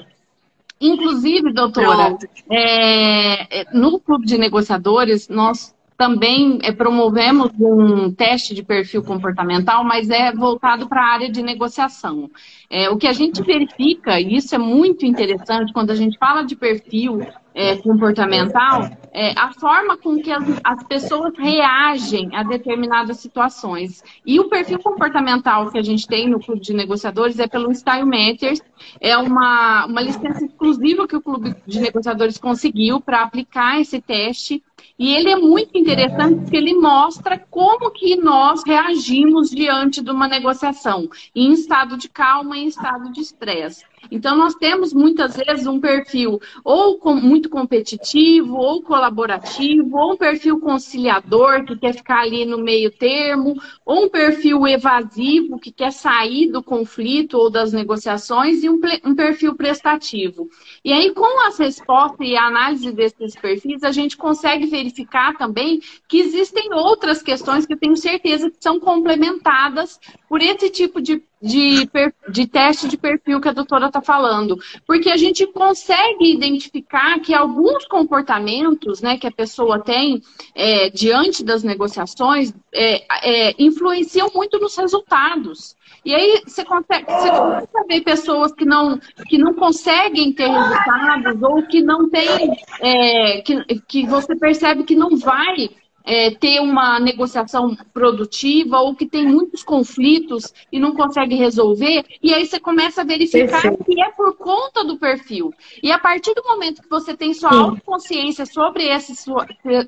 Inclusive, 0.80 1.53
doutora, 1.53 2.18
é, 2.49 3.61
é, 3.61 3.66
no 3.74 3.99
Clube 3.99 4.26
de 4.26 4.38
Negociadores, 4.38 5.30
nós 5.30 5.74
também 5.97 6.59
é, 6.63 6.71
promovemos 6.71 7.51
um 7.59 8.11
teste 8.11 8.53
de 8.53 8.63
perfil 8.63 9.03
comportamental, 9.03 9.83
mas 9.83 10.09
é 10.09 10.31
voltado 10.31 10.87
para 10.87 11.01
a 11.01 11.13
área 11.13 11.29
de 11.29 11.41
negociação. 11.41 12.29
É, 12.69 12.89
o 12.89 12.97
que 12.97 13.07
a 13.07 13.13
gente 13.13 13.41
verifica, 13.41 14.19
e 14.19 14.35
isso 14.35 14.53
é 14.53 14.57
muito 14.57 15.05
interessante, 15.05 15.71
quando 15.71 15.91
a 15.91 15.95
gente 15.95 16.17
fala 16.17 16.43
de 16.43 16.55
perfil 16.55 17.21
é, 17.56 17.78
comportamental, 17.78 18.89
é 19.14 19.32
a 19.39 19.53
forma 19.53 19.97
com 19.97 20.22
que 20.22 20.30
as, 20.30 20.43
as, 20.62 20.84
pessoas 20.84 21.34
reagem 21.38 22.30
a 22.36 22.43
determinadas 22.43 23.18
situações. 23.20 24.03
E 24.26 24.38
o 24.41 24.49
perfil 24.49 24.78
comportamental 24.80 25.72
que 25.72 25.78
a 25.78 25.82
gente 25.82 26.06
tem 26.06 26.30
no 26.30 26.41
Clube 26.41 26.60
de 26.60 26.74
Negociadores 26.74 27.39
é 27.39 27.47
pelo 27.47 27.74
Style 27.74 28.06
Matters, 28.06 28.62
é 28.99 29.18
uma, 29.18 29.86
uma 29.86 30.01
licença 30.01 30.43
exclusiva 30.43 31.08
que 31.08 31.16
o 31.16 31.22
Clube 31.22 31.56
de 31.66 31.80
Negociadores 31.80 32.38
conseguiu 32.38 32.99
para 32.99 33.24
aplicar 33.24 33.80
esse 33.80 34.01
teste 34.01 34.62
e 34.99 35.14
ele 35.14 35.30
é 35.30 35.36
muito 35.36 35.78
interessante 35.78 36.41
porque 36.41 36.58
ele 36.58 36.74
mostra 36.74 37.38
como 37.38 37.91
que 37.91 38.16
nós 38.18 38.64
reagimos 38.66 39.49
diante 39.49 40.01
de 40.01 40.10
uma 40.12 40.28
negociação, 40.28 41.10
em 41.34 41.51
estado 41.51 41.97
de 41.97 42.10
calma, 42.10 42.58
em 42.58 42.68
estado 42.68 43.12
de 43.12 43.22
estresse. 43.22 43.86
Então, 44.12 44.38
nós 44.38 44.56
temos 44.56 44.93
muitas 44.93 45.36
vezes 45.36 45.68
um 45.68 45.80
perfil 45.80 46.39
ou 46.64 46.97
com, 46.97 47.16
muito 47.16 47.49
competitivo, 47.49 48.56
ou 48.56 48.82
colaborativo, 48.82 49.97
ou 49.97 50.14
um 50.14 50.18
perfil 50.18 50.60
conciliador, 50.60 51.66
que 51.66 51.78
quer 51.78 51.93
ficar 51.93 52.22
ali 52.22 52.45
no 52.45 52.58
meio 52.58 52.91
termo, 52.91 53.56
ou 53.86 54.06
um 54.06 54.10
perfil 54.10 54.68
evasivo, 54.68 55.60
que 55.60 55.72
quer 55.72 55.91
sair 55.91 56.51
do 56.51 56.64
conflito 56.64 57.38
ou 57.38 57.49
das 57.49 57.74
negociações, 57.74 58.64
e 58.64 58.70
um, 58.70 58.80
um 59.03 59.16
perfil 59.16 59.56
prestativo. 59.56 60.49
E 60.84 60.91
aí, 60.91 61.14
com 61.14 61.47
as 61.47 61.58
respostas 61.58 62.28
e 62.28 62.36
a 62.36 62.47
análise 62.47 62.91
desses 62.91 63.36
perfis, 63.36 63.84
a 63.84 63.91
gente 63.91 64.18
consegue 64.18 64.66
verificar 64.66 65.38
também 65.38 65.80
que 66.08 66.20
existem 66.20 66.74
outras 66.74 67.22
questões 67.22 67.66
que 67.66 67.74
eu 67.74 67.78
tenho 67.78 67.97
certeza 67.97 68.49
que 68.49 68.58
são 68.60 68.80
complementadas 68.80 69.99
por 70.28 70.41
esse 70.41 70.70
tipo 70.70 71.01
de 71.01 71.24
de, 71.45 71.87
de 72.29 72.47
teste 72.47 72.87
de 72.87 72.97
perfil 72.97 73.39
que 73.39 73.47
a 73.47 73.53
doutora 73.53 73.85
está 73.85 74.01
falando. 74.01 74.57
Porque 74.87 75.11
a 75.11 75.15
gente 75.15 75.45
consegue 75.45 76.33
identificar 76.33 77.19
que 77.19 77.33
alguns 77.33 77.85
comportamentos 77.85 78.99
né, 78.99 79.17
que 79.17 79.27
a 79.27 79.31
pessoa 79.31 79.79
tem 79.79 80.21
é, 80.55 80.89
diante 80.89 81.43
das 81.43 81.63
negociações 81.63 82.51
é, 82.73 83.03
é, 83.21 83.55
influenciam 83.59 84.31
muito 84.33 84.59
nos 84.59 84.75
resultados. 84.75 85.75
E 86.03 86.15
aí 86.15 86.41
você 86.45 86.65
consegue, 86.65 87.05
você 87.05 87.29
consegue 87.29 87.87
ver 87.87 88.01
pessoas 88.01 88.51
que 88.51 88.65
não, 88.65 88.99
que 89.27 89.37
não 89.37 89.53
conseguem 89.53 90.33
ter 90.33 90.49
resultados 90.49 91.41
ou 91.43 91.63
que 91.63 91.81
não 91.81 92.09
tem, 92.09 92.57
é, 92.81 93.41
que, 93.41 93.63
que 93.87 94.05
você 94.07 94.35
percebe 94.35 94.83
que 94.83 94.95
não 94.95 95.15
vai 95.15 95.69
é, 96.06 96.32
ter 96.32 96.60
uma 96.60 96.99
negociação 96.99 97.76
produtiva 97.93 98.80
ou 98.80 98.95
que 98.95 99.06
tem 99.06 99.26
muitos 99.26 99.64
conflitos 99.64 100.53
e 100.72 100.80
não 100.80 100.93
consegue 100.93 101.36
resolver, 101.36 102.06
e 102.22 102.34
aí 102.34 102.45
você 102.45 102.60
começa 102.60 103.01
a 103.01 103.06
verificar 103.06 103.62
Perfeito. 103.62 103.84
que 103.84 104.01
é 104.01 104.10
por 104.12 104.38
conta 104.38 104.84
do 104.84 104.97
perfil. 104.97 105.53
E 105.82 105.91
a 105.91 105.97
partir 105.99 106.34
do 106.34 106.43
momento 106.43 106.82
que 106.82 106.89
você 106.89 107.16
tem 107.16 107.34
sua 107.34 107.53
autoconsciência 107.53 108.45
sobre 108.45 108.88
esse, 108.88 109.16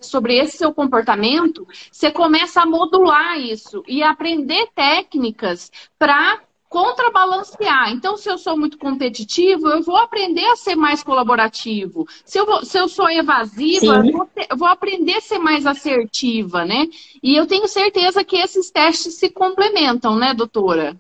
sobre 0.02 0.38
esse 0.38 0.58
seu 0.58 0.74
comportamento, 0.74 1.68
você 1.92 2.12
começa 2.12 2.62
a 2.62 2.66
modular 2.66 3.40
isso 3.40 3.84
e 3.88 4.02
aprender 4.02 4.68
técnicas 4.74 5.72
para 6.00 6.42
contrabalancear. 6.70 7.92
Então, 7.92 8.18
se 8.18 8.30
eu 8.30 8.38
sou 8.38 8.58
muito 8.58 8.78
competitivo, 8.78 9.70
eu 9.70 9.82
vou 9.82 9.98
aprender 9.98 10.46
a 10.46 10.56
ser 10.56 10.76
mais 10.76 11.02
colaborativo. 11.02 12.08
Se 12.26 12.38
eu, 12.38 12.46
vou, 12.46 12.66
se 12.66 12.78
eu 12.78 12.88
sou 12.88 13.10
evasiva, 13.10 14.06
eu 14.06 14.12
vou, 14.12 14.26
ter, 14.26 14.48
eu 14.50 14.58
vou, 14.58 14.68
aprender 14.68 15.16
a 15.16 15.22
ser 15.22 15.40
mais 15.40 15.66
assertiva, 15.66 16.66
né? 16.66 16.88
E 17.24 17.36
eu 17.36 17.46
tenho 17.46 17.68
certeza 17.68 18.24
que 18.24 18.38
esses 18.38 18.70
testes 18.70 19.16
se 19.16 19.30
complementam, 19.30 20.18
né, 20.18 20.34
doutora? 20.34 20.96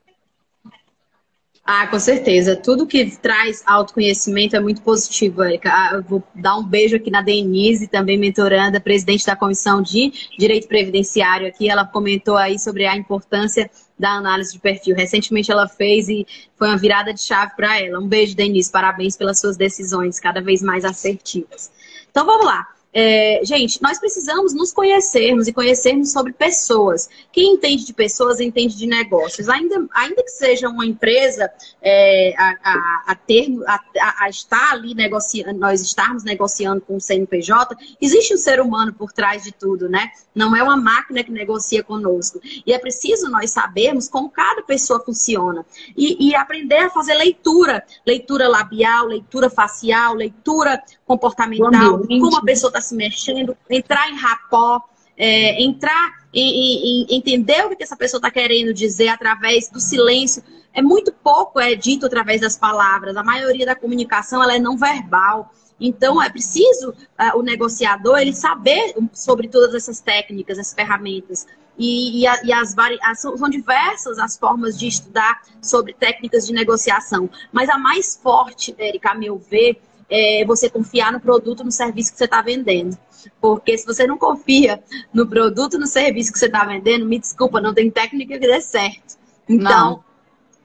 Ah, 1.70 1.86
com 1.86 2.00
certeza. 2.00 2.56
Tudo 2.56 2.88
que 2.88 3.18
traz 3.18 3.62
autoconhecimento 3.66 4.56
é 4.56 4.60
muito 4.62 4.82
positivo, 4.82 5.44
Erika. 5.44 5.70
Ah, 5.70 5.90
eu 5.96 6.02
vou 6.02 6.24
dar 6.34 6.56
um 6.56 6.64
beijo 6.64 6.96
aqui 6.96 7.12
na 7.12 7.22
Denise, 7.22 7.90
também 7.90 8.18
mentoranda, 8.18 8.80
presidente 8.80 9.26
da 9.26 9.36
Comissão 9.36 9.82
de 9.82 10.14
Direito 10.40 10.66
Previdenciário 10.70 11.46
aqui. 11.46 11.70
Ela 11.70 11.84
comentou 11.86 12.38
aí 12.38 12.58
sobre 12.58 12.86
a 12.86 12.96
importância 12.96 13.70
da 13.98 14.12
análise 14.12 14.54
de 14.54 14.60
perfil. 14.60 14.96
Recentemente 14.96 15.52
ela 15.52 15.68
fez 15.68 16.08
e 16.08 16.26
foi 16.58 16.68
uma 16.68 16.78
virada 16.78 17.14
de 17.14 17.22
chave 17.22 17.56
para 17.56 17.80
ela. 17.82 18.00
Um 18.00 18.08
beijo, 18.08 18.36
Denise. 18.36 18.72
Parabéns 18.72 19.18
pelas 19.18 19.40
suas 19.40 19.58
decisões 19.58 20.20
cada 20.20 20.42
vez 20.42 20.62
mais 20.62 20.86
assertivas. 20.86 21.72
Então 22.10 22.26
vamos 22.26 22.46
lá. 22.46 22.68
É, 23.00 23.42
gente, 23.44 23.80
nós 23.80 24.00
precisamos 24.00 24.56
nos 24.56 24.74
conhecermos 24.74 25.48
e 25.48 25.54
conhecermos 25.54 26.12
sobre 26.12 26.34
pessoas. 26.34 27.08
Quem 27.32 27.54
entende 27.54 27.86
de 27.86 27.94
pessoas 27.94 28.40
entende 28.40 28.76
de 28.76 28.88
negócios. 28.88 29.48
Ainda, 29.50 29.86
ainda 29.94 30.24
que 30.24 30.32
seja 30.32 30.68
uma 30.68 30.84
empresa 30.84 31.48
é, 31.80 32.34
a, 32.36 32.56
a, 32.64 33.04
a, 33.10 33.16
termo, 33.16 33.64
a, 33.68 33.80
a, 34.24 34.30
estar 34.30 34.72
ali 34.72 34.96
negociando, 34.96 35.60
nós 35.60 35.80
estarmos 35.80 36.24
negociando 36.24 36.82
com 36.82 36.96
o 36.96 37.00
CNPJ, 37.00 37.78
existe 38.02 38.34
um 38.34 38.38
ser 38.38 38.60
humano 38.60 38.92
por 38.92 39.14
trás 39.14 39.44
de 39.44 39.52
tudo, 39.52 39.88
né? 39.88 40.10
Não 40.34 40.56
é 40.56 40.64
uma 40.64 40.76
máquina 40.76 41.24
que 41.24 41.32
negocia 41.32 41.84
conosco. 41.84 42.42
E 42.66 42.74
é 42.74 42.80
preciso 42.80 43.30
nós 43.30 43.52
sabermos 43.52 44.10
como 44.10 44.28
cada 44.28 44.64
pessoa 44.64 45.00
funciona. 45.06 45.64
E, 45.96 46.30
e 46.30 46.36
aprender 46.36 46.78
a 46.78 46.90
fazer 46.90 47.14
leitura. 47.14 47.84
Leitura 48.04 48.48
labial, 48.48 49.06
leitura 49.06 49.52
facial, 49.52 50.16
leitura 50.16 50.82
comportamental, 51.06 52.00
como 52.08 52.38
a 52.38 52.42
pessoa 52.42 52.70
está 52.70 52.87
se 52.88 52.96
mexendo, 52.96 53.58
entrar 53.70 54.10
em 54.10 54.16
rapó, 54.16 54.82
é, 55.18 55.62
entrar 55.62 56.14
em, 56.34 57.04
em, 57.04 57.16
entender 57.18 57.66
o 57.66 57.76
que 57.76 57.84
essa 57.84 57.98
pessoa 57.98 58.20
está 58.20 58.30
querendo 58.30 58.74
dizer 58.74 59.08
através 59.10 59.70
do 59.70 59.80
silêncio. 59.80 60.44
É 60.74 60.82
muito 60.82 61.12
pouco 61.12 61.60
é 61.60 61.74
dito 61.74 62.06
através 62.06 62.42
das 62.42 62.58
palavras. 62.58 63.18
A 63.18 63.24
maioria 63.24 63.66
da 63.66 63.76
comunicação 63.76 64.44
ela 64.44 64.56
é 64.56 64.60
não 64.60 64.78
verbal. 64.78 65.52
Então 65.80 66.22
é 66.22 66.30
preciso 66.30 66.90
uh, 66.92 67.38
o 67.38 67.44
negociador 67.44 68.20
ele 68.20 68.34
saber 68.34 68.96
sobre 69.14 69.48
todas 69.48 69.74
essas 69.74 70.00
técnicas, 70.00 70.58
essas 70.58 70.74
ferramentas. 70.74 71.46
E, 71.78 72.22
e, 72.22 72.28
a, 72.28 72.44
e 72.44 72.52
as, 72.52 72.76
as, 73.04 73.20
são 73.20 73.50
diversas 73.50 74.18
as 74.18 74.36
formas 74.36 74.78
de 74.78 74.88
estudar 74.88 75.42
sobre 75.62 75.94
técnicas 75.94 76.48
de 76.48 76.54
negociação. 76.54 77.30
Mas 77.52 77.70
a 77.70 77.78
mais 77.78 78.20
forte, 78.22 78.76
Erika, 78.78 79.12
a 79.12 79.16
meu 79.16 79.38
ver, 79.38 79.80
é 80.10 80.46
você 80.46 80.70
confiar 80.70 81.12
no 81.12 81.20
produto, 81.20 81.64
no 81.64 81.72
serviço 81.72 82.12
que 82.12 82.18
você 82.18 82.26
está 82.26 82.42
vendendo. 82.42 82.98
Porque 83.42 83.78
se 83.78 83.86
você 83.86 84.08
não 84.08 84.18
confia 84.18 84.82
no 85.14 85.28
produto, 85.28 85.78
no 85.78 85.88
serviço 85.88 86.32
que 86.32 86.40
você 86.40 86.46
está 86.46 86.64
vendendo, 86.64 87.06
me 87.06 87.20
desculpa, 87.20 87.60
não 87.60 87.74
tem 87.74 87.90
técnica 87.90 88.40
que 88.40 88.48
dê 88.48 88.62
certo. 88.62 89.18
Então, 89.48 90.04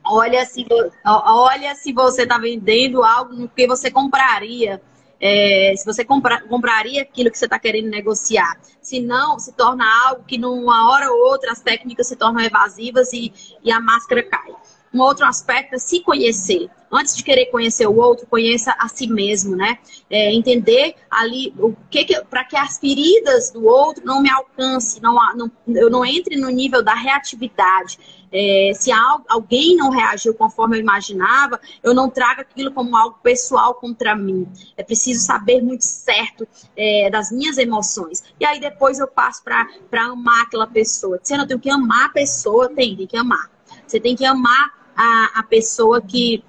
olha 0.05 0.45
se, 0.45 0.66
olha 1.05 1.74
se 1.74 1.93
você 1.93 2.22
está 2.22 2.38
vendendo 2.38 3.03
algo 3.03 3.49
que 3.49 3.66
você 3.66 3.90
compraria. 3.90 4.80
É, 5.24 5.72
se 5.76 5.84
você 5.84 6.05
compra, 6.05 6.43
compraria 6.49 7.03
aquilo 7.03 7.30
que 7.30 7.38
você 7.38 7.45
está 7.45 7.59
querendo 7.59 7.88
negociar. 7.88 8.59
Se 8.80 8.99
não, 9.01 9.38
se 9.38 9.53
torna 9.53 9.84
algo 10.09 10.24
que 10.24 10.36
numa 10.36 10.90
hora 10.90 11.12
ou 11.12 11.30
outra 11.30 11.53
as 11.53 11.61
técnicas 11.61 12.09
se 12.09 12.16
tornam 12.16 12.43
evasivas 12.43 13.12
e, 13.12 13.32
e 13.62 13.70
a 13.70 13.80
máscara 13.80 14.22
cai. 14.24 14.53
Um 14.93 15.01
outro 15.01 15.24
aspecto 15.24 15.74
é 15.74 15.78
se 15.78 16.01
conhecer. 16.01 16.68
Antes 16.90 17.16
de 17.16 17.24
querer 17.24 17.47
conhecer 17.47 17.86
o 17.86 17.97
outro, 17.97 18.26
conheça 18.26 18.76
a 18.78 18.86
si 18.86 19.07
mesmo, 19.07 19.57
né? 19.57 19.78
É, 20.11 20.30
entender 20.34 20.95
ali 21.11 21.55
o 21.59 21.74
que, 21.88 22.05
que 22.05 22.22
para 22.24 22.45
que 22.45 22.55
as 22.55 22.78
feridas 22.78 23.51
do 23.51 23.64
outro 23.64 24.05
não 24.05 24.20
me 24.20 24.30
alcance, 24.30 25.01
não, 25.01 25.14
não, 25.34 25.51
eu 25.68 25.88
não 25.88 26.05
entre 26.05 26.36
no 26.36 26.51
nível 26.51 26.82
da 26.82 26.93
reatividade. 26.93 27.99
É, 28.30 28.72
se 28.74 28.90
alguém 29.28 29.74
não 29.74 29.88
reagiu 29.88 30.34
conforme 30.34 30.76
eu 30.76 30.80
imaginava, 30.80 31.59
eu 31.82 31.95
não 31.95 32.11
trago 32.11 32.43
aquilo 32.43 32.70
como 32.72 32.95
algo 32.95 33.18
pessoal 33.22 33.74
contra 33.74 34.14
mim. 34.14 34.47
É 34.76 34.82
preciso 34.82 35.24
saber 35.24 35.62
muito 35.62 35.84
certo 35.84 36.47
é, 36.76 37.09
das 37.11 37.32
minhas 37.32 37.57
emoções. 37.57 38.22
E 38.38 38.45
aí 38.45 38.61
depois 38.61 38.99
eu 38.99 39.09
passo 39.09 39.43
para 39.43 39.66
amar 40.05 40.43
aquela 40.43 40.66
pessoa. 40.66 41.18
Se 41.22 41.34
eu 41.34 41.47
tenho 41.47 41.61
que 41.61 41.70
amar 41.70 42.07
a 42.07 42.09
pessoa, 42.11 42.68
tem, 42.68 42.95
tem 42.97 43.07
que 43.07 43.16
amar. 43.16 43.51
Você 43.86 44.01
tem 44.01 44.16
que 44.16 44.24
amar 44.24 44.82
a, 44.97 45.40
a 45.40 45.43
pessoa 45.43 46.01
que, 46.01 46.45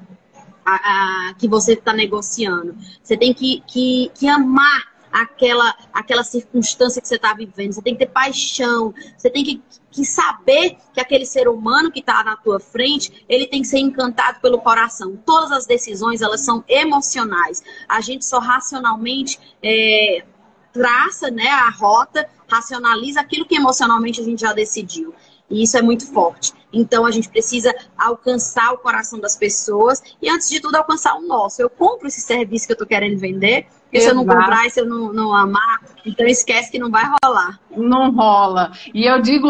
a, 0.66 1.30
a, 1.30 1.34
que 1.36 1.48
você 1.48 1.74
está 1.74 1.94
negociando. 1.94 2.76
Você 3.02 3.18
tem 3.18 3.34
que, 3.34 3.62
que, 3.68 4.12
que 4.16 4.28
amar 4.28 4.94
aquela, 5.14 5.76
aquela 5.94 6.24
circunstância 6.24 7.00
que 7.00 7.08
você 7.08 7.16
está 7.16 7.34
vivendo. 7.34 7.74
Você 7.74 7.82
tem 7.82 7.94
que 7.94 8.06
ter 8.06 8.12
paixão. 8.12 8.94
Você 9.16 9.30
tem 9.30 9.44
que, 9.44 9.62
que 9.92 10.04
saber 10.04 10.76
que 10.92 11.00
aquele 11.00 11.26
ser 11.26 11.48
humano 11.48 11.92
que 11.92 12.00
está 12.00 12.24
na 12.24 12.36
tua 12.36 12.60
frente, 12.60 13.24
ele 13.30 13.46
tem 13.46 13.62
que 13.62 13.68
ser 13.68 13.78
encantado 13.78 14.40
pelo 14.42 14.60
coração. 14.60 15.16
Todas 15.24 15.52
as 15.52 15.68
decisões, 15.68 16.22
elas 16.22 16.42
são 16.42 16.64
emocionais. 16.68 17.64
A 17.88 18.02
gente 18.02 18.26
só 18.26 18.40
racionalmente 18.40 19.40
é, 19.62 20.26
traça 20.74 21.30
né, 21.30 21.48
a 21.48 21.70
rota, 21.70 22.28
racionaliza 22.48 23.22
aquilo 23.22 23.46
que 23.46 23.56
emocionalmente 23.56 24.20
a 24.20 24.24
gente 24.24 24.42
já 24.42 24.52
decidiu. 24.52 25.14
E 25.50 25.62
isso 25.62 25.78
é 25.78 25.82
muito 25.82 26.12
forte. 26.12 26.54
Então 26.74 27.06
a 27.06 27.12
gente 27.12 27.30
precisa 27.30 27.74
alcançar 27.98 28.74
o 28.74 28.78
coração 28.80 29.20
das 29.20 29.36
pessoas 29.36 30.02
e, 30.22 30.30
antes 30.30 30.50
de 30.50 30.60
tudo, 30.60 30.76
alcançar 30.76 31.16
o 31.16 31.22
nosso. 31.22 31.62
Eu 31.62 31.70
compro 31.70 32.08
esse 32.08 32.20
serviço 32.20 32.66
que 32.66 32.72
eu 32.72 32.76
estou 32.76 32.88
querendo 32.88 33.20
vender, 33.20 33.68
porque 33.94 34.02
se 34.02 34.10
eu 34.10 34.16
não 34.16 34.26
comprar 34.26 34.66
e 34.66 34.70
se 34.72 34.80
eu 34.80 34.88
não, 34.88 35.14
não 35.14 35.36
amar, 35.36 35.82
então 36.04 36.26
esquece 36.26 36.72
que 36.72 36.80
não 36.80 36.90
vai 36.90 37.04
rolar. 37.24 37.60
Não 37.78 38.10
rola. 38.12 38.72
E 38.92 39.06
eu 39.06 39.22
digo, 39.22 39.50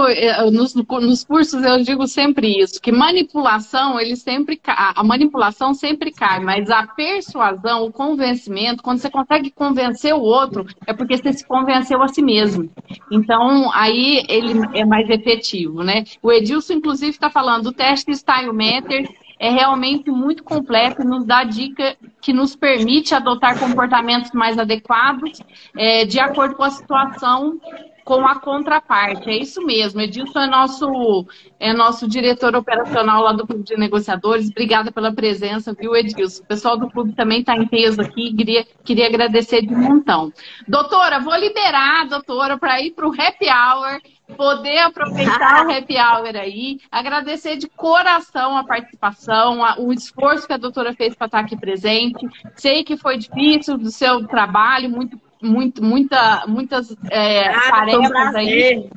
nos, 0.51 0.75
nos 0.75 1.23
cursos 1.23 1.63
eu 1.63 1.81
digo 1.81 2.05
sempre 2.07 2.59
isso, 2.59 2.81
que 2.81 2.91
manipulação, 2.91 3.97
ele 3.97 4.17
sempre 4.17 4.59
a 4.65 5.01
manipulação 5.01 5.73
sempre 5.73 6.11
cai, 6.11 6.41
mas 6.41 6.69
a 6.69 6.85
persuasão, 6.85 7.85
o 7.85 7.91
convencimento, 7.91 8.83
quando 8.83 8.99
você 8.99 9.09
consegue 9.09 9.49
convencer 9.49 10.13
o 10.13 10.19
outro, 10.19 10.65
é 10.85 10.91
porque 10.91 11.15
você 11.15 11.31
se 11.31 11.47
convenceu 11.47 12.01
a 12.01 12.09
si 12.09 12.21
mesmo. 12.21 12.69
Então, 13.09 13.71
aí 13.73 14.25
ele 14.27 14.59
é 14.73 14.83
mais 14.83 15.09
efetivo, 15.09 15.83
né? 15.83 16.03
O 16.21 16.29
Edilson, 16.29 16.73
inclusive, 16.73 17.11
está 17.11 17.29
falando, 17.29 17.67
o 17.67 17.73
teste 17.73 18.11
Style 18.11 18.51
Matter 18.51 19.07
é 19.43 19.49
realmente 19.49 20.09
muito 20.09 20.41
completo 20.41 21.01
e 21.01 21.05
nos 21.05 21.25
dá 21.25 21.43
dica 21.43 21.97
que 22.21 22.31
nos 22.31 22.55
permite 22.55 23.13
adotar 23.13 23.59
comportamentos 23.59 24.31
mais 24.31 24.57
adequados 24.57 25.41
é, 25.75 26.05
de 26.05 26.17
acordo 26.17 26.55
com 26.55 26.63
a 26.63 26.69
situação 26.69 27.59
com 28.05 28.25
a 28.25 28.39
contraparte. 28.39 29.29
É 29.29 29.37
isso 29.37 29.61
mesmo. 29.65 29.99
Edilson 29.99 30.39
é 30.39 30.47
nosso, 30.47 31.25
é 31.59 31.73
nosso 31.73 32.07
diretor 32.07 32.55
operacional 32.55 33.21
lá 33.21 33.33
do 33.33 33.45
Clube 33.45 33.63
de 33.63 33.77
Negociadores. 33.77 34.49
Obrigada 34.49 34.91
pela 34.91 35.13
presença, 35.13 35.73
viu, 35.73 35.95
Edilson? 35.95 36.43
O 36.43 36.47
pessoal 36.47 36.77
do 36.77 36.89
clube 36.89 37.13
também 37.13 37.39
está 37.39 37.55
em 37.55 37.67
peso 37.67 38.01
aqui. 38.01 38.33
Queria, 38.33 38.65
queria 38.83 39.07
agradecer 39.07 39.61
de 39.61 39.75
montão. 39.75 40.31
Doutora, 40.67 41.19
vou 41.19 41.35
liberar 41.35 42.01
a 42.01 42.05
doutora 42.05 42.57
para 42.57 42.81
ir 42.81 42.91
para 42.91 43.07
o 43.07 43.11
happy 43.11 43.47
hour 43.47 44.01
poder 44.38 44.80
aproveitar 44.80 45.65
o 45.65 45.71
happy 45.71 45.95
hour 45.97 46.36
aí, 46.36 46.80
agradecer 46.91 47.57
de 47.57 47.67
coração 47.67 48.57
a 48.57 48.63
participação, 48.63 49.63
a, 49.63 49.80
o 49.80 49.91
esforço 49.91 50.47
que 50.47 50.53
a 50.53 50.57
doutora 50.57 50.93
fez 50.93 51.15
para 51.15 51.26
estar 51.26 51.39
aqui 51.39 51.57
presente. 51.57 52.26
Sei 52.55 52.84
que 52.84 52.97
foi 52.97 53.17
difícil 53.17 53.78
do 53.78 53.91
seu 53.91 54.26
trabalho, 54.28 54.89
muito, 54.89 55.19
muito, 55.41 55.84
muita, 55.84 56.45
muitas 56.47 56.95
é, 57.11 57.49
ah, 57.49 57.71
tarefas 57.71 58.36
aí. 58.36 58.89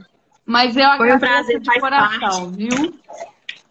Mas 0.44 0.76
eu 0.76 0.88
foi 0.96 1.12
um 1.12 1.18
prazer, 1.18 1.60
de 1.60 1.80
coração, 1.80 2.52
parte. 2.52 2.56
viu? 2.56 2.94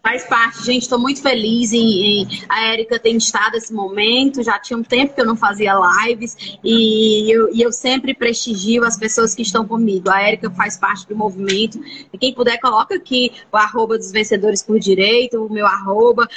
Faz 0.06 0.22
parte, 0.22 0.64
gente. 0.64 0.82
Estou 0.82 1.00
muito 1.00 1.20
feliz 1.20 1.72
em, 1.72 2.22
em 2.22 2.28
a 2.48 2.66
Érica 2.68 2.96
ter 2.96 3.10
estado 3.10 3.54
nesse 3.54 3.72
momento. 3.74 4.40
Já 4.40 4.56
tinha 4.56 4.78
um 4.78 4.82
tempo 4.84 5.12
que 5.12 5.20
eu 5.20 5.26
não 5.26 5.34
fazia 5.34 5.74
lives 5.74 6.36
e 6.62 7.28
eu, 7.28 7.52
e 7.52 7.60
eu 7.60 7.72
sempre 7.72 8.14
prestigio 8.14 8.84
as 8.84 8.96
pessoas 8.96 9.34
que 9.34 9.42
estão 9.42 9.66
comigo. 9.66 10.08
A 10.08 10.22
Érica 10.22 10.48
faz 10.52 10.76
parte 10.76 11.08
do 11.08 11.16
movimento. 11.16 11.80
E 12.12 12.16
quem 12.16 12.32
puder, 12.32 12.60
coloca 12.60 12.94
aqui 12.94 13.32
o 13.50 13.56
arroba 13.56 13.98
dos 13.98 14.12
vencedores 14.12 14.62
por 14.62 14.78
direito, 14.78 15.44
o 15.44 15.52
meu 15.52 15.66
arroba. 15.66 16.28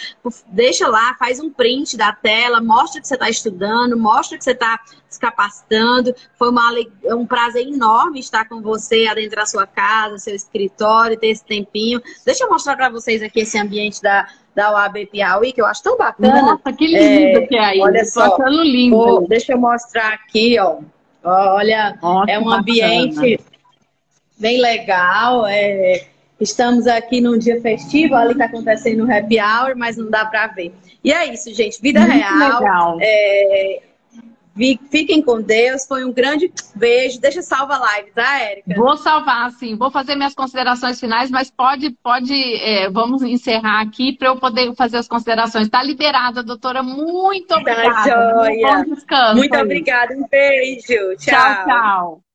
Deixa 0.47 0.87
lá, 0.87 1.15
faz 1.19 1.39
um 1.39 1.51
print 1.51 1.95
da 1.95 2.11
tela, 2.11 2.59
mostra 2.59 2.99
que 2.99 3.07
você 3.07 3.13
está 3.13 3.29
estudando, 3.29 3.95
mostra 3.95 4.35
que 4.35 4.43
você 4.43 4.53
está 4.53 4.79
se 5.09 5.19
capacitando. 5.19 6.13
Foi 6.37 6.49
uma, 6.49 6.71
um 7.05 7.25
prazer 7.25 7.67
enorme 7.67 8.19
estar 8.19 8.47
com 8.47 8.61
você 8.61 9.07
adentrar 9.07 9.47
sua 9.47 9.65
casa, 9.65 10.17
seu 10.17 10.35
escritório, 10.35 11.17
ter 11.17 11.27
esse 11.27 11.43
tempinho. 11.43 12.01
Deixa 12.25 12.43
eu 12.43 12.49
mostrar 12.49 12.75
para 12.75 12.89
vocês 12.89 13.23
aqui 13.23 13.41
esse 13.41 13.57
ambiente 13.57 14.01
da, 14.01 14.27
da 14.55 14.71
UAB 14.71 15.07
Piauí, 15.07 15.51
que 15.51 15.61
eu 15.61 15.65
acho 15.65 15.81
tão 15.81 15.97
bacana. 15.97 16.41
Nossa, 16.41 16.73
que 16.73 16.85
lindo 16.85 17.39
é, 17.39 17.47
que 17.47 17.55
é 17.55 17.65
aí. 17.65 17.79
Olha 17.81 18.05
só, 18.05 18.35
achando 18.35 18.63
lindo. 18.63 18.95
Pô, 18.95 19.25
deixa 19.27 19.53
eu 19.53 19.57
mostrar 19.57 20.13
aqui, 20.13 20.57
ó. 20.59 20.77
Olha, 21.23 21.97
Nossa, 22.01 22.31
é 22.31 22.39
um 22.39 22.49
ambiente 22.49 23.39
bem 24.37 24.61
legal. 24.61 25.45
É, 25.47 26.07
estamos 26.39 26.87
aqui 26.87 27.19
num 27.19 27.37
dia 27.37 27.61
festivo, 27.61 28.15
ali 28.15 28.31
está 28.31 28.45
acontecendo 28.45 29.05
um 29.05 29.11
happy 29.11 29.39
hour, 29.39 29.75
mas 29.75 29.97
não 29.97 30.09
dá 30.09 30.25
para 30.25 30.47
ver. 30.47 30.73
E 31.03 31.11
é 31.11 31.31
isso, 31.33 31.53
gente. 31.53 31.81
Vida 31.81 32.01
Muito 32.01 32.13
real. 32.13 32.97
É, 33.01 33.81
Fiquem 34.89 35.21
com 35.21 35.41
Deus. 35.41 35.85
Foi 35.87 36.03
um 36.03 36.11
grande 36.11 36.51
beijo. 36.75 37.19
Deixa 37.19 37.41
salva 37.41 37.75
a 37.75 37.79
live, 37.79 38.11
tá, 38.11 38.39
Érica? 38.39 38.75
Vou 38.75 38.97
salvar, 38.97 39.51
sim. 39.51 39.75
Vou 39.75 39.89
fazer 39.89 40.15
minhas 40.15 40.35
considerações 40.35 40.99
finais, 40.99 41.31
mas 41.31 41.49
pode, 41.49 41.91
pode, 42.03 42.33
é, 42.33 42.89
vamos 42.89 43.21
encerrar 43.23 43.81
aqui 43.81 44.15
para 44.17 44.29
eu 44.29 44.37
poder 44.37 44.73
fazer 44.75 44.97
as 44.97 45.07
considerações. 45.07 45.65
Está 45.65 45.81
liberada, 45.81 46.43
doutora. 46.43 46.83
Muito 46.83 47.47
tá 47.47 47.57
obrigada. 47.57 47.93
Tá 47.93 48.03
joia. 48.03 48.85
Descanso, 48.85 49.35
Muito 49.35 49.57
obrigada. 49.57 50.13
Um 50.13 50.27
beijo. 50.27 51.15
Tchau, 51.17 51.55
tchau. 51.55 51.65
tchau. 51.65 52.28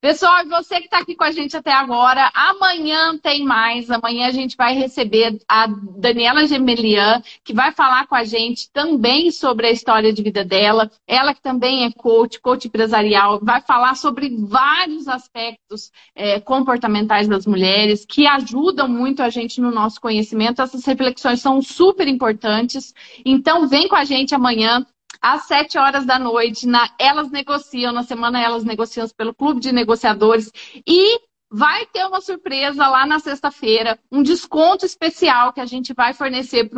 Pessoal, 0.00 0.46
você 0.48 0.78
que 0.78 0.86
está 0.86 1.00
aqui 1.00 1.14
com 1.14 1.24
a 1.24 1.30
gente 1.30 1.54
até 1.54 1.70
agora, 1.70 2.30
amanhã 2.32 3.18
tem 3.18 3.44
mais. 3.44 3.90
Amanhã 3.90 4.28
a 4.28 4.30
gente 4.30 4.56
vai 4.56 4.72
receber 4.72 5.38
a 5.46 5.66
Daniela 5.66 6.46
Gemelian, 6.46 7.22
que 7.44 7.52
vai 7.52 7.70
falar 7.70 8.06
com 8.06 8.14
a 8.14 8.24
gente 8.24 8.70
também 8.72 9.30
sobre 9.30 9.66
a 9.66 9.70
história 9.70 10.10
de 10.10 10.22
vida 10.22 10.42
dela. 10.42 10.90
Ela 11.06 11.34
que 11.34 11.42
também 11.42 11.84
é 11.84 11.92
coach, 11.92 12.40
coach 12.40 12.66
empresarial, 12.66 13.40
vai 13.42 13.60
falar 13.60 13.94
sobre 13.94 14.34
vários 14.38 15.06
aspectos 15.06 15.92
é, 16.14 16.40
comportamentais 16.40 17.28
das 17.28 17.44
mulheres 17.44 18.06
que 18.06 18.26
ajudam 18.26 18.88
muito 18.88 19.22
a 19.22 19.28
gente 19.28 19.60
no 19.60 19.70
nosso 19.70 20.00
conhecimento. 20.00 20.62
Essas 20.62 20.82
reflexões 20.86 21.42
são 21.42 21.60
super 21.60 22.08
importantes. 22.08 22.94
Então, 23.22 23.68
vem 23.68 23.86
com 23.86 23.96
a 23.96 24.04
gente 24.04 24.34
amanhã 24.34 24.82
às 25.20 25.42
7 25.46 25.78
horas 25.78 26.04
da 26.06 26.18
noite, 26.18 26.66
na 26.66 26.90
Elas 26.98 27.30
Negociam, 27.30 27.92
na 27.92 28.02
semana 28.02 28.42
Elas 28.42 28.64
Negociam 28.64 29.08
pelo 29.16 29.34
Clube 29.34 29.60
de 29.60 29.72
Negociadores. 29.72 30.50
E 30.86 31.20
vai 31.50 31.84
ter 31.86 32.06
uma 32.06 32.20
surpresa 32.20 32.86
lá 32.86 33.04
na 33.04 33.18
sexta-feira, 33.18 33.98
um 34.10 34.22
desconto 34.22 34.86
especial 34.86 35.52
que 35.52 35.60
a 35.60 35.66
gente 35.66 35.92
vai 35.92 36.14
fornecer 36.14 36.70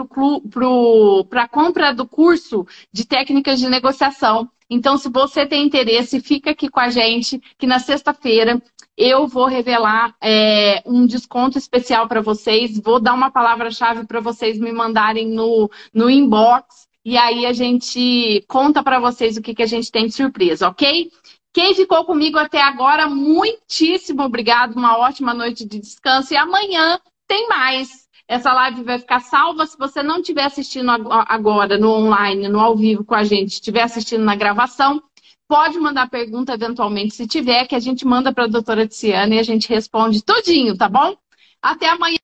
para 1.28 1.42
a 1.42 1.48
compra 1.48 1.92
do 1.92 2.06
curso 2.06 2.66
de 2.90 3.06
técnicas 3.06 3.60
de 3.60 3.68
negociação. 3.68 4.50
Então, 4.70 4.96
se 4.96 5.10
você 5.10 5.44
tem 5.44 5.66
interesse, 5.66 6.20
fica 6.20 6.52
aqui 6.52 6.70
com 6.70 6.80
a 6.80 6.88
gente, 6.88 7.38
que 7.58 7.66
na 7.66 7.78
sexta-feira 7.78 8.62
eu 8.96 9.26
vou 9.26 9.44
revelar 9.44 10.14
é, 10.18 10.82
um 10.86 11.04
desconto 11.06 11.58
especial 11.58 12.08
para 12.08 12.22
vocês. 12.22 12.80
Vou 12.80 12.98
dar 12.98 13.12
uma 13.12 13.30
palavra-chave 13.30 14.06
para 14.06 14.20
vocês 14.20 14.58
me 14.58 14.72
mandarem 14.72 15.28
no, 15.28 15.70
no 15.92 16.08
inbox 16.08 16.88
e 17.04 17.18
aí 17.18 17.46
a 17.46 17.52
gente 17.52 18.44
conta 18.48 18.82
para 18.82 19.00
vocês 19.00 19.36
o 19.36 19.42
que, 19.42 19.54
que 19.54 19.62
a 19.62 19.66
gente 19.66 19.90
tem 19.90 20.06
de 20.06 20.12
surpresa, 20.12 20.68
ok? 20.68 21.10
Quem 21.52 21.74
ficou 21.74 22.04
comigo 22.04 22.38
até 22.38 22.62
agora, 22.62 23.08
muitíssimo 23.08 24.22
obrigado, 24.22 24.76
uma 24.76 24.96
ótima 24.96 25.34
noite 25.34 25.66
de 25.66 25.78
descanso 25.78 26.32
e 26.32 26.36
amanhã 26.36 26.98
tem 27.26 27.48
mais. 27.48 28.08
Essa 28.26 28.52
live 28.52 28.84
vai 28.84 28.98
ficar 28.98 29.20
salva 29.20 29.66
se 29.66 29.76
você 29.76 30.02
não 30.02 30.20
estiver 30.20 30.44
assistindo 30.44 30.90
agora 31.28 31.76
no 31.76 31.90
online, 31.90 32.48
no 32.48 32.60
ao 32.60 32.76
vivo 32.76 33.04
com 33.04 33.14
a 33.14 33.24
gente, 33.24 33.52
estiver 33.52 33.82
assistindo 33.82 34.24
na 34.24 34.34
gravação, 34.34 35.02
pode 35.48 35.78
mandar 35.78 36.08
pergunta 36.08 36.54
eventualmente 36.54 37.14
se 37.14 37.26
tiver, 37.26 37.66
que 37.66 37.74
a 37.74 37.80
gente 37.80 38.06
manda 38.06 38.32
para 38.32 38.44
a 38.44 38.48
doutora 38.48 38.86
Tiziana 38.86 39.34
e 39.34 39.38
a 39.38 39.42
gente 39.42 39.68
responde 39.68 40.22
tudinho, 40.22 40.76
tá 40.76 40.88
bom? 40.88 41.14
Até 41.60 41.90
amanhã. 41.90 42.16